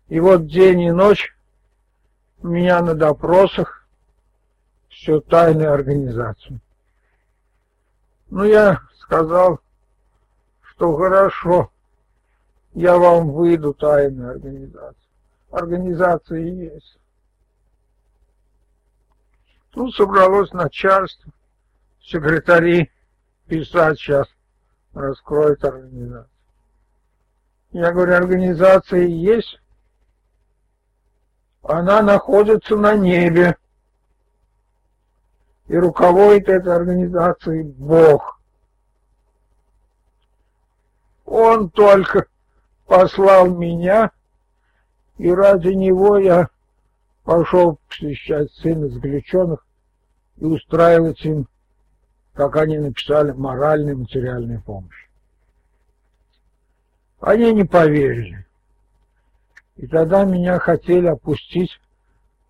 И 0.08 0.20
вот 0.20 0.46
день 0.46 0.80
и 0.82 0.90
ночь 0.90 1.36
у 2.40 2.48
меня 2.48 2.80
на 2.80 2.94
допросах 2.94 3.86
все 4.88 5.20
тайная 5.20 5.72
организация. 5.72 6.60
Ну, 8.30 8.44
я 8.44 8.80
сказал, 9.00 9.60
что 10.62 10.96
хорошо, 10.96 11.70
я 12.72 12.96
вам 12.96 13.32
выйду 13.32 13.74
тайную 13.74 14.30
организацию. 14.32 14.96
Организация 15.50 16.40
есть. 16.40 16.98
Тут 19.70 19.94
собралось 19.94 20.52
начальство, 20.52 21.32
секретари 22.00 22.90
писать 23.46 23.98
сейчас, 23.98 24.26
раскроет 24.94 25.64
организацию. 25.64 26.30
Я 27.72 27.92
говорю, 27.92 28.14
организация 28.14 29.06
есть, 29.06 29.60
она 31.62 32.02
находится 32.02 32.76
на 32.76 32.94
небе 32.94 33.56
и 35.66 35.76
руководит 35.76 36.48
этой 36.48 36.74
организацией 36.74 37.62
Бог. 37.62 38.40
Он 41.24 41.68
только 41.70 42.26
послал 42.86 43.54
меня, 43.54 44.10
и 45.18 45.30
ради 45.30 45.68
него 45.68 46.16
я 46.16 46.48
пошел 47.24 47.78
посещать 47.88 48.50
сына 48.52 48.88
заключенных 48.88 49.66
и 50.36 50.44
устраивать 50.46 51.22
им, 51.24 51.46
как 52.32 52.56
они 52.56 52.78
написали, 52.78 53.32
моральную 53.32 53.96
и 53.96 53.98
материальную 53.98 54.62
помощь. 54.62 55.08
Они 57.20 57.52
не 57.52 57.64
поверили. 57.64 58.47
И 59.78 59.86
тогда 59.86 60.24
меня 60.24 60.58
хотели 60.58 61.06
опустить 61.06 61.80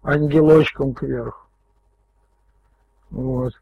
ангелочком 0.02 0.94
кверху. 0.94 1.46
Вот. 3.10 3.52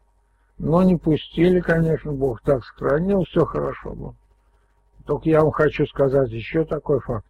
Но 0.57 0.83
не 0.83 0.95
пустили, 0.95 1.59
конечно, 1.59 2.13
Бог 2.13 2.41
так 2.41 2.63
сохранил, 2.63 3.25
все 3.25 3.45
хорошо 3.45 3.93
было. 3.93 4.15
Только 5.05 5.29
я 5.29 5.41
вам 5.41 5.51
хочу 5.51 5.85
сказать 5.85 6.29
еще 6.31 6.63
такой 6.63 7.01
факт, 7.01 7.27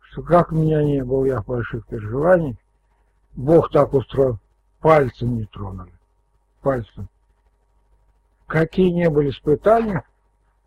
что 0.00 0.22
как 0.22 0.52
меня 0.52 0.82
не 0.84 1.02
было 1.02 1.24
я 1.24 1.42
больших 1.42 1.86
переживаний, 1.86 2.56
Бог 3.32 3.70
так 3.72 3.92
устроил, 3.94 4.38
пальцем 4.80 5.36
не 5.36 5.46
тронули. 5.46 5.92
Пальцем. 6.60 7.08
Какие 8.46 8.90
не 8.90 9.10
были 9.10 9.30
испытания 9.30 10.04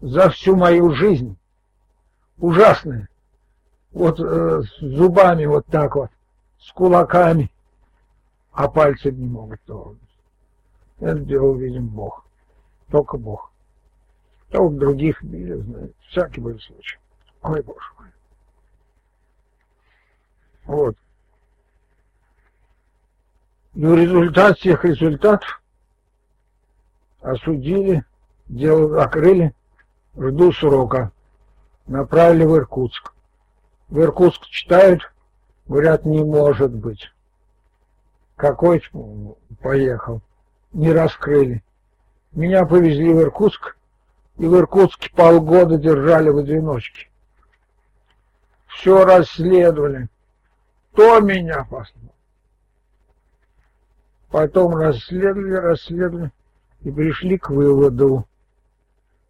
за 0.02 0.30
всю 0.30 0.58
мою 0.58 0.94
жизнь. 0.94 1.38
Ужасные. 2.38 3.08
Вот 3.96 4.20
э, 4.20 4.62
с 4.62 4.80
зубами 4.82 5.46
вот 5.46 5.66
так 5.68 5.96
вот, 5.96 6.12
с 6.60 6.70
кулаками, 6.74 7.50
а 8.52 8.68
пальцы 8.68 9.10
не 9.10 9.26
могут 9.26 9.62
трогать. 9.62 9.98
Это 11.00 11.20
делал, 11.20 11.56
видим, 11.56 11.88
Бог. 11.88 12.26
Только 12.92 13.16
Бог. 13.16 13.54
Только 14.50 14.76
других 14.76 15.24
били, 15.24 15.54
знаете. 15.54 15.94
Всякий 16.10 16.42
был 16.42 16.60
случай. 16.60 16.98
Ой, 17.42 17.62
Боже 17.62 17.88
мой. 17.98 18.08
Вот. 20.66 20.98
И 23.76 23.86
в 23.86 23.96
результате 23.96 24.60
всех 24.60 24.84
результатов 24.84 25.64
осудили, 27.22 28.04
дело 28.48 28.90
закрыли, 28.90 29.56
жду 30.18 30.52
срока. 30.52 31.14
Направили 31.88 32.44
в 32.44 32.58
Иркутск. 32.58 33.15
В 33.90 34.00
Иркутск 34.00 34.46
читают, 34.48 35.14
говорят, 35.68 36.06
не 36.06 36.24
может 36.24 36.74
быть. 36.74 37.12
Какой 38.36 38.84
поехал 39.62 40.22
не 40.74 40.92
раскрыли. 40.92 41.64
Меня 42.32 42.66
повезли 42.66 43.14
в 43.14 43.22
Иркутск, 43.22 43.78
и 44.38 44.46
в 44.46 44.58
Иркутске 44.58 45.10
полгода 45.16 45.78
держали 45.78 46.30
в 46.30 46.38
одиночке. 46.38 47.10
Все 48.68 49.06
расследовали. 49.06 50.10
Кто 50.92 51.22
меня 51.22 51.64
послал? 51.64 52.14
Потом 54.30 54.76
расследовали, 54.76 55.54
расследовали 55.54 56.32
и 56.82 56.92
пришли 56.92 57.38
к 57.38 57.50
выводу, 57.50 58.28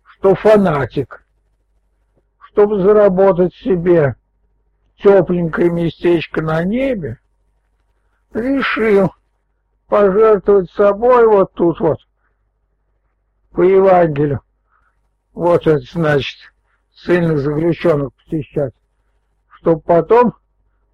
что 0.03 0.33
фанатик, 0.33 1.23
чтобы 2.39 2.81
заработать 2.81 3.53
себе 3.55 4.15
тепленькое 4.97 5.69
местечко 5.69 6.41
на 6.41 6.63
небе, 6.63 7.19
решил 8.33 9.13
пожертвовать 9.87 10.71
собой 10.71 11.27
вот 11.27 11.53
тут 11.53 11.79
вот, 11.79 11.99
по 13.51 13.61
Евангелию. 13.61 14.41
Вот 15.33 15.67
это 15.67 15.83
значит, 15.91 16.37
сильных 16.93 17.39
заключенных 17.39 18.13
посещать. 18.13 18.73
Чтобы 19.49 19.81
потом 19.81 20.35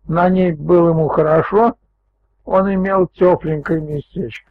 на 0.06 0.30
ней 0.30 0.52
было 0.52 0.90
ему 0.90 1.08
хорошо, 1.08 1.78
он 2.44 2.74
имел 2.74 3.08
тепленькое 3.08 3.82
местечко. 3.82 4.50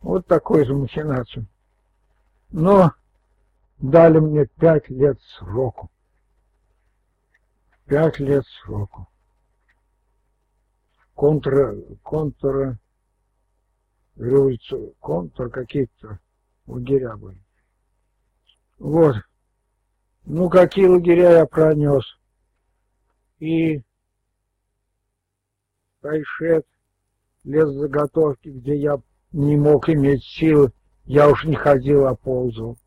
Вот 0.00 0.26
такой 0.26 0.64
же. 0.64 0.74
Но 2.50 2.92
дали 3.78 4.18
мне 4.18 4.46
пять 4.46 4.88
лет 4.88 5.20
сроку. 5.38 5.90
Пять 7.90 8.20
лет 8.20 8.44
сроку. 8.46 9.08
Контра, 11.14 11.74
контра, 12.04 12.78
революцию, 14.14 14.94
контр 15.00 15.50
какие-то 15.50 16.20
лагеря 16.68 17.16
были. 17.16 17.42
Вот. 18.78 19.16
Ну, 20.24 20.48
какие 20.48 20.86
лагеря 20.86 21.38
я 21.38 21.46
пронес. 21.46 22.04
И 23.40 23.82
Тайшет, 26.00 26.68
лесзаготовки, 27.42 28.50
где 28.50 28.76
я 28.76 29.02
не 29.32 29.56
мог 29.56 29.88
иметь 29.88 30.22
силы, 30.22 30.72
я 31.06 31.28
уж 31.28 31.44
не 31.44 31.56
ходил, 31.56 32.06
а 32.06 32.14
ползал. 32.14 32.78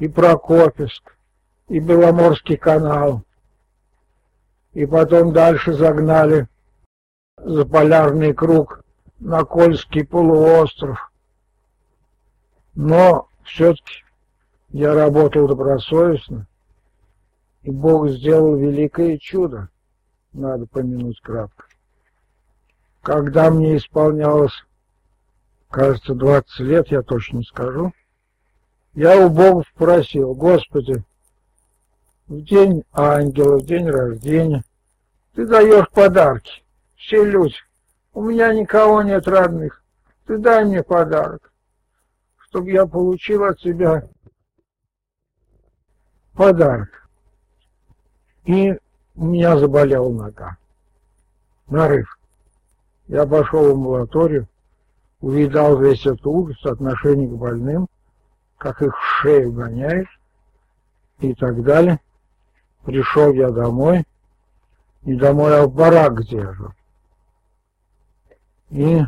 И 0.00 0.08
Прокопьевск, 0.08 1.15
и 1.68 1.80
Беломорский 1.80 2.56
канал. 2.56 3.22
И 4.72 4.86
потом 4.86 5.32
дальше 5.32 5.72
загнали 5.72 6.48
за 7.38 7.64
полярный 7.64 8.34
круг 8.34 8.84
на 9.18 9.44
Кольский 9.44 10.04
полуостров. 10.04 11.10
Но 12.74 13.28
все-таки 13.44 14.04
я 14.68 14.94
работал 14.94 15.48
добросовестно, 15.48 16.46
и 17.62 17.70
Бог 17.70 18.10
сделал 18.10 18.56
великое 18.56 19.16
чудо, 19.18 19.70
надо 20.32 20.66
помянуть 20.66 21.20
кратко. 21.20 21.66
Когда 23.00 23.50
мне 23.50 23.78
исполнялось, 23.78 24.64
кажется, 25.70 26.14
20 26.14 26.60
лет, 26.60 26.88
я 26.88 27.02
точно 27.02 27.42
скажу, 27.42 27.92
я 28.92 29.24
у 29.24 29.30
Бога 29.30 29.64
спросил, 29.74 30.34
Господи, 30.34 31.02
в 32.28 32.40
день 32.42 32.84
ангела, 32.92 33.58
в 33.58 33.64
день 33.64 33.88
рождения, 33.88 34.64
ты 35.34 35.46
даешь 35.46 35.88
подарки, 35.90 36.64
все 36.96 37.24
люди, 37.24 37.56
у 38.12 38.22
меня 38.22 38.52
никого 38.52 39.02
нет 39.02 39.28
родных, 39.28 39.82
ты 40.26 40.38
дай 40.38 40.64
мне 40.64 40.82
подарок, 40.82 41.52
чтобы 42.38 42.70
я 42.70 42.86
получил 42.86 43.44
от 43.44 43.58
тебя 43.58 44.08
подарок. 46.34 47.08
И 48.44 48.78
у 49.16 49.24
меня 49.24 49.56
заболела 49.56 50.10
нога. 50.10 50.56
Нарыв. 51.66 52.18
Я 53.08 53.26
пошел 53.26 53.68
в 53.68 53.72
амбулаторию, 53.72 54.48
увидал 55.20 55.78
весь 55.78 56.06
этот 56.06 56.26
ужас, 56.26 56.64
отношение 56.64 57.28
к 57.28 57.32
больным, 57.32 57.88
как 58.58 58.82
их 58.82 58.96
в 58.96 59.02
шею 59.20 59.52
гоняют 59.52 60.08
и 61.20 61.34
так 61.34 61.62
далее. 61.62 62.00
Пришел 62.86 63.32
я 63.32 63.50
домой, 63.50 64.04
не 65.02 65.16
домой, 65.16 65.58
а 65.58 65.66
в 65.66 65.74
барак 65.74 66.22
держу. 66.24 66.72
И 68.70 69.00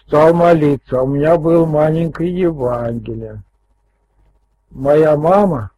стал 0.00 0.34
молиться. 0.34 1.00
У 1.00 1.06
меня 1.06 1.38
был 1.38 1.64
маленькое 1.64 2.36
Евангелие. 2.36 3.40
Моя 4.70 5.16
мама 5.16 5.70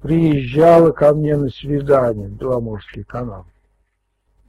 приезжала 0.00 0.92
ко 0.92 1.12
мне 1.12 1.36
на 1.36 1.50
свидание 1.50 2.28
в 2.28 2.32
Беломорский 2.32 3.04
канал 3.04 3.44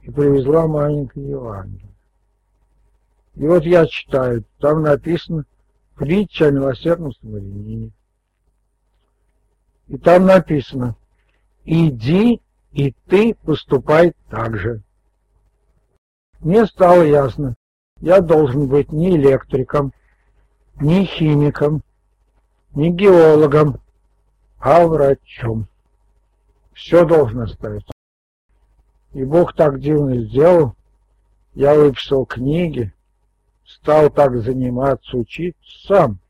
и 0.00 0.10
привезла 0.10 0.66
маленькое 0.66 1.28
Евангелие. 1.28 1.94
И 3.34 3.46
вот 3.46 3.64
я 3.64 3.86
читаю, 3.86 4.44
там 4.58 4.80
написано 4.80 5.44
притча 5.96 6.46
о 6.46 6.50
милосердном 6.50 7.12
самарянине. 7.12 7.90
И 9.88 9.98
там 9.98 10.24
написано, 10.24 10.96
иди 11.70 12.42
и 12.72 12.92
ты 13.06 13.34
поступай 13.34 14.12
так 14.28 14.56
же. 14.56 14.82
Мне 16.40 16.66
стало 16.66 17.02
ясно, 17.02 17.54
я 18.00 18.20
должен 18.20 18.68
быть 18.68 18.90
не 18.90 19.16
электриком, 19.16 19.92
не 20.80 21.04
химиком, 21.04 21.82
не 22.74 22.90
геологом, 22.90 23.80
а 24.58 24.86
врачом. 24.86 25.68
Все 26.72 27.04
должно 27.04 27.46
стать. 27.46 27.84
И 29.12 29.24
Бог 29.24 29.54
так 29.54 29.80
дивно 29.80 30.16
сделал. 30.22 30.74
Я 31.52 31.74
выписал 31.74 32.26
книги, 32.26 32.92
стал 33.64 34.10
так 34.10 34.36
заниматься, 34.40 35.16
учиться 35.16 35.86
сам, 35.86 36.20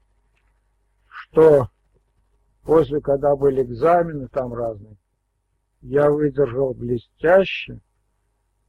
что 1.07 1.68
после, 2.62 3.01
когда 3.01 3.36
были 3.36 3.62
экзамены 3.62 4.28
там 4.28 4.53
разные, 4.55 4.97
я 5.81 6.11
выдержал 6.11 6.74
блестяще, 6.74 7.81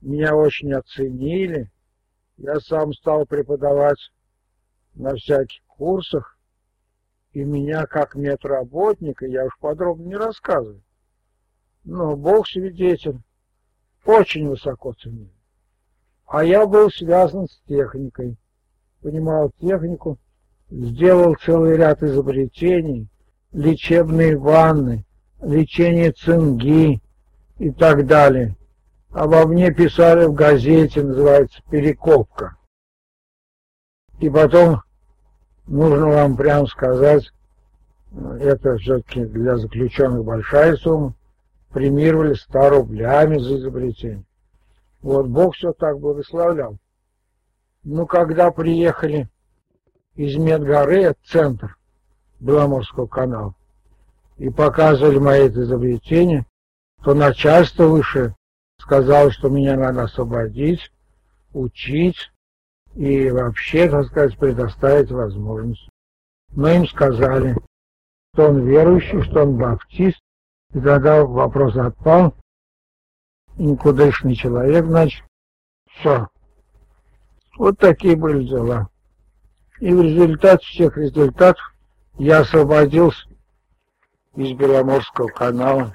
меня 0.01 0.35
очень 0.35 0.73
оценили, 0.73 1.69
я 2.37 2.59
сам 2.59 2.93
стал 2.93 3.25
преподавать 3.25 4.11
на 4.93 5.15
всяких 5.15 5.61
курсах, 5.67 6.37
и 7.33 7.43
меня 7.43 7.85
как 7.85 8.15
медработника, 8.15 9.25
я 9.25 9.45
уж 9.45 9.57
подробно 9.59 10.03
не 10.07 10.15
рассказываю, 10.15 10.81
но 11.83 12.15
Бог 12.15 12.47
свидетель, 12.47 13.19
очень 14.05 14.49
высоко 14.49 14.93
ценил. 14.93 15.31
А 16.25 16.43
я 16.43 16.65
был 16.65 16.89
связан 16.89 17.47
с 17.47 17.61
техникой, 17.67 18.37
понимал 19.01 19.51
технику, 19.59 20.17
сделал 20.69 21.35
целый 21.35 21.75
ряд 21.77 22.01
изобретений, 22.01 23.09
лечебные 23.51 24.37
ванны, 24.37 25.05
лечение 25.41 26.11
цинги 26.11 27.01
и 27.57 27.71
так 27.71 28.05
далее. 28.05 28.55
Обо 29.11 29.45
мне 29.45 29.73
писали 29.73 30.25
в 30.25 30.33
газете, 30.33 31.03
называется 31.03 31.61
«Перекопка». 31.69 32.55
И 34.19 34.29
потом, 34.29 34.81
нужно 35.67 36.07
вам 36.07 36.37
прямо 36.37 36.65
сказать, 36.67 37.29
это 38.39 38.77
все-таки 38.77 39.25
для 39.25 39.57
заключенных 39.57 40.23
большая 40.23 40.75
сумма, 40.75 41.15
премировали 41.71 42.33
100 42.33 42.69
рублями 42.69 43.37
за 43.37 43.57
изобретение. 43.57 44.23
Вот 45.01 45.27
Бог 45.27 45.55
все 45.55 45.73
так 45.73 45.99
благословлял. 45.99 46.77
Ну, 47.83 48.05
когда 48.05 48.51
приехали 48.51 49.27
из 50.15 50.35
Медгоры, 50.35 51.15
центр 51.25 51.77
Беломорского 52.39 53.07
канала, 53.07 53.55
и 54.41 54.49
показывали 54.49 55.19
мои 55.19 55.47
изобретения, 55.49 56.47
то 57.03 57.13
начальство 57.13 57.83
выше 57.83 58.35
сказал, 58.79 59.29
что 59.29 59.49
меня 59.49 59.77
надо 59.77 60.05
освободить, 60.05 60.91
учить 61.53 62.31
и 62.95 63.29
вообще, 63.29 63.87
так 63.87 64.07
сказать, 64.07 64.35
предоставить 64.39 65.11
возможность. 65.11 65.87
Но 66.49 66.71
им 66.71 66.87
сказали, 66.87 67.55
что 68.33 68.49
он 68.49 68.65
верующий, 68.65 69.21
что 69.21 69.43
он 69.43 69.57
баптист, 69.57 70.19
и 70.73 70.79
тогда 70.79 71.23
вопрос 71.23 71.77
отпал, 71.77 72.33
никудышный 73.57 74.33
человек, 74.33 74.85
значит, 74.85 75.23
все. 75.87 76.27
Вот 77.59 77.77
такие 77.77 78.15
были 78.15 78.47
дела. 78.47 78.89
И 79.79 79.93
в 79.93 80.01
результате 80.01 80.65
всех 80.65 80.97
результатов 80.97 81.75
я 82.17 82.39
освободился 82.39 83.27
из 84.35 84.53
Беломорского 84.53 85.27
канала 85.27 85.93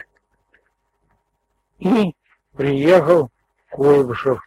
и 1.78 2.14
приехал 2.54 3.30
в 3.66 3.70
Куйбышев. 3.70 4.40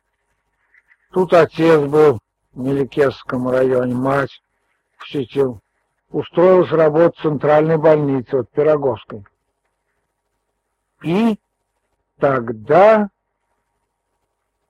Тут 1.11 1.33
отец 1.33 1.81
был 1.81 2.19
в 2.53 2.59
Меликесском 2.59 3.49
районе, 3.49 3.95
мать 3.95 4.41
посетил. 4.99 5.61
Устроился 6.11 6.75
работать 6.75 7.19
в 7.19 7.21
центральной 7.21 7.77
больнице, 7.77 8.37
вот 8.37 8.49
Пироговской. 8.49 9.23
И 11.03 11.39
тогда 12.17 13.09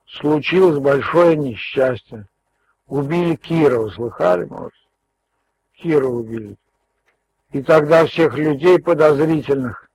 случилось 0.06 0.78
большое 0.78 1.36
несчастье. 1.36 2.28
Убили 2.86 3.36
Кирова, 3.36 3.88
слыхали, 3.90 4.44
может? 4.44 4.74
Кирова 5.74 6.14
убили. 6.14 6.56
И 7.52 7.62
тогда 7.62 8.06
всех 8.06 8.36
людей 8.38 8.78
подозрительных, 8.78 9.90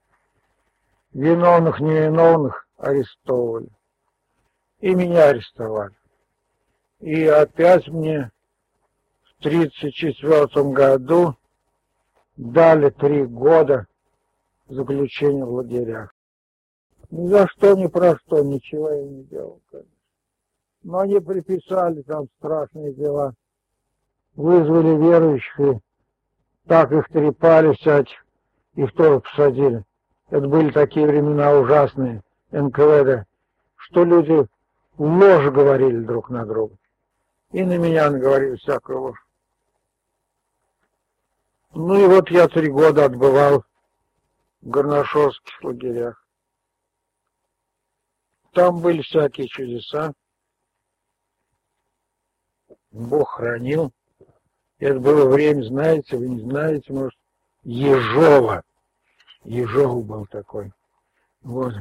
виновных, 1.14 1.80
невиновных, 1.80 2.68
арестовывали. 2.78 3.70
И 4.82 4.94
меня 4.94 5.30
арестовали. 5.30 5.96
И 7.00 7.26
опять 7.26 7.88
мне 7.88 8.32
в 9.24 9.46
1934 9.46 10.72
году 10.72 11.36
дали 12.36 12.90
три 12.90 13.24
года 13.24 13.88
заключения 14.68 15.46
в 15.46 15.54
лагерях. 15.54 16.14
Ни 17.10 17.28
за 17.28 17.48
что, 17.48 17.76
ни 17.76 17.88
про 17.88 18.18
что, 18.18 18.44
ничего 18.44 18.92
я 18.92 19.04
не 19.04 19.24
делал, 19.24 19.62
конечно. 19.72 19.92
Но 20.84 21.00
они 21.00 21.20
приписали 21.20 22.02
там 22.02 22.28
страшные 22.38 22.94
дела. 22.94 23.34
Вызвали 24.36 24.98
верующих 24.98 25.80
так 26.68 26.92
их 26.92 27.08
трепали 27.10 27.74
всяких, 27.74 28.26
их 28.76 28.94
тоже 28.94 29.20
посадили. 29.20 29.84
Это 30.30 30.48
были 30.48 30.72
такие 30.72 31.06
времена 31.06 31.54
ужасные, 31.54 32.24
НКВД, 32.52 33.28
что 33.76 34.04
люди 34.04 34.48
ложь 34.98 35.54
говорили 35.54 36.00
друг 36.00 36.30
на 36.30 36.46
друга. 36.46 36.76
И 37.52 37.64
на 37.64 37.78
меня 37.78 38.10
наговорили 38.10 38.56
всякую 38.56 39.02
ложь. 39.02 39.28
Ну 41.74 42.00
и 42.00 42.08
вот 42.08 42.30
я 42.32 42.48
три 42.48 42.70
года 42.70 43.06
отбывал 43.06 43.64
в 44.62 44.70
горношовских 44.70 45.64
лагерях. 45.64 46.26
Там 48.54 48.80
были 48.80 49.02
всякие 49.02 49.48
чудеса. 49.48 50.14
Бог 52.92 53.32
хранил. 53.32 53.92
Это 54.86 55.00
было 55.00 55.28
время, 55.28 55.64
знаете, 55.64 56.16
вы 56.16 56.28
не 56.28 56.42
знаете, 56.42 56.94
может, 56.94 57.18
Ежова. 57.64 58.62
Ежов 59.44 60.06
был 60.06 60.28
такой. 60.28 60.72
Вот. 61.42 61.74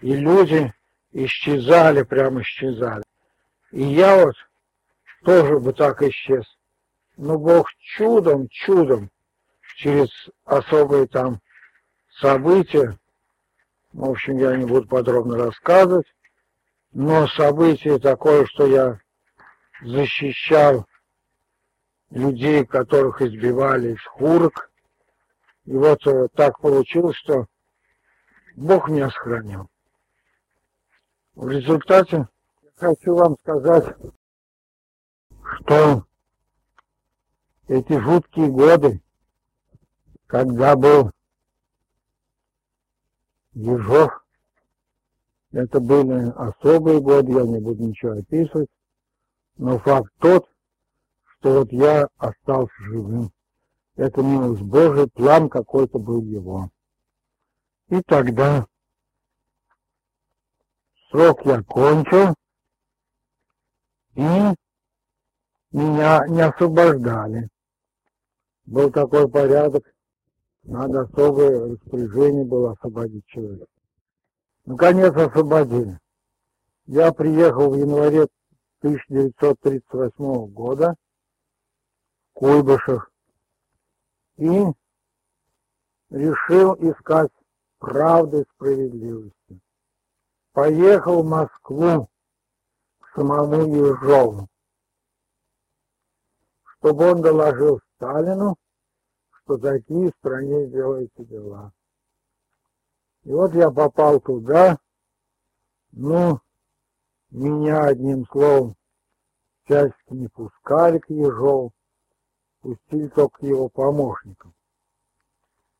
И 0.00 0.14
люди 0.14 0.72
исчезали, 1.12 2.02
прямо 2.02 2.40
исчезали. 2.40 3.02
И 3.72 3.82
я 3.82 4.24
вот 4.24 4.36
тоже 5.22 5.60
бы 5.60 5.74
так 5.74 6.00
исчез. 6.00 6.46
Но 7.18 7.38
Бог 7.38 7.68
чудом, 7.78 8.48
чудом, 8.48 9.10
через 9.76 10.08
особые 10.46 11.06
там 11.06 11.42
события, 12.20 12.98
в 13.92 14.08
общем, 14.08 14.38
я 14.38 14.56
не 14.56 14.64
буду 14.64 14.88
подробно 14.88 15.36
рассказывать, 15.36 16.06
но 16.90 17.28
событие 17.28 17.98
такое, 17.98 18.46
что 18.46 18.66
я 18.66 18.98
защищал 19.82 20.86
людей, 22.10 22.64
которых 22.64 23.22
избивали 23.22 23.94
из 23.94 24.04
хурок. 24.04 24.70
И 25.64 25.72
вот 25.72 26.06
э, 26.06 26.28
так 26.34 26.60
получилось, 26.60 27.16
что 27.16 27.46
Бог 28.56 28.88
меня 28.88 29.10
сохранил. 29.10 29.68
В 31.34 31.48
результате 31.48 32.28
я 32.62 32.70
хочу 32.76 33.14
вам 33.14 33.36
сказать, 33.40 33.96
что 35.60 36.06
эти 37.66 37.98
жуткие 37.98 38.48
годы, 38.48 39.02
когда 40.26 40.76
был 40.76 41.10
Ежов, 43.54 44.24
это 45.52 45.80
были 45.80 46.30
особые 46.36 47.00
годы, 47.00 47.32
я 47.32 47.42
не 47.42 47.60
буду 47.60 47.84
ничего 47.84 48.12
описывать, 48.12 48.68
но 49.56 49.78
факт 49.78 50.12
тот, 50.18 50.48
что 51.44 51.58
вот 51.58 51.72
я 51.72 52.08
остался 52.16 52.72
живым. 52.78 53.30
Это 53.96 54.22
милость 54.22 54.62
Божия, 54.62 55.06
план 55.08 55.50
какой-то 55.50 55.98
был 55.98 56.22
его. 56.22 56.70
И 57.88 58.00
тогда 58.06 58.66
срок 61.10 61.44
я 61.44 61.62
кончил, 61.62 62.34
и 64.14 64.54
меня 65.70 66.26
не 66.28 66.40
освобождали. 66.40 67.50
Был 68.64 68.90
такой 68.90 69.28
порядок, 69.28 69.84
надо 70.62 71.02
особое 71.02 71.74
распоряжение 71.74 72.46
было 72.46 72.72
освободить 72.72 73.26
человека. 73.26 73.66
Наконец 74.64 75.14
освободили. 75.14 76.00
Я 76.86 77.12
приехал 77.12 77.70
в 77.70 77.76
январе 77.76 78.28
1938 78.80 80.46
года 80.46 80.96
Куйбышев 82.34 83.08
и 84.36 84.64
решил 86.10 86.74
искать 86.74 87.32
правды 87.78 88.40
и 88.40 88.44
справедливости. 88.54 89.60
Поехал 90.52 91.22
в 91.22 91.26
Москву 91.26 92.08
к 93.00 93.14
самому 93.14 93.66
Ежову, 93.74 94.48
чтобы 96.64 97.12
он 97.12 97.22
доложил 97.22 97.80
Сталину, 97.94 98.56
что 99.30 99.56
такие 99.58 100.10
в 100.10 100.16
стране 100.16 100.66
делаются 100.66 101.24
дела. 101.24 101.72
И 103.22 103.30
вот 103.30 103.54
я 103.54 103.70
попал 103.70 104.20
туда, 104.20 104.78
ну, 105.92 106.40
меня 107.30 107.84
одним 107.84 108.26
словом 108.26 108.76
всячески 109.64 110.12
не 110.12 110.28
пускали 110.28 110.98
к 110.98 111.08
Ежову, 111.10 111.72
пустили 112.64 113.08
только 113.08 113.44
его 113.44 113.68
помощникам. 113.68 114.54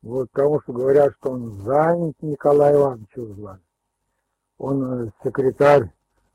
Вот 0.02 0.30
потому 0.30 0.60
что 0.60 0.74
говорят, 0.74 1.14
что 1.14 1.30
он 1.30 1.52
занят 1.62 2.14
Николай 2.20 2.74
Иванович 2.74 3.08
звали. 3.16 3.62
Он 4.58 5.06
э, 5.06 5.10
секретарь 5.24 5.90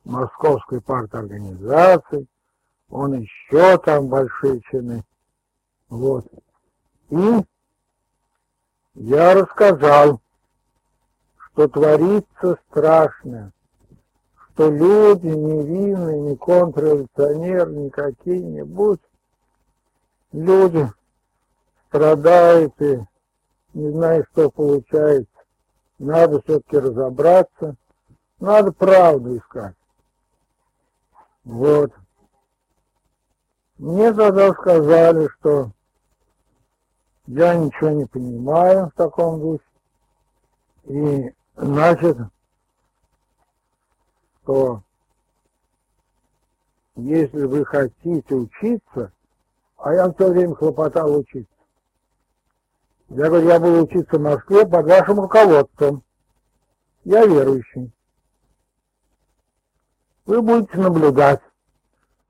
Московской 0.05 0.81
парторганизации, 0.81 2.25
он 2.89 3.13
еще 3.13 3.77
там 3.77 4.07
большие 4.07 4.61
чины. 4.71 5.03
Вот. 5.87 6.25
И 7.11 7.45
я 8.95 9.35
рассказал, 9.35 10.19
что 11.37 11.67
творится 11.67 12.57
страшное, 12.67 13.51
что 14.53 14.71
люди 14.71 15.27
невинные, 15.27 16.19
не 16.21 16.35
контрреволюционеры, 16.35 17.71
ни 17.71 17.89
какие-нибудь, 17.89 18.99
люди 20.31 20.91
страдают 21.87 22.79
и 22.81 22.99
не 23.73 23.91
знаю, 23.91 24.25
что 24.31 24.49
получается. 24.49 25.27
Надо 25.97 26.41
все-таки 26.41 26.77
разобраться, 26.77 27.75
надо 28.39 28.71
правду 28.71 29.37
искать. 29.37 29.75
Вот. 31.43 31.91
Мне 33.77 34.13
тогда 34.13 34.51
сказали, 34.51 35.27
что 35.39 35.71
я 37.27 37.55
ничего 37.55 37.89
не 37.89 38.05
понимаю 38.05 38.87
в 38.87 38.91
таком 38.93 39.39
духе. 39.39 39.63
И 40.85 41.33
значит, 41.55 42.17
что 44.41 44.83
если 46.95 47.43
вы 47.43 47.65
хотите 47.65 48.35
учиться, 48.35 49.11
а 49.79 49.93
я 49.93 50.11
все 50.11 50.29
время 50.29 50.55
хлопотал 50.55 51.17
учиться. 51.17 51.51
Я 53.09 53.27
говорю, 53.27 53.47
я 53.47 53.59
буду 53.59 53.83
учиться 53.83 54.17
в 54.17 54.21
Москве 54.21 54.67
под 54.67 54.85
вашим 54.85 55.19
руководством. 55.19 56.03
Я 57.05 57.25
верующий. 57.25 57.91
Вы 60.25 60.41
будете 60.41 60.77
наблюдать 60.77 61.41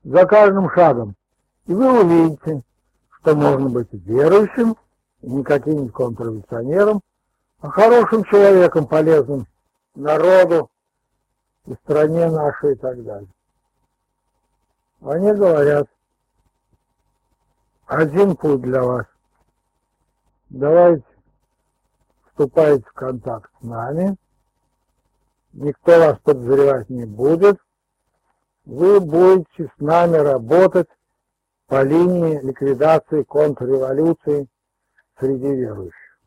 за 0.04 0.24
каждым 0.26 0.70
шагом, 0.70 1.16
и 1.66 1.74
вы 1.74 2.02
увидите, 2.02 2.62
что 3.10 3.34
можно 3.34 3.68
быть 3.68 3.88
верующим, 3.92 4.76
и 5.20 5.28
не 5.28 5.44
каким-нибудь 5.44 5.92
контрреволюционером, 5.92 7.02
а 7.60 7.68
хорошим 7.68 8.24
человеком, 8.24 8.86
полезным 8.86 9.46
народу 9.94 10.70
и 11.66 11.74
стране 11.84 12.30
нашей 12.30 12.72
и 12.72 12.76
так 12.76 13.04
далее. 13.04 13.28
Они 15.02 15.32
говорят, 15.32 15.88
один 17.90 18.36
путь 18.36 18.62
для 18.62 18.82
вас. 18.82 19.06
Давайте 20.48 21.04
вступайте 22.28 22.84
в 22.88 22.92
контакт 22.92 23.50
с 23.60 23.64
нами. 23.64 24.16
Никто 25.52 25.98
вас 25.98 26.18
подозревать 26.20 26.88
не 26.88 27.04
будет. 27.04 27.58
Вы 28.64 29.00
будете 29.00 29.72
с 29.76 29.80
нами 29.80 30.18
работать 30.18 30.88
по 31.66 31.82
линии 31.82 32.38
ликвидации 32.40 33.24
контрреволюции 33.24 34.46
среди 35.18 35.52
верующих. 35.52 36.18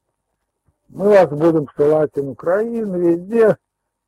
Мы 0.89 1.11
вас 1.11 1.29
будем 1.29 1.67
посылать 1.67 2.13
на 2.17 2.31
Украину, 2.31 2.99
везде. 2.99 3.57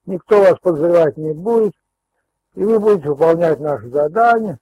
Никто 0.06 0.41
вас 0.41 0.60
подозревать 0.60 1.15
не 1.15 1.34
будет. 1.34 1.73
И 2.56 2.65
вы 2.65 2.80
будете 2.82 3.07
выполнять 3.07 3.61
наши 3.61 3.90
задания. 3.90 4.60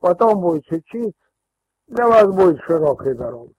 Потом 0.00 0.40
будете 0.40 0.76
учиться 0.76 1.25
для 1.86 2.06
вас 2.06 2.32
будет 2.32 2.62
широкая 2.62 3.14
дорога. 3.14 3.52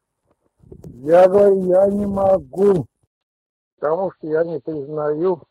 Я 0.84 1.28
говорю, 1.28 1.66
я 1.66 1.88
не 1.88 2.06
могу, 2.06 2.88
потому 3.76 4.12
что 4.12 4.28
я 4.28 4.44
не 4.44 4.60
признаю 4.60 5.44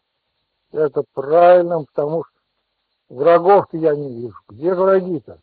это 0.73 1.05
правильным, 1.13 1.87
потому 1.87 2.25
что 2.25 3.15
врагов-то 3.15 3.77
я 3.77 3.95
не 3.97 4.15
вижу. 4.15 4.39
Где 4.49 4.75
враги-то? 4.75 5.41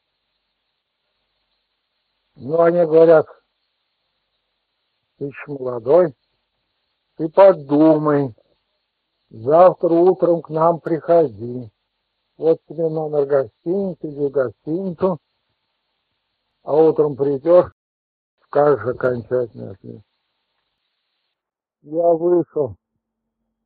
Ну, 2.35 2.61
они 2.61 2.79
говорят, 2.79 3.27
ты 5.17 5.25
еще 5.25 5.51
молодой, 5.51 6.13
ты 7.17 7.29
подумай, 7.29 8.35
завтра 9.29 9.89
утром 9.89 10.41
к 10.41 10.49
нам 10.49 10.79
приходи. 10.79 11.69
Вот 12.37 12.59
тебе 12.67 12.89
номер 12.89 13.25
гостиницы, 13.25 14.09
иди 14.09 14.27
в 14.27 14.31
гостиницу, 14.31 15.19
а 16.63 16.73
утром 16.73 17.15
придешь, 17.15 17.71
скажешь 18.45 18.85
окончательный 18.85 19.71
ответ. 19.71 20.01
Я 21.81 22.07
вышел, 22.13 22.75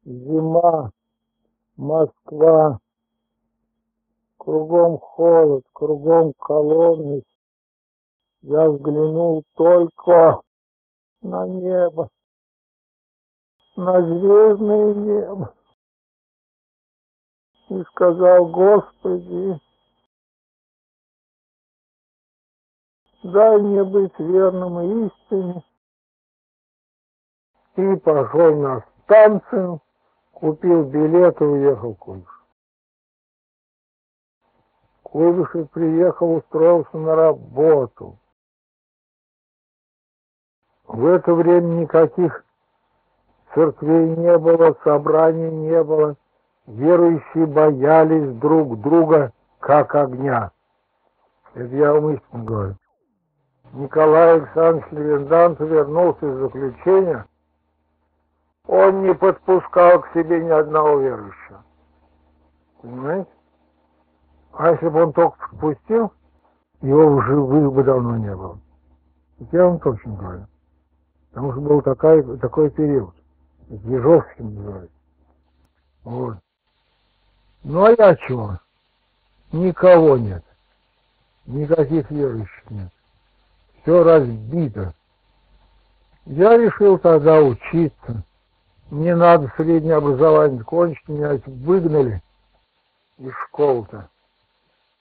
зима, 0.04 0.92
Москва, 1.76 2.80
кругом 4.38 4.98
холод, 4.98 5.64
кругом 5.74 6.34
колонны. 6.40 7.22
Я 8.42 8.70
взглянул 8.70 9.44
только 9.54 10.42
на 11.22 11.48
небо, 11.48 12.10
на 13.76 14.02
звездное 14.02 14.94
небо 14.96 15.54
и 17.70 17.84
сказал, 17.92 18.48
Господи, 18.48 19.60
дай 23.24 23.58
мне 23.58 23.84
быть 23.84 24.18
верным 24.20 24.80
и 24.80 25.08
истине. 25.08 25.64
И 27.76 27.96
пошел 27.98 28.56
на 28.56 28.86
станцию, 29.04 29.82
купил 30.32 30.84
билет 30.84 31.40
и 31.42 31.44
уехал 31.44 31.94
в 31.94 31.98
Куйбышев. 31.98 32.46
Куйбышев 35.04 35.70
приехал, 35.72 36.36
устроился 36.36 36.98
на 36.98 37.16
работу. 37.16 38.18
В 40.88 41.06
это 41.06 41.34
время 41.34 41.82
никаких 41.82 42.46
церквей 43.54 44.16
не 44.16 44.38
было, 44.38 44.76
собраний 44.84 45.52
не 45.52 45.84
было. 45.84 46.16
Верующие 46.66 47.46
боялись 47.46 48.38
друг 48.40 48.82
друга, 48.82 49.32
как 49.60 49.96
огня. 49.96 50.52
Это 51.54 51.76
я 51.76 51.96
умышленно 51.96 52.44
говорю. 52.44 52.76
Николай 53.74 54.36
Александрович 54.36 54.92
Левенданцев 54.92 55.70
вернулся 55.70 56.26
из 56.26 56.38
заключения. 56.38 57.26
Он 58.66 59.04
не 59.04 59.14
подпускал 59.14 60.02
к 60.02 60.14
себе 60.14 60.44
ни 60.44 60.50
одного 60.50 61.00
верующего. 61.00 61.64
Понимаете? 62.82 63.30
А 64.54 64.72
если 64.72 64.90
бы 64.90 65.04
он 65.04 65.14
только 65.14 65.38
подпустил, 65.50 66.12
его 66.82 67.16
в 67.16 67.22
живых 67.24 67.74
бы 67.74 67.84
давно 67.84 68.18
не 68.18 68.36
было. 68.36 68.60
Я 69.52 69.68
вам 69.68 69.80
точно 69.80 70.16
говорю. 70.16 70.48
Потому 71.30 71.52
что 71.52 71.62
был 71.62 71.82
такой, 71.82 72.38
такой 72.40 72.70
период. 72.72 73.14
Ежовский 73.70 74.44
называется. 74.44 74.96
Вот. 76.04 76.38
Ну 77.64 77.84
а 77.84 77.92
я 77.92 78.16
чего? 78.16 78.60
Никого 79.52 80.18
нет. 80.18 80.44
Никаких 81.46 82.10
верующих 82.10 82.72
нет. 82.72 82.92
Все 83.88 84.04
разбито. 84.04 84.94
Я 86.26 86.58
решил 86.58 87.00
тогда 87.00 87.40
учиться. 87.40 88.26
Мне 88.90 89.16
надо 89.16 89.50
среднее 89.56 89.96
образование 89.96 90.62
кончить, 90.62 91.08
меня 91.08 91.40
выгнали 91.46 92.22
из 93.18 93.32
школы-то. 93.46 94.10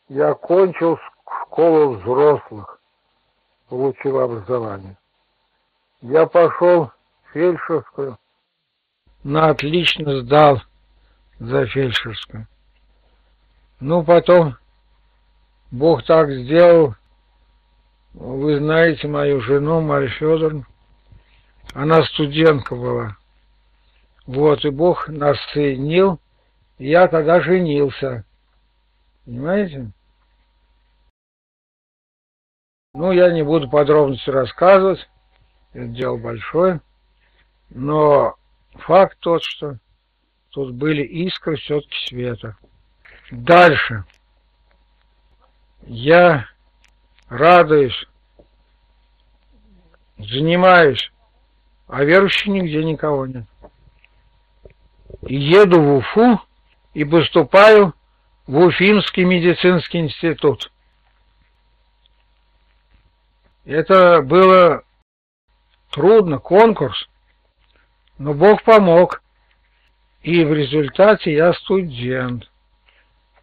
Я 0.08 0.34
кончил 0.34 1.00
школу 1.42 1.94
взрослых, 1.94 2.80
получил 3.68 4.20
образование. 4.20 4.96
Я 6.00 6.26
пошел 6.26 6.84
в 6.84 7.32
фельдшерскую, 7.32 8.16
на 9.24 9.48
отлично 9.48 10.20
сдал 10.20 10.62
за 11.40 11.66
фельдшерскую. 11.66 12.46
Ну, 13.80 14.04
потом 14.04 14.54
Бог 15.72 16.04
так 16.04 16.30
сделал, 16.30 16.94
вы 18.16 18.58
знаете 18.58 19.08
мою 19.08 19.40
жену, 19.42 19.82
Марию 19.82 20.08
Федоровну, 20.10 20.64
она 21.74 22.02
студентка 22.04 22.74
была. 22.74 23.16
Вот, 24.26 24.64
и 24.64 24.70
Бог 24.70 25.08
нас 25.08 25.38
соединил, 25.52 26.18
я 26.78 27.08
тогда 27.08 27.40
женился. 27.40 28.24
Понимаете? 29.24 29.90
Ну, 32.94 33.12
я 33.12 33.30
не 33.30 33.42
буду 33.42 33.68
подробности 33.68 34.30
рассказывать, 34.30 35.06
это 35.74 35.88
дело 35.88 36.16
большое, 36.16 36.80
но 37.68 38.36
факт 38.72 39.18
тот, 39.20 39.42
что 39.42 39.76
тут 40.50 40.72
были 40.72 41.02
искры 41.02 41.56
все-таки 41.56 41.96
света. 42.08 42.56
Дальше. 43.30 44.04
Я 45.82 46.46
радуюсь, 47.28 48.06
занимаюсь, 50.18 51.10
а 51.88 52.04
верующих 52.04 52.46
нигде 52.46 52.84
никого 52.84 53.26
нет. 53.26 53.44
И 55.22 55.36
еду 55.36 55.80
в 55.80 55.96
Уфу 55.96 56.40
и 56.94 57.04
поступаю 57.04 57.94
в 58.46 58.56
Уфимский 58.58 59.24
медицинский 59.24 59.98
институт. 59.98 60.70
Это 63.64 64.22
было 64.22 64.84
трудно, 65.90 66.38
конкурс, 66.38 67.08
но 68.18 68.32
Бог 68.34 68.62
помог. 68.62 69.22
И 70.22 70.44
в 70.44 70.52
результате 70.52 71.34
я 71.34 71.52
студент. 71.52 72.50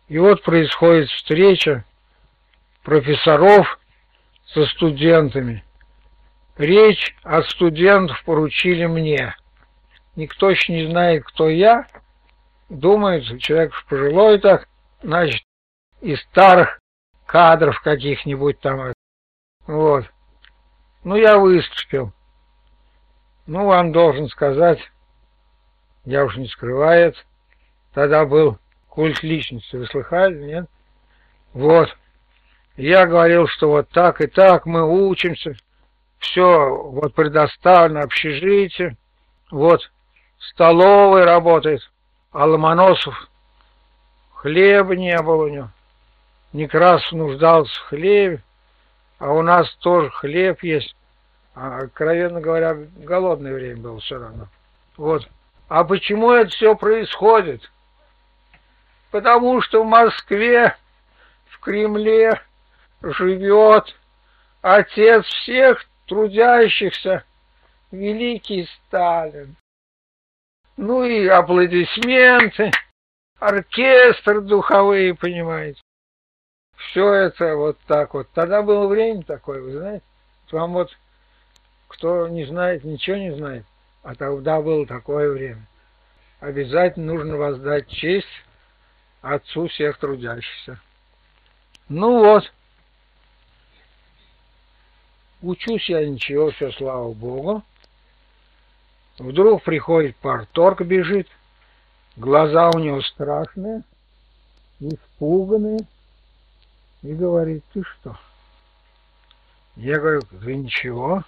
И 0.10 0.18
вот 0.18 0.44
происходит 0.44 1.10
встреча 1.10 1.86
профессоров 2.84 3.80
со 4.46 4.66
студентами. 4.68 5.64
Речь 6.58 7.16
от 7.24 7.46
студентов 7.50 8.24
поручили 8.26 8.86
мне. 8.86 9.36
Никто 10.16 10.50
еще 10.50 10.74
не 10.74 10.90
знает, 10.90 11.24
кто 11.24 11.50
я. 11.50 11.88
Думает, 12.70 13.40
человек 13.42 13.74
пожилой 13.88 14.40
так, 14.40 14.68
значит, 15.02 15.44
из 16.02 16.22
старых 16.22 16.80
кадров 17.26 17.80
каких-нибудь 17.82 18.60
там. 18.60 18.94
Вот. 19.66 20.06
Ну, 21.04 21.16
я 21.16 21.38
выступил. 21.38 22.14
Ну, 23.46 23.66
вам 23.66 23.92
должен 23.92 24.30
сказать, 24.30 24.80
я 26.06 26.24
уж 26.24 26.38
не 26.38 26.48
скрываю, 26.48 27.14
тогда 27.94 28.26
был 28.26 28.58
культ 28.88 29.22
личности, 29.24 29.76
вы 29.76 29.86
слыхали, 29.88 30.44
нет? 30.44 30.70
Вот. 31.54 31.90
Я 32.76 33.06
говорил, 33.06 33.48
что 33.48 33.70
вот 33.70 33.90
так 33.90 34.20
и 34.22 34.28
так 34.28 34.66
мы 34.66 34.84
учимся, 34.84 35.56
все 36.18 36.76
вот 36.76 37.14
предоставлено 37.14 38.02
общежитие, 38.02 38.98
вот 39.52 39.92
столовой 40.40 41.24
работает, 41.24 41.82
а 42.32 42.46
Ломоносов 42.46 43.30
хлеба 44.34 44.96
не 44.96 45.16
было 45.22 45.46
у 45.46 45.48
него. 45.50 45.70
Некрасов 46.52 47.12
нуждался 47.12 47.74
в 47.74 47.88
хлебе, 47.90 48.42
а 49.20 49.32
у 49.32 49.44
нас 49.44 49.72
тоже 49.76 50.10
хлеб 50.10 50.64
есть. 50.64 50.96
А, 51.56 51.78
откровенно 51.78 52.42
говоря, 52.42 52.76
голодное 52.98 53.54
время 53.54 53.82
было 53.82 54.00
все 54.00 54.18
равно. 54.18 54.48
Вот. 54.98 55.28
А 55.68 55.84
почему 55.84 56.32
это 56.32 56.50
все 56.50 56.76
происходит? 56.76 57.72
Потому 59.12 59.62
что 59.62 59.84
в 59.84 59.88
Москве, 59.88 60.76
в 61.50 61.60
Кремле 61.60 62.42
живет 63.04 63.96
отец 64.62 65.26
всех 65.26 65.86
трудящихся, 66.08 67.24
великий 67.92 68.68
Сталин. 68.88 69.56
Ну 70.78 71.04
и 71.04 71.28
аплодисменты, 71.28 72.72
оркестр 73.40 74.42
духовые, 74.42 75.14
понимаете. 75.14 75.82
Все 76.78 77.14
это 77.14 77.56
вот 77.56 77.78
так 77.88 78.14
вот. 78.14 78.28
Тогда 78.34 78.62
было 78.62 78.88
время 78.88 79.24
такое, 79.24 79.62
вы 79.62 79.74
знаете. 79.74 80.04
Вам 80.52 80.74
вот 80.74 80.92
кто 81.88 82.28
не 82.28 82.46
знает, 82.46 82.84
ничего 82.84 83.18
не 83.18 83.36
знает. 83.36 83.66
А 84.02 84.16
тогда 84.16 84.62
было 84.62 84.86
такое 84.86 85.32
время. 85.32 85.66
Обязательно 86.40 87.14
нужно 87.14 87.38
воздать 87.38 87.88
честь 87.88 88.28
отцу 89.22 89.68
всех 89.68 89.98
трудящихся. 89.98 90.80
Ну 91.88 92.20
вот. 92.20 92.52
Учусь 95.44 95.90
я 95.90 96.08
ничего, 96.08 96.52
все 96.52 96.72
слава 96.72 97.12
богу. 97.12 97.64
Вдруг 99.20 99.62
приходит 99.62 100.16
парторг, 100.16 100.82
бежит. 100.84 101.28
Глаза 102.16 102.70
у 102.70 102.80
него 102.80 103.02
страшные, 103.02 103.84
испуганные. 104.80 105.86
И 107.02 107.14
говорит, 107.14 107.62
ты 107.74 107.84
что? 107.84 108.18
Я 109.76 110.00
говорю, 110.00 110.22
ты 110.22 110.56
ничего. 110.56 111.26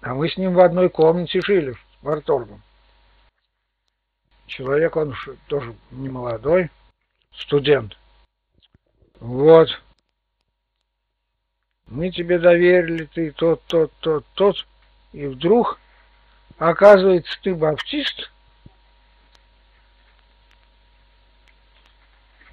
А 0.00 0.14
мы 0.14 0.28
с 0.28 0.36
ним 0.36 0.54
в 0.54 0.60
одной 0.60 0.90
комнате 0.90 1.40
жили, 1.40 1.72
с 1.72 2.04
Барторгом. 2.04 2.62
Человек 4.46 4.94
он 4.94 5.12
тоже 5.48 5.74
не 5.90 6.08
молодой, 6.08 6.70
студент. 7.32 7.98
Вот. 9.18 9.70
Мы 11.86 12.10
тебе 12.10 12.38
доверили, 12.38 13.04
ты 13.06 13.30
тот, 13.32 13.62
тот, 13.66 13.92
тот, 14.00 14.24
тот. 14.34 14.66
И 15.12 15.26
вдруг, 15.26 15.78
оказывается, 16.58 17.38
ты 17.42 17.54
баптист. 17.54 18.30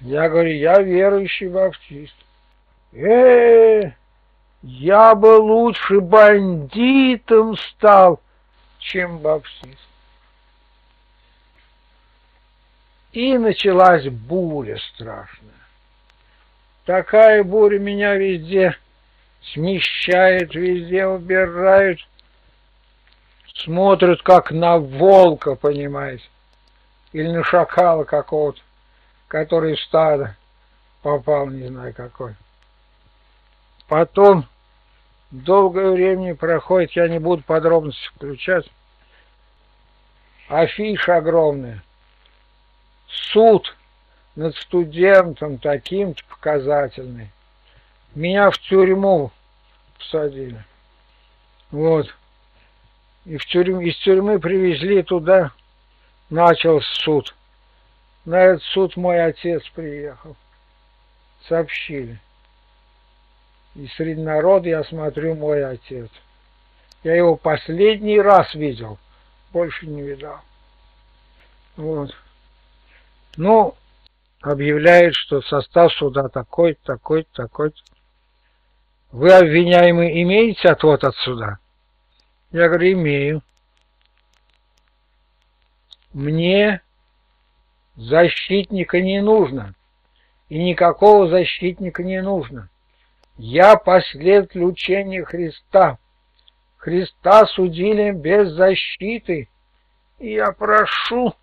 Я 0.00 0.28
говорю, 0.28 0.50
я 0.50 0.80
верующий 0.80 1.48
баптист. 1.48 2.14
Э, 2.92 2.98
-э, 2.98 3.80
-э 3.82 3.92
я 4.62 5.16
бы 5.16 5.38
лучше 5.38 6.00
бандитом 6.00 7.56
стал, 7.56 8.20
чем 8.78 9.18
бапсист. 9.18 9.88
И 13.10 13.36
началась 13.36 14.08
буря 14.08 14.78
страшная. 14.78 15.50
Такая 16.84 17.42
буря 17.42 17.78
меня 17.78 18.14
везде 18.14 18.76
смещает, 19.44 20.54
везде 20.54 21.06
убирают. 21.06 22.00
Смотрят, 23.54 24.22
как 24.22 24.50
на 24.50 24.78
волка, 24.78 25.54
понимаете, 25.54 26.24
или 27.12 27.28
на 27.28 27.44
шакала 27.44 28.04
какого-то, 28.04 28.60
который 29.28 29.76
в 29.76 29.80
стадо 29.80 30.36
попал, 31.02 31.48
не 31.48 31.68
знаю 31.68 31.92
какой. 31.94 32.34
Потом 33.88 34.46
долгое 35.30 35.90
время 35.90 36.34
проходит, 36.34 36.92
я 36.92 37.08
не 37.08 37.18
буду 37.18 37.42
подробности 37.42 38.08
включать. 38.14 38.70
Афиша 40.48 41.16
огромная. 41.16 41.82
Суд 43.06 43.76
над 44.34 44.56
студентом 44.56 45.58
таким-то 45.58 46.22
показательный. 46.28 47.30
Меня 48.14 48.50
в 48.50 48.58
тюрьму 48.58 49.30
посадили. 49.98 50.64
Вот. 51.70 52.06
И 53.24 53.36
в 53.38 53.46
тюрьму, 53.46 53.80
из 53.80 53.96
тюрьмы 53.98 54.38
привезли 54.38 55.02
туда, 55.02 55.52
начался 56.28 56.86
суд. 57.04 57.34
На 58.24 58.40
этот 58.40 58.62
суд 58.64 58.96
мой 58.96 59.22
отец 59.24 59.62
приехал. 59.70 60.36
Сообщили. 61.48 62.20
И 63.74 63.86
среди 63.96 64.20
народа 64.20 64.68
я 64.68 64.84
смотрю 64.84 65.34
мой 65.34 65.64
отец. 65.64 66.10
Я 67.02 67.16
его 67.16 67.36
последний 67.36 68.20
раз 68.20 68.54
видел, 68.54 68.98
больше 69.52 69.86
не 69.86 70.02
видал. 70.02 70.40
Вот. 71.76 72.14
Ну, 73.36 73.74
объявляет, 74.42 75.14
что 75.14 75.40
состав 75.40 75.92
суда 75.94 76.28
такой, 76.28 76.74
такой, 76.84 77.26
такой. 77.32 77.72
Вы, 79.12 79.30
обвиняемый, 79.30 80.22
имеете 80.22 80.70
отвод 80.70 81.04
от 81.04 81.14
суда? 81.16 81.58
Я 82.50 82.68
говорю, 82.68 82.92
имею. 82.92 83.42
Мне 86.14 86.80
защитника 87.94 89.02
не 89.02 89.20
нужно. 89.20 89.74
И 90.48 90.58
никакого 90.58 91.28
защитника 91.28 92.02
не 92.02 92.22
нужно. 92.22 92.70
Я 93.36 93.76
последователь 93.76 94.64
учения 94.64 95.24
Христа. 95.24 95.98
Христа 96.78 97.46
судили 97.46 98.12
без 98.12 98.50
защиты. 98.52 99.50
И 100.20 100.32
я 100.32 100.52
прошу 100.52 101.34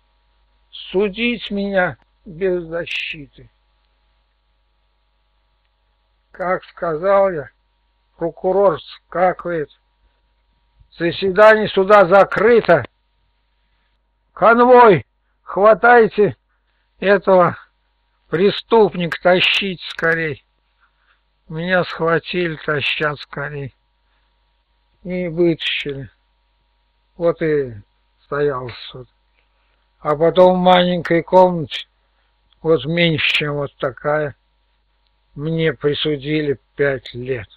судить 0.70 1.52
меня 1.52 1.98
без 2.24 2.64
защиты. 2.64 3.48
Как 6.32 6.64
сказал 6.64 7.30
я, 7.30 7.50
прокурор 8.20 8.78
скакивает. 8.82 9.70
Заседание 10.98 11.68
суда 11.68 12.04
закрыто. 12.04 12.84
Конвой, 14.34 15.06
хватайте 15.42 16.36
этого 16.98 17.56
преступника, 18.28 19.18
тащить 19.22 19.80
скорей. 19.88 20.44
Меня 21.48 21.82
схватили, 21.84 22.56
тащат 22.56 23.18
скорей. 23.20 23.74
И 25.02 25.28
вытащили. 25.28 26.10
Вот 27.16 27.40
и 27.40 27.74
стоял 28.24 28.68
суд. 28.90 29.08
А 30.00 30.14
потом 30.14 30.58
в 30.58 30.62
маленькой 30.62 31.22
комнате, 31.22 31.86
вот 32.60 32.84
меньше, 32.84 33.32
чем 33.32 33.54
вот 33.54 33.74
такая, 33.76 34.36
мне 35.34 35.72
присудили 35.72 36.60
пять 36.76 37.14
лет. 37.14 37.48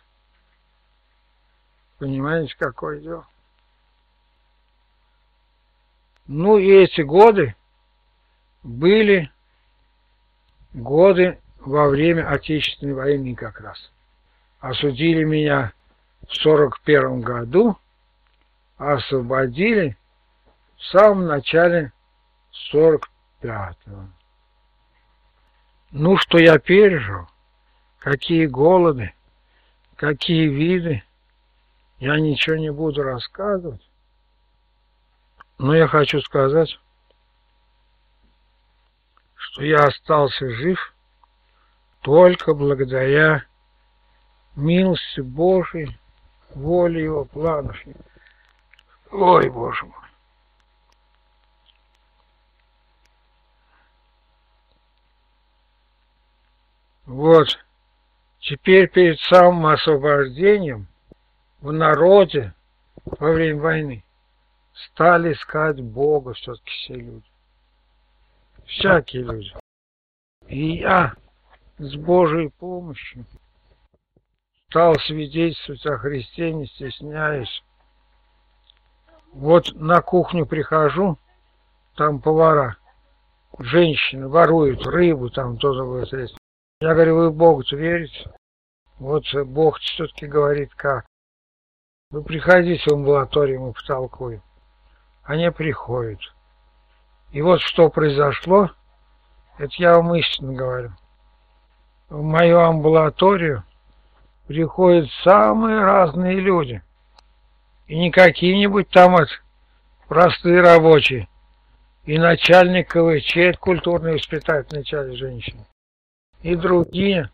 Понимаете, 2.00 2.56
какое 2.58 3.00
дело? 3.00 3.28
Ну 6.28 6.58
и 6.58 6.70
эти 6.70 7.02
годы 7.02 7.56
были 8.64 9.32
годы 10.74 11.40
во 11.60 11.88
время 11.90 12.30
Отечественной 12.30 12.94
войны 12.94 13.36
как 13.36 13.60
раз. 13.60 13.92
Осудили 14.60 15.24
меня 15.24 15.74
в 16.28 16.36
сорок 16.36 16.82
первом 16.82 17.22
году, 17.22 17.78
освободили 18.78 19.98
в 20.78 20.84
самом 20.86 21.26
начале 21.26 21.92
сорок 22.52 23.10
пятого. 23.42 24.10
Ну, 25.92 26.18
что 26.18 26.38
я 26.38 26.58
пережил, 26.58 27.28
какие 28.00 28.46
голоды, 28.48 29.14
какие 29.96 30.48
виды, 30.48 31.04
я 32.04 32.20
ничего 32.20 32.58
не 32.58 32.70
буду 32.70 33.02
рассказывать, 33.02 33.90
но 35.58 35.74
я 35.74 35.88
хочу 35.88 36.20
сказать, 36.20 36.78
что 39.36 39.64
я 39.64 39.78
остался 39.86 40.50
жив 40.50 40.94
только 42.02 42.54
благодаря 42.54 43.46
милости 44.58 45.22
Божией, 45.22 45.98
воле 46.54 47.06
Его 47.06 47.24
планов. 47.24 47.78
Ой, 49.10 49.50
Боже 49.50 49.86
мой. 49.86 49.96
Вот, 57.06 57.48
теперь 58.42 58.90
перед 58.90 59.22
самым 59.22 59.68
освобождением 59.68 60.90
в 61.64 61.72
народе 61.72 62.54
во 63.06 63.32
время 63.32 63.62
войны 63.62 64.04
стали 64.74 65.32
искать 65.32 65.80
Бога 65.82 66.34
все-таки 66.34 66.70
все 66.70 66.96
люди. 66.96 67.32
Всякие 68.66 69.24
люди. 69.24 69.54
И 70.48 70.80
я 70.80 71.14
с 71.78 71.96
Божьей 71.96 72.50
помощью 72.50 73.26
стал 74.68 74.96
свидетельствовать 74.96 75.86
о 75.86 75.98
Христе, 76.00 76.52
не 76.52 76.68
стесняясь. 76.68 77.64
Вот 79.32 79.74
на 79.74 80.02
кухню 80.02 80.46
прихожу, 80.46 81.18
там 81.96 82.20
повара, 82.20 82.76
женщины 83.58 84.28
воруют 84.28 84.86
рыбу, 84.86 85.30
там 85.30 85.58
тоже 85.58 85.86
будет 85.86 86.12
есть. 86.12 86.38
Я 86.82 86.94
говорю, 86.94 87.16
вы 87.16 87.32
Бога 87.32 87.64
верите? 87.72 88.34
Вот 89.00 89.24
Бог 89.46 89.80
все-таки 89.80 90.28
говорит, 90.28 90.74
как. 90.76 91.06
Вы 92.14 92.22
приходите 92.22 92.92
в 92.92 92.94
амбулаторию, 92.94 93.60
мы 93.60 93.74
потолкуем. 93.74 94.44
Они 95.24 95.50
приходят. 95.50 96.20
И 97.32 97.42
вот 97.42 97.60
что 97.60 97.90
произошло, 97.90 98.70
это 99.58 99.74
я 99.78 99.96
вам 99.96 100.14
истинно 100.14 100.54
говорю. 100.54 100.92
В 102.10 102.22
мою 102.22 102.60
амбулаторию 102.60 103.64
приходят 104.46 105.10
самые 105.24 105.80
разные 105.80 106.40
люди. 106.40 106.84
И 107.88 107.98
не 107.98 108.12
какие-нибудь 108.12 108.90
там 108.90 109.14
вот 109.14 109.30
простые 110.08 110.62
рабочие. 110.62 111.28
И 112.06 112.20
начальник 112.20 112.90
КВЧ, 112.90 113.38
это 113.38 113.58
культурный 113.58 114.14
воспитательный 114.14 114.84
часть 114.84 115.18
женщин. 115.18 115.66
И 116.44 116.56
другие. 116.56 117.32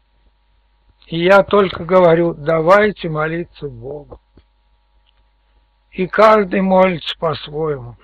И 1.08 1.22
я 1.22 1.44
только 1.44 1.84
говорю, 1.84 2.34
давайте 2.34 3.10
молиться 3.10 3.68
Богу 3.68 4.22
и 5.92 6.08
каждый 6.08 6.62
молится 6.62 7.18
по-своему. 7.18 7.98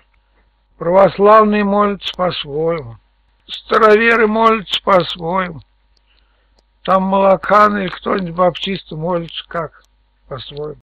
Православные 0.78 1.64
молятся 1.64 2.14
по-своему, 2.16 2.98
староверы 3.48 4.28
молятся 4.28 4.82
по-своему. 4.84 5.62
Там 6.84 7.03
молоканы 7.03 7.80
или 7.80 7.88
кто-нибудь 7.88 8.36
баптисты 8.36 8.95
молятся 8.95 9.44
как 9.48 9.84
по-своему. 10.28 10.82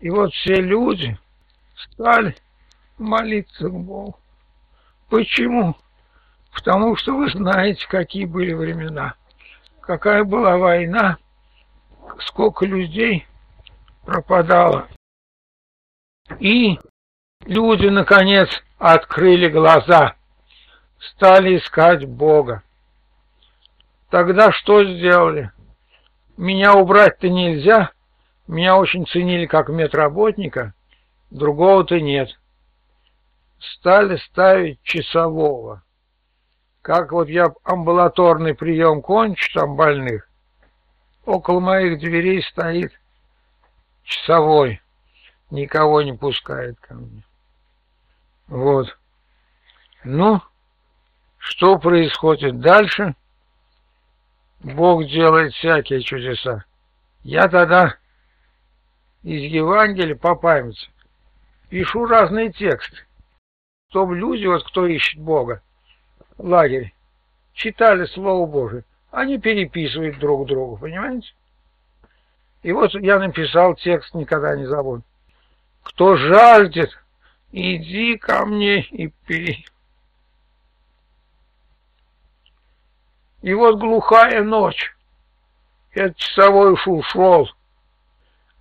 И 0.00 0.10
вот 0.10 0.32
все 0.32 0.54
люди 0.54 1.18
стали 1.76 2.36
молиться 2.98 3.68
к 3.68 3.72
Богу. 3.72 4.18
Почему? 5.10 5.76
Потому 6.52 6.96
что 6.96 7.16
вы 7.16 7.28
знаете, 7.30 7.86
какие 7.88 8.24
были 8.24 8.52
времена, 8.52 9.14
какая 9.80 10.24
была 10.24 10.56
война, 10.56 11.18
сколько 12.20 12.64
людей 12.64 13.26
пропадало 14.04 14.88
и 16.38 16.78
люди, 17.44 17.86
наконец, 17.86 18.48
открыли 18.78 19.48
глаза, 19.48 20.14
стали 20.98 21.58
искать 21.58 22.06
Бога. 22.06 22.62
Тогда 24.10 24.52
что 24.52 24.84
сделали? 24.84 25.52
Меня 26.36 26.74
убрать-то 26.74 27.28
нельзя, 27.28 27.90
меня 28.46 28.76
очень 28.76 29.06
ценили 29.06 29.46
как 29.46 29.68
медработника, 29.68 30.74
другого-то 31.30 32.00
нет. 32.00 32.28
Стали 33.58 34.16
ставить 34.16 34.82
часового. 34.82 35.82
Как 36.82 37.12
вот 37.12 37.28
я 37.28 37.46
амбулаторный 37.62 38.54
прием 38.54 39.00
кончу 39.00 39.52
там 39.54 39.74
больных, 39.76 40.28
около 41.24 41.60
моих 41.60 41.98
дверей 41.98 42.42
стоит 42.42 42.92
часовой 44.02 44.80
никого 45.54 46.02
не 46.02 46.12
пускает 46.12 46.78
ко 46.80 46.94
мне. 46.94 47.22
Вот. 48.48 48.98
Ну, 50.02 50.42
что 51.38 51.78
происходит 51.78 52.60
дальше? 52.60 53.14
Бог 54.60 55.06
делает 55.06 55.54
всякие 55.54 56.02
чудеса. 56.02 56.64
Я 57.22 57.48
тогда 57.48 57.96
из 59.22 59.42
Евангелия 59.50 60.16
по 60.16 60.34
памяти 60.34 60.90
пишу 61.70 62.06
разные 62.06 62.52
тексты, 62.52 62.98
чтобы 63.90 64.16
люди, 64.16 64.46
вот 64.46 64.64
кто 64.64 64.86
ищет 64.86 65.20
Бога, 65.20 65.62
лагерь, 66.36 66.92
читали 67.52 68.04
Слово 68.06 68.46
Божие. 68.46 68.84
Они 69.10 69.38
переписывают 69.38 70.18
друг 70.18 70.46
другу, 70.48 70.76
понимаете? 70.76 71.32
И 72.62 72.72
вот 72.72 72.94
я 72.94 73.18
написал 73.18 73.74
текст, 73.76 74.14
никогда 74.14 74.56
не 74.56 74.66
забуду. 74.66 75.04
Кто 75.84 76.16
жаждет, 76.16 76.90
иди 77.52 78.16
ко 78.16 78.44
мне 78.46 78.80
и 78.80 79.08
пей. 79.26 79.64
И 83.42 83.54
вот 83.54 83.78
глухая 83.78 84.42
ночь. 84.42 84.96
Этот 85.92 86.16
часовой 86.16 86.72
уж 86.72 86.88
ушел, 86.88 87.48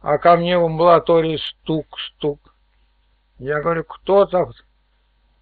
а 0.01 0.19
ко 0.19 0.35
мне 0.35 0.57
в 0.59 0.65
амбулатории 0.65 1.37
стук-стук. 1.37 2.53
Я 3.39 3.61
говорю, 3.61 3.85
кто 3.85 4.25
там? 4.25 4.51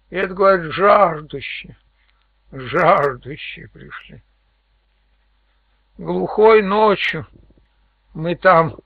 Это, 0.08 0.32
говорит, 0.32 0.72
жаждущие, 0.72 1.76
жаждущие 2.52 3.68
пришли. 3.68 4.22
Глухой 5.98 6.62
ночью 6.62 7.26
мы 8.14 8.36
там 8.36 8.76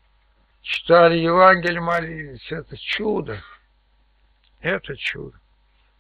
читали 0.67 1.19
Евангелие, 1.19 1.81
молились. 1.81 2.51
Это 2.51 2.77
чудо. 2.77 3.41
Это 4.61 4.97
чудо. 4.97 5.39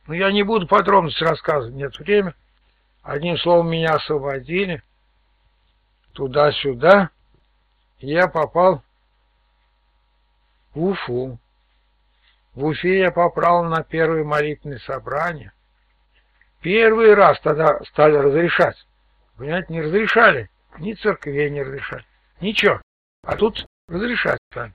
Но 0.07 0.15
я 0.15 0.33
не 0.33 0.43
буду 0.43 0.67
подробности 0.67 1.23
рассказывать, 1.23 1.75
нет 1.75 1.97
времени. 1.99 2.35
Одним 3.03 3.39
словом, 3.39 3.71
меня 3.71 3.95
освободили 3.95 4.83
туда-сюда. 6.13 7.11
Я 8.01 8.27
попал 8.27 8.83
в 10.75 10.85
Уфу. 10.85 11.39
В 12.55 12.65
Уфе 12.65 12.99
я 12.99 13.13
попал 13.13 13.65
на 13.65 13.85
первое 13.85 14.25
молитвенное 14.25 14.79
собрание. 14.81 15.53
Первый 16.61 17.15
раз 17.15 17.41
тогда 17.41 17.81
стали 17.85 18.17
разрешать. 18.17 18.77
Понимаете, 19.37 19.73
не 19.73 19.83
разрешали. 19.83 20.51
Ни 20.79 20.95
церквей 20.95 21.51
не 21.51 21.63
разрешали. 21.63 22.05
Ничего. 22.41 22.81
А 23.23 23.37
тут 23.37 23.65
разрешать 23.89 24.39
стали. 24.57 24.73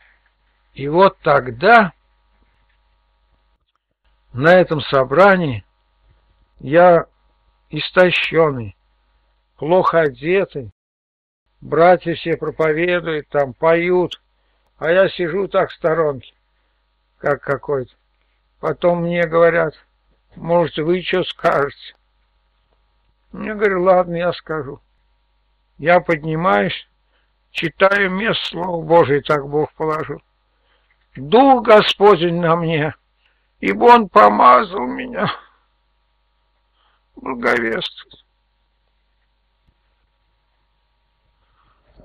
И 0.73 0.87
вот 0.87 1.17
тогда 1.19 1.93
на 4.33 4.53
этом 4.53 4.81
собрании 4.81 5.65
я 6.59 7.07
истощенный, 7.69 8.75
плохо 9.57 10.01
одетый. 10.01 10.71
Братья 11.59 12.15
все 12.15 12.37
проповедуют, 12.37 13.27
там 13.29 13.53
поют, 13.53 14.21
а 14.77 14.89
я 14.89 15.09
сижу 15.09 15.47
так 15.47 15.69
в 15.69 15.73
сторонке, 15.73 16.33
как 17.17 17.41
какой-то. 17.41 17.93
Потом 18.59 19.01
мне 19.01 19.27
говорят, 19.27 19.75
может, 20.35 20.77
вы 20.77 21.01
что 21.01 21.23
скажете? 21.23 21.95
Я 23.33 23.55
говорю, 23.55 23.83
ладно, 23.83 24.15
я 24.15 24.33
скажу. 24.33 24.81
Я 25.77 25.99
поднимаюсь, 25.99 26.87
читаю 27.52 28.10
место 28.11 28.49
Слова 28.49 28.84
Божие, 28.84 29.22
так 29.22 29.48
Бог 29.48 29.72
положил. 29.73 30.22
Дух 31.15 31.64
Господень 31.64 32.40
на 32.40 32.56
мне, 32.56 32.95
ибо 33.60 33.86
Он 33.86 34.10
помазал 34.10 34.86
меня 34.88 35.32
благовествовать. 37.15 38.26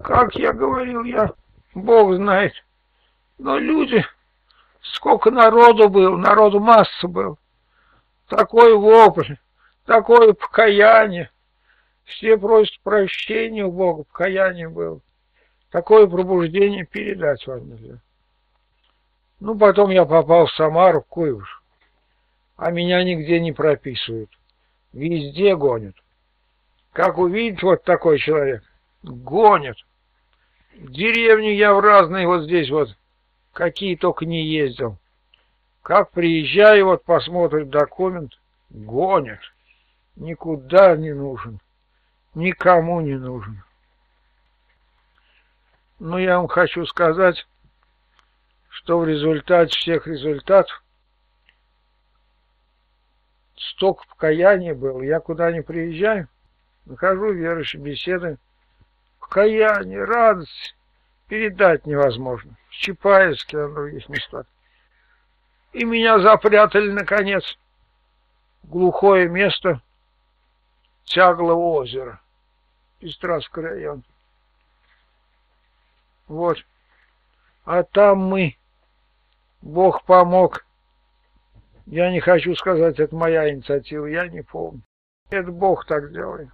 Как 0.02 0.34
я 0.36 0.52
говорил, 0.52 1.04
я, 1.04 1.32
Бог 1.74 2.14
знает, 2.14 2.52
но 3.38 3.58
люди, 3.58 4.04
сколько 4.80 5.30
народу 5.30 5.88
был, 5.88 6.16
народу 6.16 6.60
масса 6.60 7.08
был, 7.08 7.38
такой 8.28 8.74
вопль, 8.76 9.36
такое 9.84 10.32
покаяние, 10.32 11.30
все 12.04 12.36
просят 12.36 12.78
прощения 12.82 13.64
у 13.64 13.72
Бога, 13.72 14.04
покаяние 14.04 14.68
было, 14.68 15.00
такое 15.70 16.06
пробуждение 16.06 16.84
передать 16.84 17.46
вам 17.46 17.68
нельзя. 17.68 18.00
Ну, 19.40 19.56
потом 19.58 19.90
я 19.90 20.04
попал 20.04 20.46
в 20.46 20.52
Самару, 20.52 21.02
в 21.02 21.06
Куйвыш, 21.06 21.62
а 22.56 22.70
меня 22.70 23.02
нигде 23.04 23.38
не 23.38 23.52
прописывают. 23.52 24.30
Везде 24.92 25.54
гонят. 25.56 25.94
Как 26.92 27.18
увидит 27.18 27.62
вот 27.62 27.84
такой 27.84 28.18
человек, 28.18 28.62
гонят. 29.02 29.76
В 30.74 30.90
деревню 30.90 31.52
я 31.52 31.74
в 31.74 31.80
разные 31.80 32.26
вот 32.26 32.44
здесь 32.44 32.70
вот, 32.70 32.88
какие 33.52 33.96
только 33.96 34.24
не 34.24 34.46
ездил. 34.46 34.96
Как 35.82 36.10
приезжаю, 36.10 36.86
вот 36.86 37.04
посмотрит 37.04 37.68
документ, 37.68 38.32
гонят. 38.70 39.40
Никуда 40.16 40.96
не 40.96 41.12
нужен. 41.12 41.60
Никому 42.34 43.00
не 43.02 43.14
нужен. 43.14 43.62
Но 45.98 46.18
я 46.18 46.38
вам 46.38 46.48
хочу 46.48 46.84
сказать, 46.86 47.46
что 48.68 48.98
в 48.98 49.08
результате 49.08 49.76
всех 49.76 50.06
результатов 50.06 50.82
столько 53.56 54.04
покаяния 54.08 54.74
было. 54.74 55.00
Я 55.02 55.20
куда 55.20 55.50
не 55.50 55.62
приезжаю, 55.62 56.28
нахожу 56.84 57.32
верующие 57.32 57.82
беседы. 57.82 58.38
Покаяние, 59.20 60.04
радость 60.04 60.76
передать 61.28 61.86
невозможно. 61.86 62.56
В 62.68 62.72
Чапаевске, 62.74 63.56
на 63.56 63.74
других 63.74 64.08
местах. 64.08 64.46
И 65.72 65.84
меня 65.84 66.18
запрятали, 66.20 66.90
наконец, 66.90 67.58
в 68.62 68.68
глухое 68.68 69.28
место 69.28 69.82
Тяглого 71.04 71.78
озера, 71.78 72.20
Пестровский 72.98 73.62
район. 73.62 74.04
Вот. 76.28 76.58
А 77.64 77.82
там 77.82 78.18
мы, 78.18 78.56
Бог 79.60 80.04
помог, 80.04 80.64
я 81.86 82.10
не 82.10 82.20
хочу 82.20 82.54
сказать, 82.54 82.98
это 82.98 83.14
моя 83.14 83.50
инициатива, 83.50 84.06
я 84.06 84.28
не 84.28 84.42
помню. 84.42 84.82
Это 85.30 85.50
Бог 85.50 85.86
так 85.86 86.12
делает. 86.12 86.48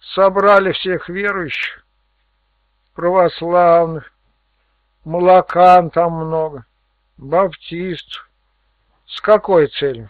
Собрали 0.00 0.72
всех 0.72 1.08
верующих, 1.08 1.84
православных, 2.94 4.12
молокан 5.04 5.90
там 5.90 6.12
много, 6.12 6.64
баптистов. 7.16 8.30
С 9.06 9.20
какой 9.20 9.68
целью? 9.68 10.08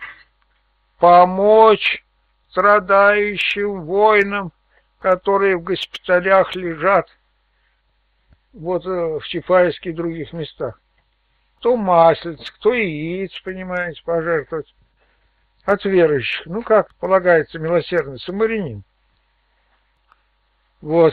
Помочь 0.98 2.04
страдающим 2.50 3.82
воинам, 3.82 4.52
которые 4.98 5.56
в 5.56 5.62
госпиталях 5.62 6.54
лежат, 6.54 7.08
вот 8.58 8.86
э, 8.86 9.18
в 9.18 9.26
Чапаевске 9.26 9.90
и 9.90 9.94
других 9.94 10.32
местах 10.32 10.78
кто 11.58 11.76
маслиц, 11.76 12.50
кто 12.52 12.72
яиц, 12.72 13.32
понимаете, 13.40 14.00
пожертвовать 14.04 14.72
от 15.64 15.84
верующих. 15.84 16.46
Ну, 16.46 16.62
как 16.62 16.94
полагается, 16.96 17.58
милосердный 17.58 18.18
самарянин. 18.20 18.84
Вот. 20.80 21.12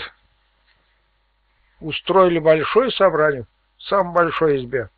Устроили 1.80 2.39
большое 2.39 2.91
собрание, 2.91 3.45
в 3.77 3.84
самой 3.84 4.13
большой 4.13 4.57
избе. 4.57 4.89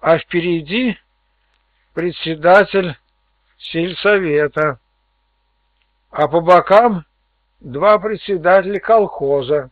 А 0.00 0.18
впереди 0.18 0.98
председатель 1.94 2.96
сельсовета. 3.56 4.78
А 6.10 6.26
по 6.26 6.40
бокам 6.40 7.04
два 7.60 7.98
председателя 7.98 8.80
колхоза. 8.80 9.70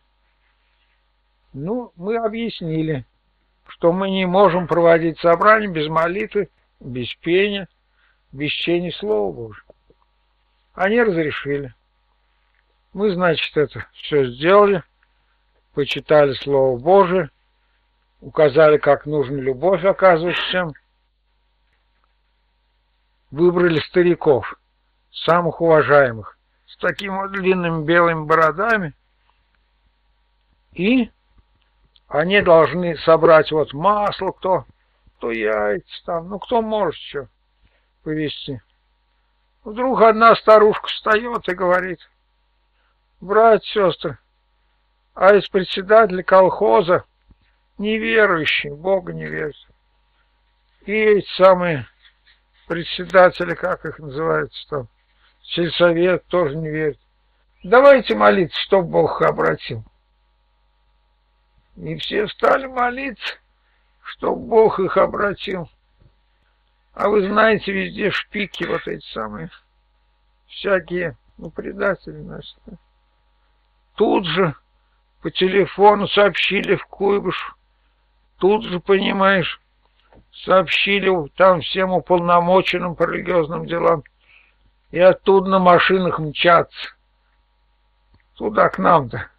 Ну, 1.53 1.91
мы 1.95 2.17
объяснили 2.17 3.05
что 3.69 3.93
мы 3.93 4.09
не 4.09 4.25
можем 4.25 4.67
проводить 4.67 5.19
собрание 5.19 5.69
без 5.69 5.87
молитвы, 5.87 6.49
без 6.79 7.13
пения, 7.15 7.67
без 8.31 8.51
чтения 8.51 8.91
Слова 8.91 9.31
Божьего. 9.31 9.73
Они 10.73 11.01
разрешили. 11.01 11.73
Мы, 12.93 13.13
значит, 13.13 13.55
это 13.55 13.85
все 13.93 14.25
сделали, 14.31 14.83
почитали 15.73 16.33
Слово 16.33 16.77
Божие, 16.77 17.29
указали, 18.21 18.77
как 18.77 19.05
нужно 19.05 19.37
любовь 19.37 19.85
оказывать 19.85 20.35
всем, 20.35 20.73
выбрали 23.29 23.79
стариков, 23.81 24.59
самых 25.11 25.61
уважаемых, 25.61 26.37
с 26.65 26.75
такими 26.77 27.15
вот 27.15 27.31
длинными 27.31 27.85
белыми 27.85 28.25
бородами, 28.25 28.93
и 30.73 31.11
они 32.09 32.41
должны 32.41 32.97
собрать 32.97 33.51
вот 33.51 33.71
масло, 33.73 34.31
кто, 34.31 34.65
кто 35.17 35.31
яйца 35.31 36.05
там, 36.05 36.29
ну 36.29 36.39
кто 36.39 36.61
может 36.61 36.95
что 36.95 37.27
повезти. 38.03 38.59
Вдруг 39.63 40.01
одна 40.01 40.35
старушка 40.35 40.87
встает 40.87 41.47
и 41.47 41.53
говорит, 41.53 41.99
братья, 43.21 43.91
сестры, 43.91 44.17
а 45.13 45.35
из 45.35 45.47
председателя 45.49 46.23
колхоза 46.23 47.05
неверующий, 47.77 48.71
Бога 48.71 49.13
не 49.13 49.25
верит. 49.25 49.55
И 50.85 50.93
эти 50.93 51.27
самые 51.35 51.87
председатели, 52.67 53.53
как 53.53 53.85
их 53.85 53.99
называется 53.99 54.67
там, 54.69 54.87
сельсовет 55.43 56.25
тоже 56.25 56.55
не 56.55 56.69
верит. 56.69 56.99
Давайте 57.63 58.15
молиться, 58.15 58.59
чтоб 58.61 58.85
Бог 58.85 59.21
обратил. 59.21 59.83
И 61.81 61.95
все 61.95 62.27
стали 62.27 62.65
молиться, 62.65 63.35
чтоб 64.03 64.37
Бог 64.37 64.79
их 64.79 64.97
обратил. 64.97 65.69
А 66.93 67.07
вы 67.07 67.25
знаете, 67.25 67.71
везде 67.71 68.11
шпики 68.11 68.65
вот 68.65 68.85
эти 68.85 69.05
самые, 69.13 69.49
всякие, 70.47 71.17
ну, 71.37 71.49
предатели 71.49 72.17
наши. 72.17 72.53
Тут 73.95 74.25
же 74.25 74.55
по 75.21 75.31
телефону 75.31 76.07
сообщили 76.09 76.75
в 76.75 76.85
Куйбыш, 76.85 77.55
тут 78.39 78.65
же, 78.65 78.81
понимаешь, 78.81 79.61
сообщили 80.43 81.09
там 81.37 81.61
всем 81.61 81.91
уполномоченным 81.91 82.95
по 82.95 83.03
религиозным 83.03 83.65
делам, 83.65 84.03
и 84.91 84.99
оттуда 84.99 85.49
на 85.49 85.59
машинах 85.59 86.19
мчаться. 86.19 86.89
Туда, 88.35 88.67
к 88.67 88.79
нам-то, 88.79 89.29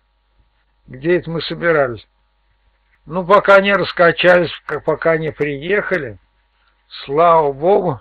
где 0.86 1.18
это 1.18 1.30
мы 1.30 1.42
собирались. 1.42 2.06
Ну, 3.12 3.26
пока 3.26 3.60
не 3.60 3.72
раскачались, 3.72 4.52
пока 4.84 5.18
не 5.18 5.32
приехали, 5.32 6.20
слава 6.86 7.52
богу, 7.52 8.00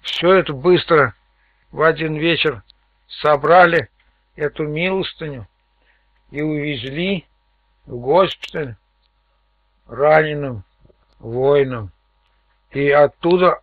все 0.00 0.34
это 0.34 0.52
быстро 0.52 1.14
в 1.70 1.82
один 1.82 2.16
вечер 2.16 2.64
собрали 3.06 3.88
эту 4.34 4.66
милостыню 4.66 5.46
и 6.32 6.42
увезли 6.42 7.24
в 7.86 8.00
госпиталь 8.00 8.74
раненым 9.86 10.64
воинам. 11.20 11.92
И 12.72 12.90
оттуда 12.90 13.60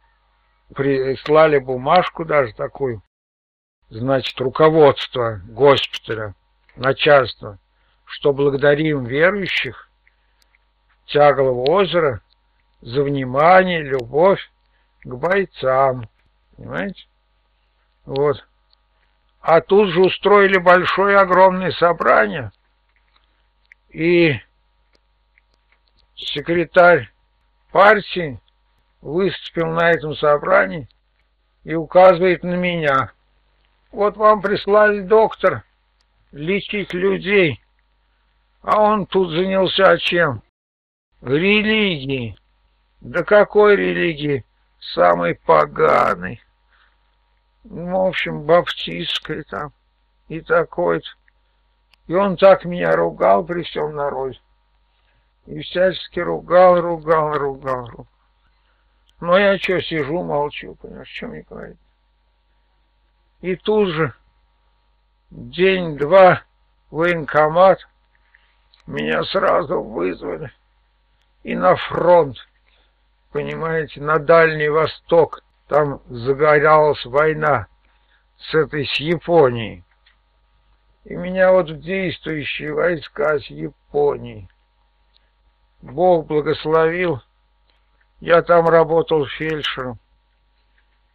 прислали 0.75 1.59
бумажку 1.59 2.23
даже 2.23 2.53
такую, 2.53 3.01
значит, 3.89 4.39
руководство 4.39 5.41
госпиталя, 5.45 6.35
начальство, 6.77 7.59
что 8.07 8.33
благодарим 8.33 9.03
верующих 9.03 9.89
Тяглого 11.05 11.69
озера 11.69 12.21
за 12.81 13.03
внимание, 13.03 13.81
любовь 13.81 14.41
к 15.03 15.13
бойцам. 15.13 16.09
Понимаете? 16.55 17.05
Вот. 18.05 18.45
А 19.41 19.61
тут 19.61 19.89
же 19.89 20.01
устроили 20.01 20.57
большое 20.57 21.17
огромное 21.17 21.71
собрание. 21.71 22.51
И 23.89 24.39
секретарь 26.15 27.09
партии 27.71 28.39
выступил 29.01 29.67
на 29.67 29.91
этом 29.91 30.15
собрании 30.15 30.89
и 31.63 31.73
указывает 31.75 32.43
на 32.43 32.55
меня. 32.55 33.11
Вот 33.91 34.17
вам 34.17 34.41
прислали 34.41 35.01
доктор 35.01 35.63
лечить 36.31 36.93
людей, 36.93 37.61
а 38.61 38.81
он 38.81 39.05
тут 39.05 39.31
занялся 39.31 39.97
чем? 39.97 40.41
Религией. 41.21 42.37
Да 43.01 43.23
какой 43.23 43.75
религии? 43.75 44.45
Самой 44.79 45.35
поганой. 45.35 46.41
Ну, 47.63 48.03
в 48.03 48.07
общем, 48.07 48.43
баптистской 48.43 49.43
там 49.43 49.73
и 50.27 50.41
такой-то. 50.41 51.07
И 52.07 52.13
он 52.13 52.37
так 52.37 52.63
меня 52.65 52.95
ругал 52.95 53.43
при 53.43 53.63
всем 53.63 53.95
народе. 53.95 54.39
И 55.45 55.61
всячески 55.61 56.19
ругал, 56.19 56.79
ругал, 56.79 57.33
ругал, 57.33 57.87
ругал. 57.87 58.07
Но 59.19 59.37
я 59.37 59.57
что, 59.57 59.81
сижу, 59.81 60.23
молчу, 60.23 60.75
понимаешь, 60.75 61.09
что 61.09 61.27
мне 61.27 61.41
говорить. 61.41 61.77
И 63.41 63.55
тут 63.55 63.89
же 63.89 64.13
день-два 65.31 66.43
военкомат 66.91 67.87
меня 68.87 69.23
сразу 69.23 69.81
вызвали 69.81 70.51
и 71.43 71.55
на 71.55 71.75
фронт, 71.75 72.37
понимаете, 73.31 74.01
на 74.01 74.19
Дальний 74.19 74.69
Восток. 74.69 75.43
Там 75.67 76.01
загоралась 76.09 77.05
война 77.05 77.67
с 78.37 78.53
этой, 78.53 78.85
с 78.85 78.95
Японией. 78.99 79.83
И 81.05 81.15
меня 81.15 81.53
вот 81.53 81.69
в 81.69 81.79
действующие 81.79 82.73
войска 82.73 83.39
с 83.39 83.45
Японии. 83.45 84.49
Бог 85.81 86.27
благословил. 86.27 87.21
Я 88.19 88.41
там 88.41 88.67
работал 88.67 89.25
фельдшером. 89.25 89.99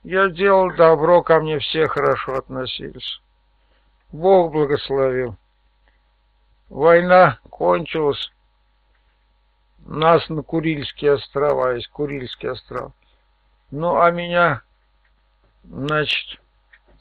Я 0.02 0.28
делал 0.28 0.72
добро, 0.74 1.22
ко 1.22 1.40
мне 1.40 1.58
все 1.58 1.88
хорошо 1.88 2.36
относились. 2.36 3.20
Бог 4.12 4.52
благословил. 4.52 5.36
Война 6.72 7.38
кончилась. 7.50 8.32
Нас 9.80 10.26
на 10.30 10.42
Курильские 10.42 11.12
острова 11.12 11.74
есть, 11.74 11.88
Курильские 11.88 12.52
острова. 12.52 12.94
Ну, 13.70 14.00
а 14.00 14.10
меня, 14.10 14.62
значит, 15.64 16.40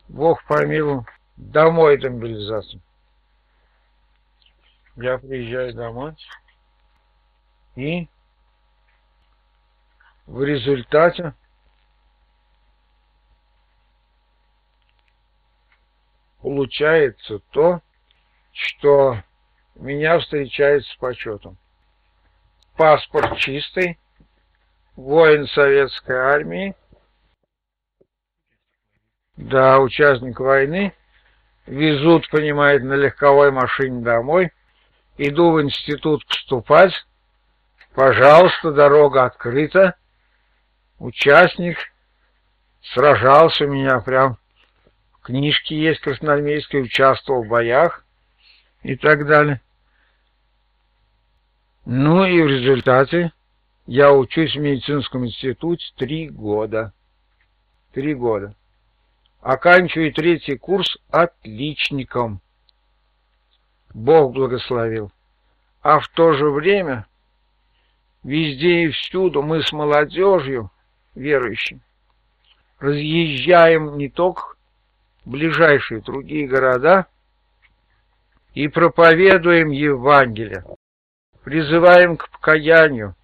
Бог 0.10 0.43
помилуй, 0.43 1.06
домой 1.38 1.98
до 1.98 2.10
мобилизацию. 2.10 2.81
Я 4.98 5.18
приезжаю 5.18 5.73
домой. 5.73 6.18
И 7.77 8.10
в 10.27 10.43
результате 10.43 11.34
получается 16.41 17.39
то, 17.52 17.81
что 18.52 19.23
меня 19.76 20.19
встречают 20.19 20.85
с 20.85 20.95
почетом. 20.95 21.57
Паспорт 22.77 23.38
чистый, 23.38 23.99
воин 24.95 25.48
советской 25.48 26.15
армии, 26.15 26.76
да, 29.38 29.80
участник 29.80 30.39
войны, 30.39 30.93
везут, 31.65 32.30
понимает, 32.30 32.84
на 32.84 32.93
легковой 32.93 33.52
машине 33.52 34.03
домой, 34.03 34.52
иду 35.18 35.52
в 35.52 35.61
институт 35.61 36.26
поступать, 36.27 36.93
пожалуйста, 37.93 38.72
дорога 38.72 39.26
открыта, 39.26 39.95
участник, 40.99 41.77
сражался 42.81 43.65
у 43.65 43.68
меня 43.68 43.99
прям, 43.99 44.38
в 45.14 45.26
книжке 45.26 45.76
есть 45.76 46.02
красноармейской, 46.02 46.81
участвовал 46.81 47.43
в 47.43 47.48
боях 47.48 48.06
и 48.83 48.95
так 48.95 49.25
далее. 49.25 49.61
Ну 51.85 52.25
и 52.25 52.41
в 52.41 52.47
результате 52.47 53.31
я 53.87 54.13
учусь 54.13 54.55
в 54.55 54.59
медицинском 54.59 55.25
институте 55.25 55.85
три 55.97 56.29
года. 56.29 56.93
Три 57.93 58.13
года. 58.13 58.55
Оканчиваю 59.41 60.13
третий 60.13 60.57
курс 60.57 60.97
отличником. 61.09 62.41
Бог 63.93 64.33
благословил. 64.33 65.11
А 65.81 65.99
в 65.99 66.07
то 66.09 66.33
же 66.33 66.49
время 66.49 67.07
везде 68.23 68.83
и 68.83 68.89
всюду 68.89 69.41
мы 69.41 69.63
с 69.63 69.71
молодежью 69.71 70.71
верующим 71.15 71.81
разъезжаем 72.81 73.97
не 73.97 74.09
только 74.09 74.55
ближайшие 75.23 76.01
другие 76.01 76.47
города 76.47 77.05
и 78.53 78.67
проповедуем 78.67 79.69
Евангелие, 79.69 80.65
призываем 81.43 82.17
к 82.17 82.29
покаянию, 82.29 83.15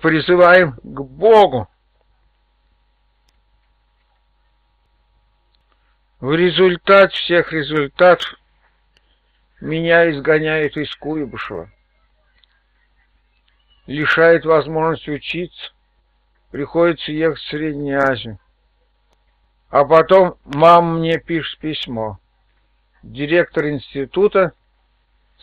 призываем 0.00 0.72
к 0.72 1.00
Богу. 1.00 1.68
В 6.20 6.32
результате 6.32 7.14
всех 7.16 7.52
результатов 7.52 8.34
меня 9.60 10.10
изгоняют 10.10 10.76
из 10.76 10.94
Куйбышева, 10.96 11.70
лишает 13.86 14.44
возможности 14.44 15.10
учиться, 15.10 15.72
приходится 16.50 17.12
ехать 17.12 17.40
в 17.40 17.48
Среднюю 17.48 18.00
Азию. 18.00 18.38
А 19.70 19.84
потом 19.84 20.38
мама 20.44 20.98
мне 20.98 21.18
пишет 21.18 21.58
письмо. 21.58 22.20
Директор 23.04 23.68
института 23.68 24.54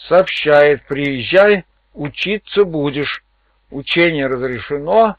сообщает, 0.07 0.83
приезжай, 0.87 1.63
учиться 1.93 2.65
будешь. 2.65 3.23
Учение 3.69 4.25
разрешено, 4.25 5.15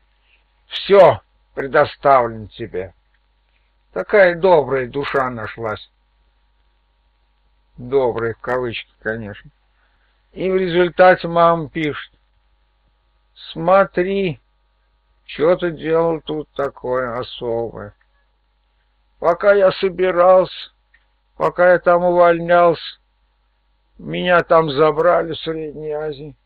все 0.66 1.23
предоставлено 1.55 2.48
тебе. 2.48 2.94
Такая 3.93 4.35
добрая 4.35 4.89
душа 4.89 5.31
нашлась. 5.31 5.89
добрый, 7.78 8.35
в 8.35 8.40
кавычках, 8.40 8.93
конечно. 9.01 9.51
И 10.32 10.51
в 10.51 10.56
результате 10.56 11.28
мама 11.28 11.69
пишет, 11.70 12.12
смотри, 13.52 14.40
что 15.27 15.56
ты 15.56 15.70
делал 15.70 16.20
тут 16.20 16.48
такое 16.56 17.19
особое. 17.19 17.94
Пока 19.20 19.55
я 19.55 19.70
собирался, 19.70 20.72
пока 21.43 21.73
я 21.73 21.81
там 21.81 22.05
увольнялся, 22.05 23.01
меня 23.98 24.44
там 24.44 24.70
забрали 24.70 25.32
в 25.32 25.40
Средней 25.40 25.90
Азии, 25.90 26.36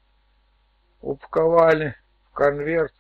упаковали 1.03 1.95
в 2.31 2.33
конверт 2.33 2.95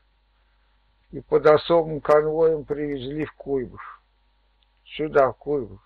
и 1.12 1.22
под 1.22 1.46
особым 1.46 2.02
конвоем 2.02 2.66
привезли 2.66 3.24
в 3.24 3.32
Куйбыш. 3.32 3.80
Сюда, 4.84 5.32
в 5.32 5.38
Куйбыш. 5.38 5.80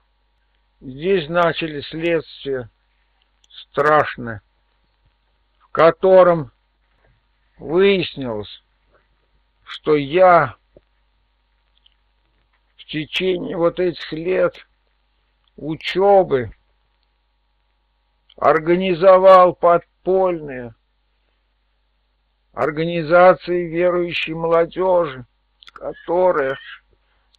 Здесь 0.81 1.29
начали 1.29 1.81
следствие 1.83 2.69
страшное, 3.49 4.43
в 5.61 5.69
котором 5.69 6.51
выяснилось, 7.57 8.65
что 9.63 9.95
я 9.95 10.57
в 12.79 12.85
течение 12.87 13.57
вот 13.57 13.79
этих 13.79 14.13
лет 14.13 14.67
учебы 15.61 16.51
организовал 18.37 19.55
подпольные 19.55 20.75
организации 22.55 23.67
верующей 23.67 24.33
молодежи, 24.33 25.27
которая 25.75 26.59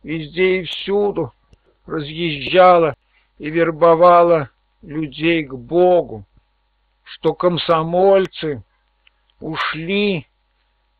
везде 0.04 0.62
и 0.62 0.64
всюду 0.66 1.34
разъезжала 1.88 2.96
и 3.40 3.50
вербовала 3.50 4.52
людей 4.84 5.44
к 5.44 5.56
Богу, 5.56 6.24
что 7.04 7.34
комсомольцы 7.34 8.64
ушли, 9.40 10.28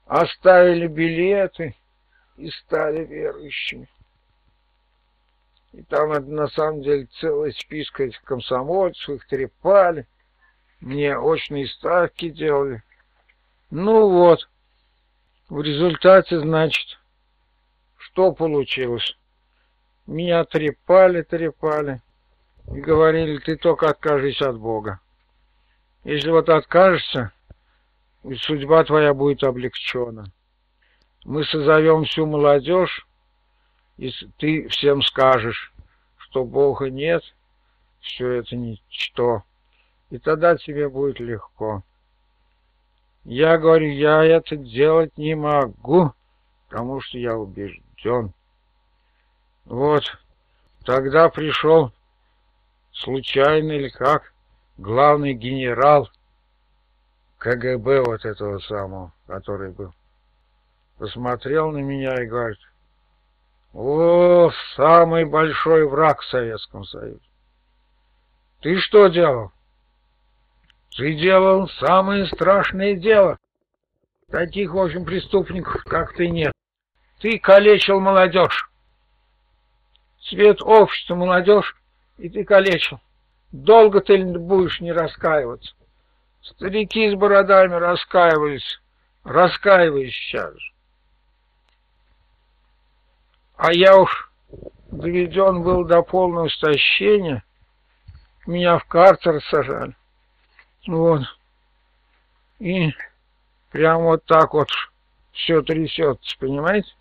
оставили 0.08 0.88
билеты 0.88 1.76
и 2.38 2.50
стали 2.50 3.06
верующими. 3.06 3.88
И 5.74 5.84
там 5.84 6.10
на 6.10 6.48
самом 6.48 6.82
деле 6.82 7.08
целый 7.20 7.54
список 7.54 8.02
этих 8.02 8.22
комсомольцев, 8.24 9.10
их 9.10 9.28
трепали, 9.28 10.06
мне 10.82 11.18
очные 11.18 11.68
ставки 11.68 12.30
делали. 12.30 12.84
Ну 13.70 14.10
вот, 14.10 14.50
в 15.50 15.62
результате, 15.62 16.40
значит, 16.40 17.00
что 17.98 18.34
получилось? 18.34 19.18
Меня 20.08 20.44
трепали, 20.44 21.22
трепали 21.22 22.02
и 22.74 22.82
говорили, 22.82 23.38
ты 23.38 23.56
только 23.56 23.90
откажись 23.90 24.42
от 24.42 24.58
Бога. 24.58 25.00
Если 26.04 26.32
вот 26.32 26.50
откажешься, 26.50 27.32
судьба 28.40 28.84
твоя 28.84 29.14
будет 29.14 29.44
облегчена. 29.44 30.26
Мы 31.24 31.46
созовем 31.46 32.04
всю 32.06 32.26
молодежь, 32.26 33.06
и 34.02 34.12
ты 34.40 34.68
всем 34.70 35.04
скажешь, 35.04 35.72
что 36.18 36.44
Бога 36.44 36.90
нет, 36.90 37.22
все 38.00 38.32
это 38.32 38.56
ничто. 38.56 39.44
И 40.10 40.18
тогда 40.18 40.58
тебе 40.58 40.90
будет 40.90 41.20
легко. 41.20 41.84
Я 43.26 43.60
говорю, 43.60 43.92
я 43.92 44.24
это 44.24 44.56
делать 44.56 45.16
не 45.20 45.36
могу, 45.36 46.14
потому 46.68 47.00
что 47.02 47.20
я 47.20 47.38
убежден. 47.38 48.34
Вот, 49.66 50.04
тогда 50.84 51.30
пришел 51.30 51.94
случайно 52.92 53.74
или 53.74 53.90
как, 53.90 54.34
главный 54.80 55.36
генерал 55.36 56.10
КГБ 57.38 58.02
вот 58.02 58.26
этого 58.26 58.58
самого, 58.58 59.14
который 59.28 59.70
был, 59.70 59.94
посмотрел 60.98 61.70
на 61.70 61.84
меня 61.84 62.20
и 62.24 62.26
говорит, 62.26 62.58
о, 63.74 64.52
самый 64.76 65.26
большой 65.26 65.88
враг 65.88 66.22
в 66.22 66.26
Советском 66.26 66.84
Союзе. 66.84 67.22
Ты 68.62 68.80
что 68.80 69.08
делал? 69.08 69.52
Ты 70.96 71.14
делал 71.16 71.70
самое 71.80 72.26
страшное 72.28 72.96
дело. 72.96 73.38
Таких, 74.30 74.74
в 74.74 74.78
общем, 74.78 75.06
преступников, 75.06 75.84
как 75.86 76.14
ты, 76.16 76.28
нет. 76.28 76.54
Ты 77.20 77.40
калечил 77.40 78.00
молодежь. 78.00 78.70
Цвет 80.30 80.62
общества 80.62 81.16
молодежь, 81.16 81.76
и 82.18 82.30
ты 82.30 82.44
калечил. 82.44 83.00
Долго 83.52 84.02
ты 84.02 84.24
будешь 84.24 84.80
не 84.82 84.92
раскаиваться. 84.92 85.76
Старики 86.42 87.10
с 87.10 87.16
бородами 87.16 87.74
раскаивались, 87.76 88.82
раскаивались 89.24 90.14
сейчас 90.14 90.54
же. 90.54 90.72
А 93.62 93.72
я 93.74 93.96
уж 93.96 94.32
доведен 94.90 95.62
был 95.62 95.86
до 95.86 96.02
полного 96.02 96.48
истощения, 96.48 97.44
меня 98.48 98.80
в 98.80 98.86
карцер 98.86 99.40
сажали. 99.44 99.96
Вот. 100.88 101.22
И 102.58 102.90
прям 103.70 104.02
вот 104.02 104.26
так 104.26 104.56
вот 104.56 104.70
все 105.32 105.62
трясется, 105.62 106.36
понимаете? 106.40 106.92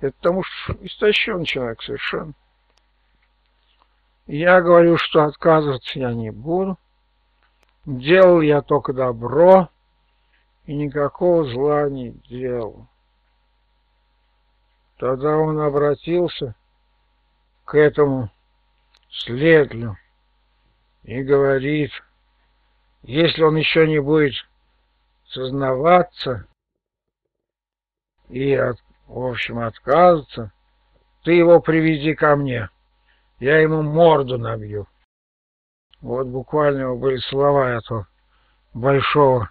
Это 0.00 0.14
потому 0.18 0.42
что 0.42 0.74
истощен 0.82 1.44
человек 1.44 1.82
совершенно. 1.82 2.34
Я 4.26 4.60
говорю, 4.60 4.98
что 4.98 5.24
отказываться 5.24 5.98
я 5.98 6.12
не 6.12 6.28
буду. 6.28 6.78
Делал 7.86 8.42
я 8.42 8.60
только 8.60 8.92
добро 8.92 9.70
и 10.66 10.74
никакого 10.74 11.44
зла 11.44 11.88
не 11.88 12.10
делал. 12.10 12.88
Тогда 14.98 15.36
он 15.36 15.60
обратился 15.60 16.54
к 17.64 17.76
этому 17.76 18.30
следлю 19.10 19.96
и 21.02 21.22
говорит, 21.22 21.90
если 23.02 23.42
он 23.42 23.56
еще 23.56 23.86
не 23.86 24.00
будет 24.00 24.34
сознаваться 25.28 26.46
и, 28.28 28.56
в 29.06 29.26
общем, 29.26 29.58
отказываться, 29.58 30.52
ты 31.24 31.32
его 31.32 31.60
приведи 31.60 32.14
ко 32.14 32.36
мне 32.36 32.68
я 33.40 33.58
ему 33.58 33.82
морду 33.82 34.38
набью. 34.38 34.86
Вот 36.00 36.26
буквально 36.26 36.82
его 36.82 36.96
были 36.96 37.18
слова 37.18 37.76
этого 37.76 38.06
большого 38.72 39.50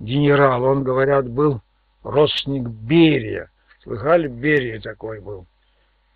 генерала. 0.00 0.68
Он, 0.68 0.84
говорят, 0.84 1.28
был 1.28 1.60
родственник 2.02 2.68
Берия. 2.68 3.50
Слыхали, 3.82 4.28
Берия 4.28 4.80
такой 4.80 5.20
был? 5.20 5.46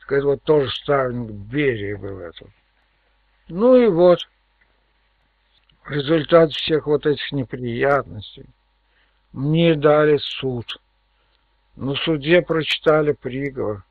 Сказать, 0.00 0.24
вот 0.24 0.42
тоже 0.42 0.70
ставник 0.70 1.30
Берии 1.30 1.94
был 1.94 2.20
этот. 2.20 2.48
Ну 3.48 3.76
и 3.76 3.88
вот, 3.88 4.20
результат 5.88 6.52
всех 6.52 6.86
вот 6.86 7.06
этих 7.06 7.32
неприятностей. 7.32 8.46
Мне 9.32 9.74
дали 9.74 10.18
суд. 10.18 10.80
На 11.74 11.94
суде 11.94 12.40
прочитали 12.42 13.12
приговор 13.12 13.84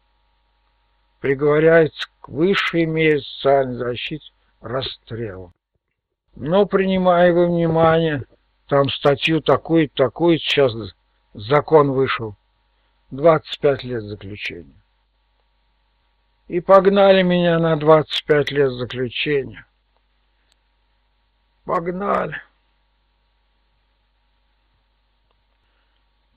приговоряется 1.25 2.07
к 2.21 2.29
высшей 2.29 2.85
мере 2.85 3.19
социальной 3.19 3.77
защите 3.77 4.31
расстрелу. 4.61 5.53
Но 6.35 6.67
принимая 6.67 7.33
во 7.33 7.47
внимание, 7.47 8.25
там 8.67 8.89
статью 8.89 9.41
такую 9.41 9.89
такую 9.89 10.37
сейчас 10.37 10.71
закон 11.33 11.93
вышел, 11.93 12.35
25 13.11 13.83
лет 13.83 14.03
заключения. 14.03 14.75
И 16.47 16.59
погнали 16.59 17.21
меня 17.23 17.59
на 17.59 17.75
25 17.75 18.51
лет 18.51 18.71
заключения. 18.71 19.65
Погнали. 21.65 22.41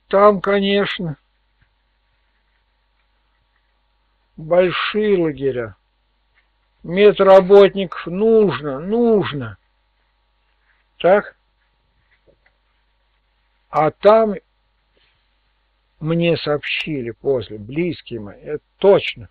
Там, 0.07 0.41
конечно, 0.41 1.17
большие 4.35 5.21
лагеря. 5.21 5.75
Медработников 6.81 8.07
нужно, 8.07 8.79
нужно. 8.79 9.57
Так? 10.97 11.35
А 13.69 13.91
там 13.91 14.33
мне 15.99 16.37
сообщили 16.37 17.11
после, 17.11 17.57
близкие 17.57 18.19
мои, 18.19 18.39
это 18.39 18.63
точно. 18.77 19.29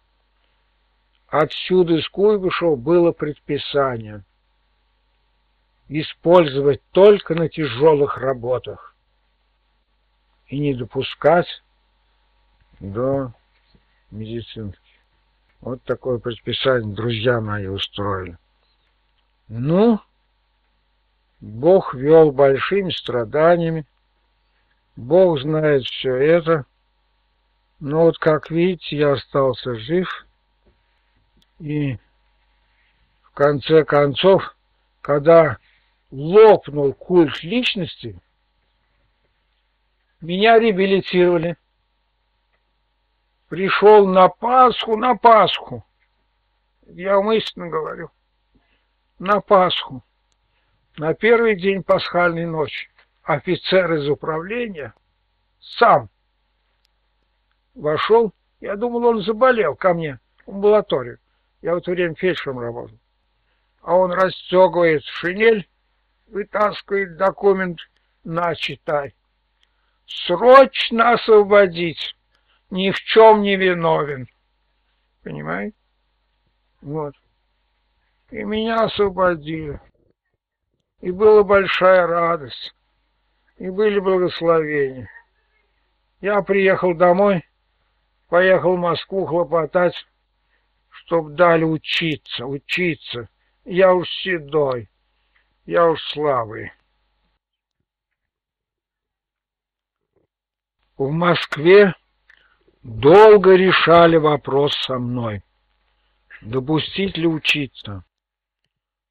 Отсюда 1.28 1.94
из 1.94 2.08
Куйбышева 2.08 2.76
было 2.76 3.12
предписание 3.12 4.24
использовать 5.88 6.82
только 6.92 7.34
на 7.34 7.48
тяжелых 7.48 8.18
работах 8.18 8.94
и 10.46 10.58
не 10.58 10.74
допускать 10.74 11.46
до 12.80 13.32
медицинки. 14.10 14.78
Вот 15.60 15.82
такое 15.82 16.18
предписание 16.18 16.94
друзья 16.94 17.40
мои 17.40 17.66
устроили. 17.66 18.38
Ну, 19.48 20.00
Бог 21.40 21.94
вел 21.94 22.32
большими 22.32 22.90
страданиями, 22.90 23.86
Бог 24.98 25.38
знает 25.38 25.84
все 25.84 26.12
это, 26.12 26.66
но 27.78 28.06
вот 28.06 28.18
как 28.18 28.50
видите, 28.50 28.96
я 28.96 29.12
остался 29.12 29.76
жив, 29.76 30.26
и 31.60 31.98
в 33.22 33.30
конце 33.30 33.84
концов, 33.84 34.56
когда 35.00 35.58
лопнул 36.10 36.92
культ 36.94 37.44
личности, 37.44 38.20
меня 40.20 40.58
реабилитировали. 40.58 41.56
Пришел 43.48 44.04
на 44.04 44.28
Пасху, 44.28 44.96
на 44.96 45.14
Пасху. 45.14 45.86
Я 46.88 47.20
умысленно 47.20 47.68
говорю. 47.68 48.10
На 49.20 49.40
Пасху. 49.40 50.02
На 50.96 51.14
первый 51.14 51.54
день 51.54 51.84
пасхальной 51.84 52.46
ночи 52.46 52.90
офицер 53.28 53.92
из 53.92 54.08
управления 54.08 54.94
сам 55.60 56.08
вошел. 57.74 58.32
Я 58.60 58.74
думал, 58.74 59.04
он 59.04 59.22
заболел 59.22 59.76
ко 59.76 59.92
мне 59.92 60.18
в 60.46 60.50
амбулаторию. 60.50 61.18
Я 61.60 61.74
в 61.74 61.78
это 61.78 61.90
время 61.90 62.14
фельдшером 62.14 62.58
работал. 62.58 62.98
А 63.82 63.94
он 63.96 64.12
расстегивает 64.12 65.04
шинель, 65.04 65.68
вытаскивает 66.28 67.18
документ, 67.18 67.78
на, 68.24 68.54
читай. 68.54 69.14
Срочно 70.06 71.12
освободить. 71.12 72.16
Ни 72.70 72.90
в 72.90 72.96
чем 72.96 73.42
не 73.42 73.56
виновен. 73.56 74.26
Понимаете? 75.22 75.76
Вот. 76.80 77.14
И 78.30 78.42
меня 78.42 78.84
освободили. 78.84 79.80
И 81.00 81.10
была 81.10 81.44
большая 81.44 82.06
радость. 82.06 82.74
И 83.58 83.68
были 83.70 83.98
благословения. 83.98 85.10
Я 86.20 86.42
приехал 86.42 86.94
домой, 86.94 87.44
поехал 88.28 88.76
в 88.76 88.80
Москву 88.80 89.26
хлопотать, 89.26 89.94
чтоб 90.90 91.32
дали 91.32 91.64
учиться, 91.64 92.46
учиться. 92.46 93.28
Я 93.64 93.94
уж 93.94 94.08
седой, 94.22 94.88
я 95.66 95.86
уж 95.88 96.00
слабый. 96.12 96.72
В 100.96 101.10
Москве 101.10 101.94
долго 102.82 103.54
решали 103.54 104.16
вопрос 104.16 104.72
со 104.86 104.98
мной, 104.98 105.42
допустить 106.42 107.16
ли 107.16 107.26
учиться. 107.26 108.04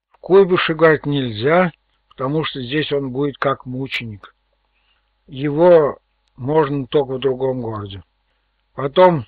В 0.10 0.18
Куйбышев, 0.20 0.78
говорит, 0.78 1.06
нельзя, 1.06 1.72
потому 2.10 2.46
что 2.46 2.62
здесь 2.62 2.92
он 2.92 3.12
будет 3.12 3.38
как 3.38 3.66
мученик. 3.66 4.34
Его 5.28 6.00
можно 6.36 6.88
только 6.88 7.14
в 7.14 7.20
другом 7.20 7.62
городе. 7.62 8.04
Потом, 8.74 9.26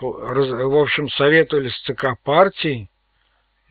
в 0.00 0.80
общем, 0.80 1.08
советовали 1.10 1.68
с 1.68 1.80
ЦК 1.82 2.18
партии, 2.22 2.90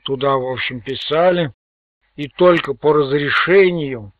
туда, 0.04 0.36
в 0.36 0.46
общем, 0.46 0.82
писали, 0.82 1.54
и 2.16 2.28
только 2.28 2.74
по 2.74 2.94
разрешению 2.94 4.14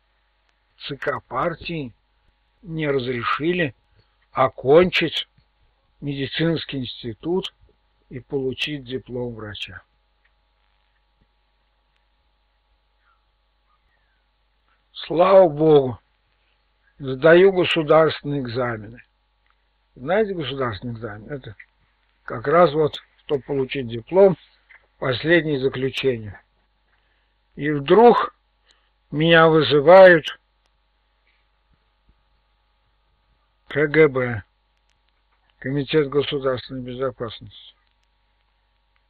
ЦК 0.78 1.22
партии 1.26 1.94
не 2.62 2.88
разрешили 2.88 3.74
окончить 4.32 5.28
медицинский 6.00 6.78
институт 6.78 7.54
и 8.10 8.20
получить 8.20 8.84
диплом 8.84 9.34
врача. 9.34 9.82
Слава 14.92 15.48
Богу, 15.48 15.98
сдаю 16.98 17.52
государственные 17.52 18.40
экзамены. 18.40 19.02
Знаете 19.94 20.34
государственный 20.34 20.94
экзамен? 20.94 21.30
Это 21.30 21.56
как 22.24 22.46
раз 22.46 22.72
вот, 22.72 22.96
чтобы 23.24 23.42
получить 23.42 23.88
диплом, 23.88 24.36
последнее 24.98 25.58
заключение. 25.58 26.40
И 27.54 27.70
вдруг 27.70 28.34
меня 29.10 29.48
вызывают 29.48 30.38
КГБ, 33.68 34.42
Комитет 35.58 36.08
государственной 36.08 36.82
безопасности, 36.82 37.74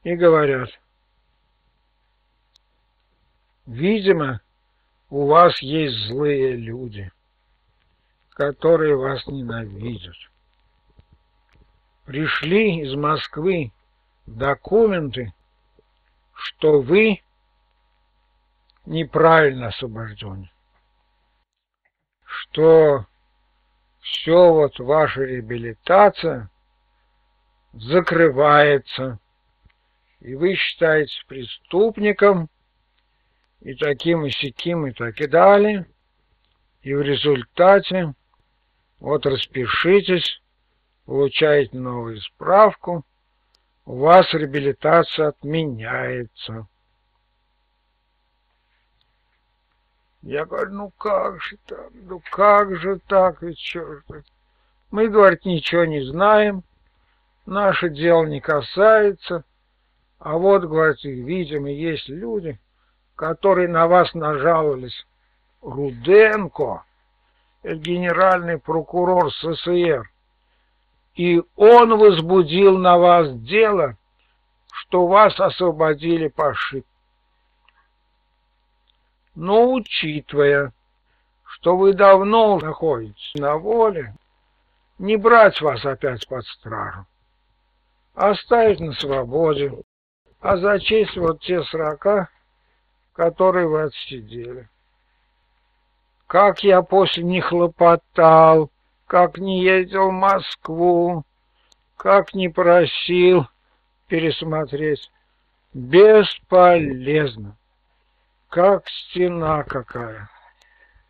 и 0.04 0.14
говорят, 0.14 0.70
видимо, 3.66 4.40
у 5.10 5.26
вас 5.26 5.60
есть 5.60 5.96
злые 6.06 6.56
люди, 6.56 7.10
которые 8.36 8.96
вас 8.96 9.26
ненавидят. 9.26 10.14
Пришли 12.04 12.82
из 12.82 12.94
Москвы 12.94 13.72
документы, 14.26 15.32
что 16.34 16.82
вы 16.82 17.22
неправильно 18.84 19.68
освобождены, 19.68 20.50
что 22.24 23.06
все 24.02 24.52
вот 24.52 24.78
ваша 24.80 25.22
реабилитация 25.22 26.50
закрывается, 27.72 29.18
и 30.20 30.34
вы 30.34 30.56
считаетесь 30.56 31.24
преступником, 31.26 32.50
и 33.62 33.74
таким, 33.74 34.26
и 34.26 34.30
сяким, 34.30 34.86
и 34.86 34.92
так 34.92 35.18
и 35.22 35.26
далее. 35.26 35.86
И 36.82 36.94
в 36.94 37.00
результате 37.00 38.14
вот 39.00 39.26
распишитесь, 39.26 40.40
получаете 41.04 41.76
новую 41.76 42.20
справку, 42.20 43.04
у 43.84 43.98
вас 43.98 44.32
реабилитация 44.34 45.28
отменяется. 45.28 46.66
Я 50.22 50.44
говорю, 50.44 50.72
ну 50.72 50.90
как 50.98 51.40
же 51.40 51.56
так, 51.66 51.90
ну 51.92 52.20
как 52.32 52.76
же 52.76 52.98
так, 53.06 53.42
ведь 53.42 53.58
черт. 53.58 54.04
Мы, 54.90 55.08
говорит, 55.08 55.44
ничего 55.44 55.84
не 55.84 56.02
знаем, 56.02 56.64
наше 57.44 57.90
дело 57.90 58.24
не 58.24 58.40
касается, 58.40 59.44
а 60.18 60.36
вот, 60.36 60.64
говорит, 60.64 61.02
видимо, 61.04 61.70
есть 61.70 62.08
люди, 62.08 62.58
которые 63.14 63.68
на 63.68 63.86
вас 63.86 64.14
нажаловались. 64.14 65.06
Руденко, 65.62 66.84
генеральный 67.74 68.58
прокурор 68.58 69.32
СССР, 69.32 70.10
и 71.14 71.42
он 71.56 71.98
возбудил 71.98 72.78
на 72.78 72.98
вас 72.98 73.32
дело, 73.40 73.96
что 74.72 75.06
вас 75.06 75.38
освободили 75.40 76.28
по 76.28 76.50
ошибке. 76.50 76.88
Но 79.34 79.72
учитывая, 79.72 80.72
что 81.44 81.76
вы 81.76 81.92
давно 81.92 82.58
находитесь 82.58 83.32
на 83.34 83.56
воле, 83.56 84.14
не 84.98 85.16
брать 85.16 85.60
вас 85.60 85.84
опять 85.84 86.26
под 86.28 86.44
стражу, 86.46 87.06
оставить 88.14 88.80
на 88.80 88.92
свободе, 88.92 89.72
а 90.40 90.56
зачесть 90.56 91.16
вот 91.16 91.40
те 91.40 91.62
срока, 91.64 92.28
которые 93.12 93.68
вы 93.68 93.82
отсидели. 93.82 94.68
Как 96.26 96.62
я 96.62 96.82
после 96.82 97.22
них 97.22 97.46
хлопотал, 97.46 98.70
как 99.06 99.38
не 99.38 99.62
ездил 99.62 100.08
в 100.08 100.12
Москву, 100.12 101.24
как 101.96 102.34
не 102.34 102.48
просил 102.48 103.46
пересмотреть. 104.08 105.10
Бесполезно 105.72 107.56
как 108.56 108.88
стена 108.88 109.64
какая. 109.64 110.30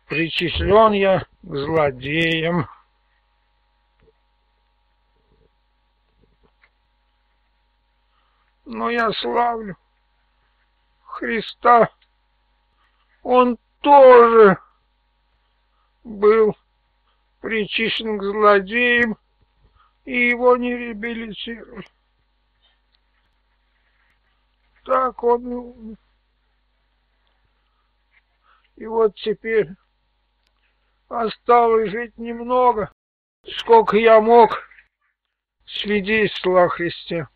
Причислен 0.07 0.91
я 0.91 1.21
к 1.21 1.55
злодеям. 1.55 2.67
Но 8.65 8.89
я 8.89 9.11
славлю 9.13 9.77
Христа. 11.05 11.89
Он 13.23 13.57
тоже 13.79 14.57
был 16.07 16.55
причислен 17.41 18.17
к 18.17 18.23
злодеям, 18.23 19.17
и 20.05 20.29
его 20.29 20.57
не 20.57 20.75
реабилитировали. 20.75 21.87
Так 24.85 25.21
он 25.23 25.97
и 28.77 28.85
вот 28.85 29.15
теперь 29.15 29.69
осталось 31.09 31.91
жить 31.91 32.17
немного, 32.17 32.91
сколько 33.57 33.97
я 33.97 34.21
мог 34.21 34.61
свидетельствовал 35.65 36.65
о 36.65 36.69
Христе. 36.69 37.27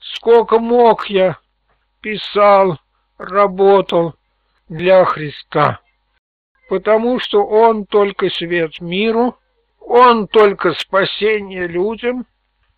Сколько 0.00 0.58
мог 0.58 1.06
я 1.06 1.38
писал, 2.00 2.78
работал 3.18 4.14
для 4.68 5.04
Христа. 5.04 5.80
Потому 6.70 7.18
что 7.18 7.44
Он 7.44 7.84
только 7.84 8.30
свет 8.30 8.80
миру, 8.80 9.36
Он 9.80 10.28
только 10.28 10.72
спасение 10.74 11.66
людям. 11.66 12.26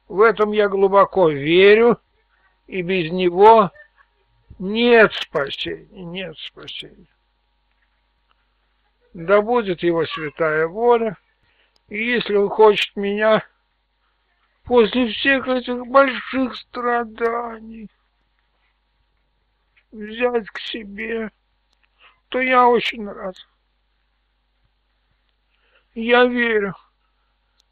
В 0.09 0.23
этом 0.23 0.53
я 0.53 0.71
глубоко 0.71 1.29
верю, 1.29 2.01
и 2.67 2.81
без 2.81 3.13
Него 3.13 3.71
нет 4.59 5.13
спасения, 5.13 6.05
нет 6.05 6.35
спасения. 6.39 7.07
Да 9.13 9.43
будет 9.43 9.83
Его 9.83 10.07
святая 10.07 10.67
воля, 10.69 11.19
и 11.89 12.03
если 12.03 12.35
Он 12.35 12.49
хочет 12.49 12.97
меня 12.97 13.45
после 14.65 15.09
всех 15.09 15.47
этих 15.49 15.87
больших 15.87 16.57
страданий 16.57 17.91
взять 19.91 20.47
к 20.47 20.59
себе, 20.61 21.31
то 22.31 22.41
я 22.41 22.67
очень 22.67 23.07
рад. 23.07 23.37
Я 25.95 26.25
верю, 26.25 26.75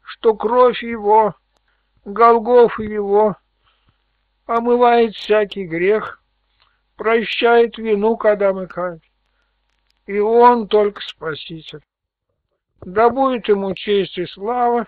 что 0.03 0.35
кровь 0.35 0.83
его, 0.83 1.35
Голгоф 2.05 2.79
его, 2.79 3.35
омывает 4.45 5.15
всякий 5.15 5.65
грех, 5.65 6.21
прощает 6.95 7.77
вину, 7.77 8.17
когда 8.17 8.53
мы 8.53 8.67
каем. 8.67 9.01
И 10.05 10.19
он 10.19 10.67
только 10.67 11.01
Спаситель. 11.01 11.83
Да 12.81 13.09
будет 13.09 13.47
ему 13.47 13.73
честь 13.73 14.17
и 14.17 14.25
слава 14.25 14.87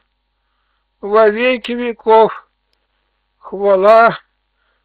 во 1.02 1.30
веки 1.30 1.72
веков. 1.72 2.32
Хвала, 3.38 4.18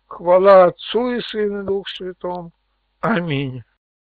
хвала 0.06 0.64
Отцу 0.66 1.12
и 1.12 1.20
Сыну 1.20 1.62
и 1.62 1.66
Дух 1.66 1.88
Святому. 1.88 2.52
Аминь. 3.00 3.62